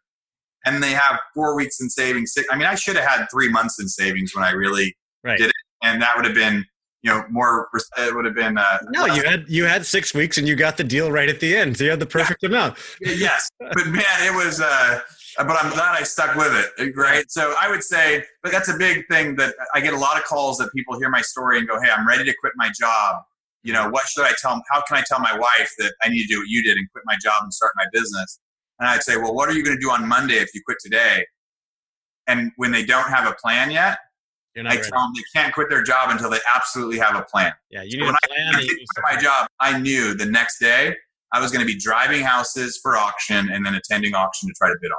And 0.65 0.82
they 0.82 0.93
have 0.93 1.20
four 1.36 1.55
weeks 1.55 1.80
in 1.80 1.88
savings. 1.88 2.34
I 2.49 2.57
mean, 2.57 2.65
I 2.65 2.74
should 2.74 2.95
have 2.95 3.05
had 3.05 3.28
three 3.32 3.49
months 3.49 3.80
in 3.80 3.88
savings 3.88 4.34
when 4.34 4.43
I 4.43 4.49
really 4.49 4.97
right. 5.24 5.38
did 5.38 5.49
it. 5.49 5.55
And 5.84 6.01
that 6.01 6.15
would 6.15 6.26
have 6.26 6.34
been 6.34 6.65
you 7.03 7.11
know 7.11 7.24
more 7.30 7.70
it 7.97 8.15
would 8.15 8.26
have 8.26 8.36
been 8.36 8.57
uh, 8.57 8.78
no 8.89 9.05
you 9.05 9.24
had 9.24 9.45
you 9.47 9.63
had 9.63 9.86
six 9.86 10.13
weeks 10.13 10.38
and 10.38 10.49
you 10.49 10.55
got 10.57 10.76
the 10.76 10.84
deal 10.84 11.09
right 11.09 11.30
at 11.30 11.39
the 11.39 11.55
end 11.55 11.78
so 11.78 11.86
you 11.86 11.89
had 11.91 11.99
the 12.01 12.05
perfect 12.05 12.43
yeah. 12.43 12.49
amount 12.49 12.78
yes 12.99 13.49
but 13.57 13.88
man 13.88 14.03
it 14.20 14.36
was 14.36 14.59
uh 14.59 14.99
but 15.47 15.63
i'm 15.63 15.71
glad 15.71 15.95
i 15.95 16.03
stuck 16.03 16.35
with 16.35 16.51
it 16.77 16.95
right 16.95 17.31
so 17.31 17.53
i 17.61 17.69
would 17.69 17.83
say 17.83 18.23
but 18.43 18.51
that's 18.51 18.69
a 18.69 18.77
big 18.77 19.07
thing 19.07 19.35
that 19.35 19.53
i 19.73 19.79
get 19.79 19.93
a 19.93 19.97
lot 19.97 20.17
of 20.17 20.23
calls 20.23 20.57
that 20.57 20.71
people 20.73 20.97
hear 20.97 21.09
my 21.09 21.21
story 21.21 21.57
and 21.57 21.67
go 21.67 21.79
hey 21.81 21.89
i'm 21.95 22.07
ready 22.07 22.23
to 22.23 22.33
quit 22.39 22.53
my 22.55 22.69
job 22.79 23.21
you 23.63 23.73
know 23.73 23.89
what 23.89 24.07
should 24.07 24.25
i 24.25 24.31
tell 24.41 24.51
them 24.51 24.61
how 24.71 24.81
can 24.81 24.97
i 24.97 25.03
tell 25.07 25.19
my 25.19 25.37
wife 25.37 25.71
that 25.77 25.93
i 26.03 26.09
need 26.09 26.21
to 26.21 26.27
do 26.27 26.39
what 26.39 26.47
you 26.47 26.63
did 26.63 26.77
and 26.77 26.89
quit 26.91 27.03
my 27.05 27.15
job 27.21 27.41
and 27.41 27.53
start 27.53 27.71
my 27.75 27.85
business 27.91 28.39
and 28.79 28.89
i'd 28.89 29.03
say 29.03 29.17
well 29.17 29.33
what 29.33 29.49
are 29.49 29.53
you 29.53 29.63
going 29.63 29.75
to 29.75 29.81
do 29.81 29.89
on 29.89 30.07
monday 30.07 30.35
if 30.35 30.53
you 30.53 30.61
quit 30.65 30.77
today 30.83 31.25
and 32.27 32.51
when 32.57 32.71
they 32.71 32.85
don't 32.85 33.09
have 33.09 33.29
a 33.29 33.35
plan 33.35 33.71
yet 33.71 33.99
I 34.57 34.61
ready. 34.61 34.81
tell 34.81 34.99
them 34.99 35.11
they 35.15 35.39
can't 35.39 35.53
quit 35.53 35.69
their 35.69 35.83
job 35.83 36.09
until 36.09 36.29
they 36.29 36.39
absolutely 36.53 36.97
have 36.97 37.15
a 37.15 37.21
plan. 37.21 37.53
Yeah, 37.69 37.83
you 37.83 37.97
need 37.97 38.07
so 38.07 38.09
a 38.09 38.27
plan. 38.27 38.55
I, 38.55 38.59
I 38.59 38.61
quit 38.63 39.15
my 39.15 39.21
job, 39.21 39.47
I 39.61 39.79
knew 39.79 40.15
the 40.15 40.25
next 40.25 40.59
day 40.59 40.95
I 41.31 41.39
was 41.39 41.51
going 41.51 41.65
to 41.65 41.71
be 41.71 41.79
driving 41.79 42.23
houses 42.23 42.79
for 42.81 42.97
auction 42.97 43.49
and 43.51 43.65
then 43.65 43.75
attending 43.75 44.15
auction 44.15 44.49
to 44.49 44.53
try 44.57 44.69
to 44.69 44.75
bid 44.81 44.91
on. 44.91 44.97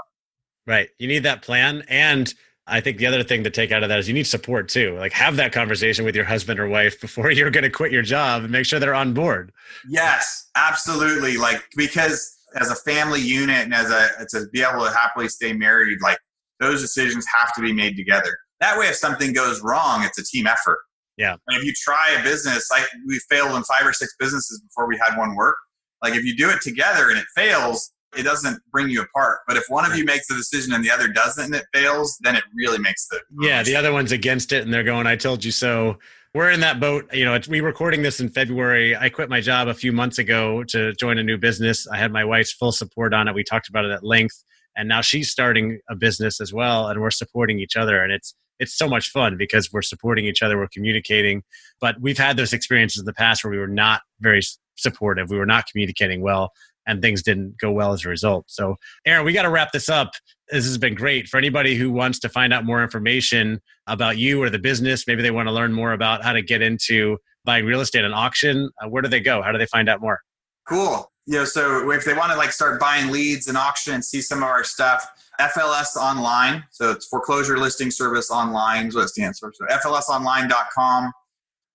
Right. 0.71 0.89
You 1.01 1.09
need 1.09 1.25
that 1.25 1.43
plan. 1.43 1.83
And 1.89 2.33
I 2.69 2.81
think 2.81 2.99
the 2.99 3.07
other 3.07 3.25
thing 3.25 3.43
to 3.43 3.51
take 3.51 3.73
out 3.73 3.83
of 3.83 3.89
that 3.89 3.99
is 3.99 4.07
you 4.07 4.15
need 4.15 4.29
support 4.29 4.69
too. 4.69 4.97
Like 4.97 5.13
have 5.13 5.35
that 5.35 5.51
conversation 5.51 6.05
with 6.05 6.15
your 6.15 6.25
husband 6.25 6.61
or 6.61 6.69
wife 6.69 7.01
before 7.01 7.29
you're 7.33 7.51
going 7.51 7.65
to 7.65 7.71
quit 7.71 7.91
your 7.91 8.03
job 8.03 8.45
and 8.45 8.53
make 8.53 8.67
sure 8.67 8.79
they're 8.79 8.95
on 8.95 9.13
board. 9.13 9.51
Yes, 9.89 10.49
absolutely. 10.57 11.37
Like 11.39 11.65
because 11.77 12.33
as 12.55 12.71
a 12.71 12.77
family 12.77 13.21
unit 13.21 13.65
and 13.65 13.75
as 13.75 13.91
a 13.91 14.27
to 14.31 14.47
be 14.53 14.63
able 14.63 14.85
to 14.85 14.93
happily 14.93 15.27
stay 15.27 15.53
married, 15.53 15.99
like 16.03 16.19
those 16.61 16.81
decisions 16.81 17.27
have 17.37 17.53
to 17.55 17.61
be 17.61 17.73
made 17.73 17.97
together. 17.97 18.39
That 18.61 18.79
way, 18.79 18.87
if 18.87 18.95
something 18.95 19.33
goes 19.33 19.61
wrong, 19.63 20.05
it's 20.05 20.21
a 20.21 20.25
team 20.25 20.47
effort. 20.47 20.79
Yeah. 21.17 21.33
And 21.49 21.59
if 21.59 21.65
you 21.65 21.73
try 21.83 22.17
a 22.17 22.23
business, 22.23 22.69
like 22.71 22.87
we 23.09 23.19
failed 23.29 23.57
in 23.57 23.65
five 23.65 23.85
or 23.85 23.93
six 23.93 24.15
businesses 24.21 24.61
before 24.61 24.87
we 24.87 24.97
had 25.05 25.19
one 25.19 25.35
work. 25.35 25.57
Like 26.01 26.15
if 26.15 26.25
you 26.25 26.37
do 26.37 26.49
it 26.49 26.61
together 26.61 27.11
and 27.11 27.19
it 27.19 27.27
fails, 27.35 27.91
it 28.17 28.23
doesn't 28.23 28.61
bring 28.73 28.91
you 28.91 29.03
apart. 29.03 29.41
But 29.47 29.57
if 29.57 29.65
one 29.69 29.91
of 29.91 29.97
you 29.97 30.05
makes 30.05 30.27
the 30.29 30.35
decision 30.35 30.73
and 30.73 30.85
the 30.85 30.91
other 30.91 31.09
doesn't 31.09 31.45
and 31.45 31.55
it 31.55 31.67
fails, 31.73 32.19
then 32.23 32.37
it 32.37 32.45
really 32.55 32.79
makes 32.79 33.09
the 33.09 33.21
yeah. 33.41 33.63
The 33.63 33.77
other 33.77 33.93
one's 33.93 34.13
against 34.13 34.53
it 34.53 34.65
and 34.65 34.73
they're 34.73 34.85
going, 34.85 35.07
"I 35.07 35.17
told 35.17 35.45
you 35.45 35.53
so." 35.53 35.99
We're 36.33 36.51
in 36.53 36.61
that 36.61 36.79
boat. 36.79 37.13
You 37.13 37.25
know, 37.25 37.35
it's, 37.35 37.49
we 37.49 37.61
recording 37.61 38.03
this 38.03 38.21
in 38.21 38.29
February. 38.29 38.97
I 38.97 39.09
quit 39.09 39.29
my 39.29 39.41
job 39.41 39.67
a 39.67 39.75
few 39.75 39.91
months 39.91 40.19
ago 40.19 40.63
to 40.69 40.93
join 40.93 41.19
a 41.19 41.25
new 41.25 41.37
business. 41.37 41.89
I 41.89 41.97
had 41.97 42.13
my 42.13 42.25
wife's 42.25 42.53
full 42.53 42.71
support 42.71 43.13
on 43.13 43.27
it. 43.27 43.35
We 43.35 43.43
talked 43.43 43.69
about 43.69 43.85
it 43.85 43.91
at 43.91 44.05
length, 44.05 44.45
and 44.77 44.89
now 44.89 45.01
she's 45.01 45.29
starting 45.29 45.81
a 45.91 45.97
business 45.97 46.41
as 46.41 46.53
well, 46.53 46.87
and 46.87 47.01
we're 47.01 47.11
supporting 47.11 47.59
each 47.59 47.77
other. 47.77 48.01
And 48.01 48.13
it's 48.13 48.37
it's 48.61 48.77
so 48.77 48.89
much 48.89 49.11
fun 49.11 49.37
because 49.37 49.73
we're 49.73 49.83
supporting 49.83 50.27
each 50.27 50.43
other, 50.43 50.57
we're 50.57 50.69
communicating. 50.69 51.43
But 51.81 52.01
we've 52.01 52.19
had 52.19 52.37
those 52.37 52.53
experiences 52.53 53.01
in 53.01 53.07
the 53.07 53.15
past 53.15 53.43
where 53.43 53.51
we 53.51 53.59
were 53.59 53.67
not 53.67 54.03
very 54.21 54.43
supportive, 54.77 55.31
we 55.31 55.39
were 55.39 55.47
not 55.47 55.67
communicating 55.67 56.21
well, 56.21 56.53
and 56.91 57.01
things 57.01 57.23
didn't 57.23 57.57
go 57.59 57.71
well 57.71 57.93
as 57.93 58.05
a 58.05 58.09
result. 58.09 58.45
So, 58.49 58.77
Aaron, 59.07 59.25
we 59.25 59.33
got 59.33 59.43
to 59.43 59.51
wrap 59.51 59.71
this 59.71 59.89
up. 59.89 60.11
This 60.51 60.65
has 60.65 60.77
been 60.77 60.97
great 60.97 61.29
for 61.29 61.39
anybody 61.39 61.77
who 61.77 61.93
wants 61.93 62.19
to 62.21 62.29
find 62.29 62.53
out 62.53 62.65
more 62.65 62.83
information 62.83 63.61
about 63.87 64.19
you 64.19 64.43
or 64.43 64.51
the 64.51 64.59
business. 64.59 65.07
Maybe 65.07 65.23
they 65.23 65.31
want 65.31 65.47
to 65.47 65.53
learn 65.53 65.73
more 65.73 65.93
about 65.93 66.25
how 66.25 66.33
to 66.33 66.43
get 66.43 66.63
into 66.63 67.19
buying 67.45 67.65
real 67.65 67.81
estate 67.81 68.05
on 68.05 68.13
auction. 68.13 68.71
Uh, 68.83 68.89
where 68.89 69.03
do 69.03 69.09
they 69.09 69.21
go? 69.21 69.41
How 69.41 69.53
do 69.53 69.59
they 69.59 69.67
find 69.67 69.89
out 69.89 70.01
more? 70.01 70.21
Cool. 70.69 71.11
You 71.27 71.39
know, 71.39 71.45
so 71.45 71.91
if 71.93 72.05
they 72.05 72.15
want 72.15 72.33
to 72.33 72.39
like 72.39 72.51
start 72.51 72.81
buying 72.81 73.13
leads 73.13 73.47
and 73.47 73.57
auction 73.57 73.95
and 73.95 74.05
see 74.05 74.21
some 74.21 74.39
of 74.39 74.45
our 74.45 74.65
stuff, 74.65 75.07
FLS 75.41 75.95
Online. 75.97 76.65
So 76.73 76.91
it's 76.91 77.07
foreclosure 77.07 77.57
listing 77.57 77.93
service 77.93 78.31
online 78.33 78.89
is 78.89 78.97
what 78.97 79.05
it 79.05 79.09
stands 79.11 79.39
for. 79.39 79.53
So 79.55 79.65
FLSonline.com. 79.67 81.13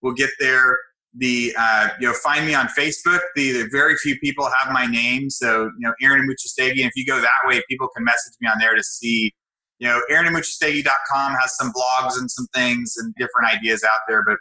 We'll 0.01 0.13
get 0.13 0.31
there. 0.39 0.77
The 1.17 1.53
uh, 1.57 1.89
you 1.99 2.07
know 2.07 2.13
find 2.13 2.45
me 2.45 2.53
on 2.53 2.67
Facebook. 2.67 3.19
The, 3.35 3.51
the, 3.51 3.69
very 3.71 3.95
few 3.95 4.17
people 4.19 4.49
have 4.61 4.73
my 4.73 4.85
name. 4.85 5.29
So 5.29 5.65
you 5.65 5.73
know 5.79 5.93
Aaron 6.01 6.27
Amuchastegui. 6.27 6.81
And 6.81 6.87
if 6.87 6.91
you 6.95 7.05
go 7.05 7.19
that 7.19 7.29
way, 7.45 7.61
people 7.69 7.87
can 7.95 8.03
message 8.03 8.33
me 8.41 8.49
on 8.49 8.59
there 8.59 8.75
to 8.75 8.83
see. 8.83 9.33
You 9.79 9.89
know 9.89 10.01
AaronAmuchastegui.com 10.09 11.35
has 11.41 11.57
some 11.57 11.73
blogs 11.73 12.17
and 12.17 12.31
some 12.31 12.47
things 12.53 12.95
and 12.97 13.13
different 13.15 13.53
ideas 13.53 13.83
out 13.83 14.01
there, 14.07 14.23
but 14.25 14.37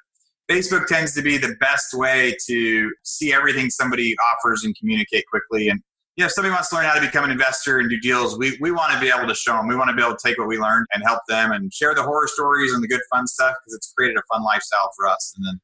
Facebook 0.51 0.87
tends 0.87 1.15
to 1.15 1.23
be 1.23 1.39
the 1.39 1.57
best 1.61 1.95
way 1.95 2.37
to 2.47 2.93
see 3.03 3.33
everything 3.33 3.71
somebody 3.71 4.15
offers 4.33 4.63
and 4.65 4.77
communicate 4.77 5.25
quickly. 5.31 5.69
And 5.69 5.81
yeah, 6.17 6.27
if 6.27 6.33
somebody 6.33 6.53
wants 6.53 6.69
to 6.69 6.77
learn 6.77 6.85
how 6.85 6.95
to 6.95 7.01
become 7.01 7.25
an 7.25 7.31
investor 7.31 7.79
and 7.79 7.89
do 7.89 7.99
deals, 7.99 8.39
we, 8.39 8.57
we 8.61 8.71
want 8.71 8.93
to 8.93 9.01
be 9.01 9.09
able 9.09 9.27
to 9.27 9.35
show 9.35 9.55
them. 9.55 9.67
We 9.67 9.75
want 9.75 9.89
to 9.89 9.97
be 9.97 10.03
able 10.03 10.15
to 10.15 10.23
take 10.23 10.39
what 10.39 10.47
we 10.47 10.59
learned 10.59 10.87
and 10.93 11.03
help 11.03 11.21
them 11.29 11.51
and 11.51 11.73
share 11.73 11.95
the 11.95 12.03
horror 12.03 12.29
stories 12.29 12.73
and 12.73 12.83
the 12.83 12.89
good 12.89 13.01
fun 13.11 13.27
stuff 13.27 13.55
because 13.65 13.75
it's 13.75 13.93
created 13.97 14.17
a 14.17 14.23
fun 14.33 14.45
lifestyle 14.45 14.91
for 14.97 15.09
us. 15.09 15.35
And 15.37 15.47
then, 15.47 15.61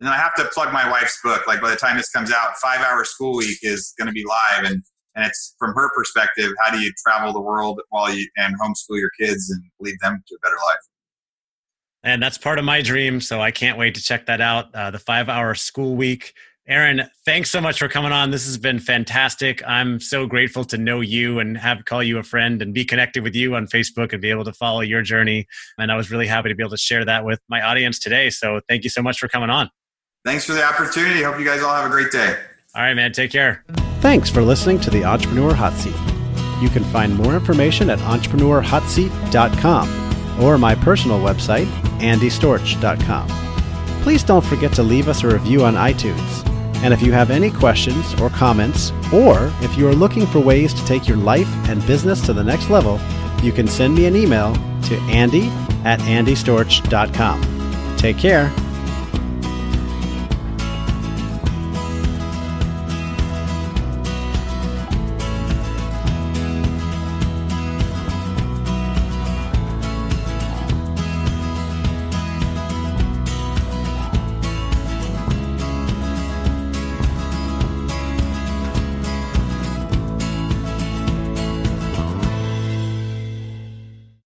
and 0.00 0.08
then 0.08 0.12
I 0.12 0.16
have 0.16 0.34
to 0.34 0.44
plug 0.46 0.72
my 0.72 0.90
wife's 0.90 1.18
book. 1.22 1.46
Like 1.46 1.60
by 1.60 1.70
the 1.70 1.76
time 1.76 1.96
this 1.96 2.10
comes 2.10 2.32
out, 2.32 2.56
Five 2.62 2.80
Hour 2.80 3.04
School 3.04 3.36
Week 3.36 3.58
is 3.62 3.94
going 3.98 4.06
to 4.06 4.12
be 4.12 4.24
live, 4.24 4.64
and 4.64 4.82
and 5.16 5.24
it's 5.24 5.54
from 5.58 5.74
her 5.74 5.90
perspective. 5.94 6.52
How 6.64 6.72
do 6.72 6.80
you 6.80 6.92
travel 7.06 7.32
the 7.32 7.40
world 7.40 7.80
while 7.90 8.12
you 8.12 8.28
and 8.36 8.58
homeschool 8.60 8.98
your 8.98 9.10
kids 9.20 9.48
and 9.50 9.62
lead 9.78 9.96
them 10.02 10.22
to 10.26 10.34
a 10.34 10.38
better 10.40 10.56
life? 10.66 10.78
And 12.02 12.22
that's 12.22 12.36
part 12.36 12.58
of 12.58 12.64
my 12.64 12.82
dream. 12.82 13.20
So 13.20 13.40
I 13.40 13.50
can't 13.50 13.78
wait 13.78 13.94
to 13.94 14.02
check 14.02 14.26
that 14.26 14.40
out. 14.40 14.74
Uh, 14.74 14.90
the 14.90 14.98
Five 14.98 15.28
Hour 15.28 15.54
School 15.54 15.94
Week 15.94 16.34
Aaron, 16.66 17.02
thanks 17.26 17.50
so 17.50 17.60
much 17.60 17.78
for 17.78 17.88
coming 17.88 18.10
on. 18.10 18.30
This 18.30 18.46
has 18.46 18.56
been 18.56 18.78
fantastic. 18.78 19.62
I'm 19.66 20.00
so 20.00 20.26
grateful 20.26 20.64
to 20.66 20.78
know 20.78 21.02
you 21.02 21.38
and 21.38 21.58
have 21.58 21.84
call 21.84 22.02
you 22.02 22.16
a 22.16 22.22
friend 22.22 22.62
and 22.62 22.72
be 22.72 22.86
connected 22.86 23.22
with 23.22 23.34
you 23.34 23.54
on 23.54 23.66
Facebook 23.66 24.14
and 24.14 24.22
be 24.22 24.30
able 24.30 24.44
to 24.44 24.52
follow 24.54 24.80
your 24.80 25.02
journey. 25.02 25.46
And 25.76 25.92
I 25.92 25.96
was 25.96 26.10
really 26.10 26.26
happy 26.26 26.48
to 26.48 26.54
be 26.54 26.62
able 26.62 26.70
to 26.70 26.78
share 26.78 27.04
that 27.04 27.26
with 27.26 27.38
my 27.50 27.60
audience 27.60 27.98
today. 27.98 28.30
So 28.30 28.62
thank 28.66 28.82
you 28.82 28.88
so 28.88 29.02
much 29.02 29.18
for 29.18 29.28
coming 29.28 29.50
on. 29.50 29.68
Thanks 30.24 30.46
for 30.46 30.54
the 30.54 30.64
opportunity. 30.64 31.22
Hope 31.22 31.38
you 31.38 31.44
guys 31.44 31.62
all 31.62 31.74
have 31.74 31.84
a 31.84 31.90
great 31.90 32.10
day. 32.10 32.34
All 32.74 32.82
right, 32.82 32.94
man. 32.94 33.12
Take 33.12 33.30
care. 33.30 33.62
Thanks 34.00 34.30
for 34.30 34.40
listening 34.42 34.80
to 34.80 34.90
the 34.90 35.04
Entrepreneur 35.04 35.54
Hot 35.54 35.74
Seat. 35.74 35.94
You 36.62 36.70
can 36.70 36.82
find 36.84 37.14
more 37.14 37.34
information 37.34 37.90
at 37.90 37.98
entrepreneurhotseat.com 38.00 40.42
or 40.42 40.58
my 40.58 40.74
personal 40.74 41.20
website, 41.20 41.66
andystorch.com. 42.00 43.28
Please 44.02 44.24
don't 44.24 44.44
forget 44.44 44.72
to 44.72 44.82
leave 44.82 45.08
us 45.08 45.22
a 45.24 45.28
review 45.28 45.62
on 45.64 45.74
iTunes. 45.74 46.48
And 46.82 46.94
if 46.94 47.02
you 47.02 47.12
have 47.12 47.30
any 47.30 47.50
questions 47.50 48.14
or 48.20 48.30
comments, 48.30 48.92
or 49.12 49.52
if 49.60 49.76
you 49.78 49.86
are 49.88 49.94
looking 49.94 50.26
for 50.26 50.40
ways 50.40 50.74
to 50.74 50.84
take 50.84 51.06
your 51.06 51.18
life 51.18 51.48
and 51.68 51.86
business 51.86 52.20
to 52.22 52.32
the 52.32 52.44
next 52.44 52.70
level, 52.70 52.98
you 53.42 53.52
can 53.52 53.68
send 53.68 53.94
me 53.94 54.06
an 54.06 54.16
email 54.16 54.54
to 54.82 54.96
andy 55.10 55.48
at 55.84 56.00
andystorch.com. 56.00 57.42
Take 57.96 58.18
care 58.18 58.50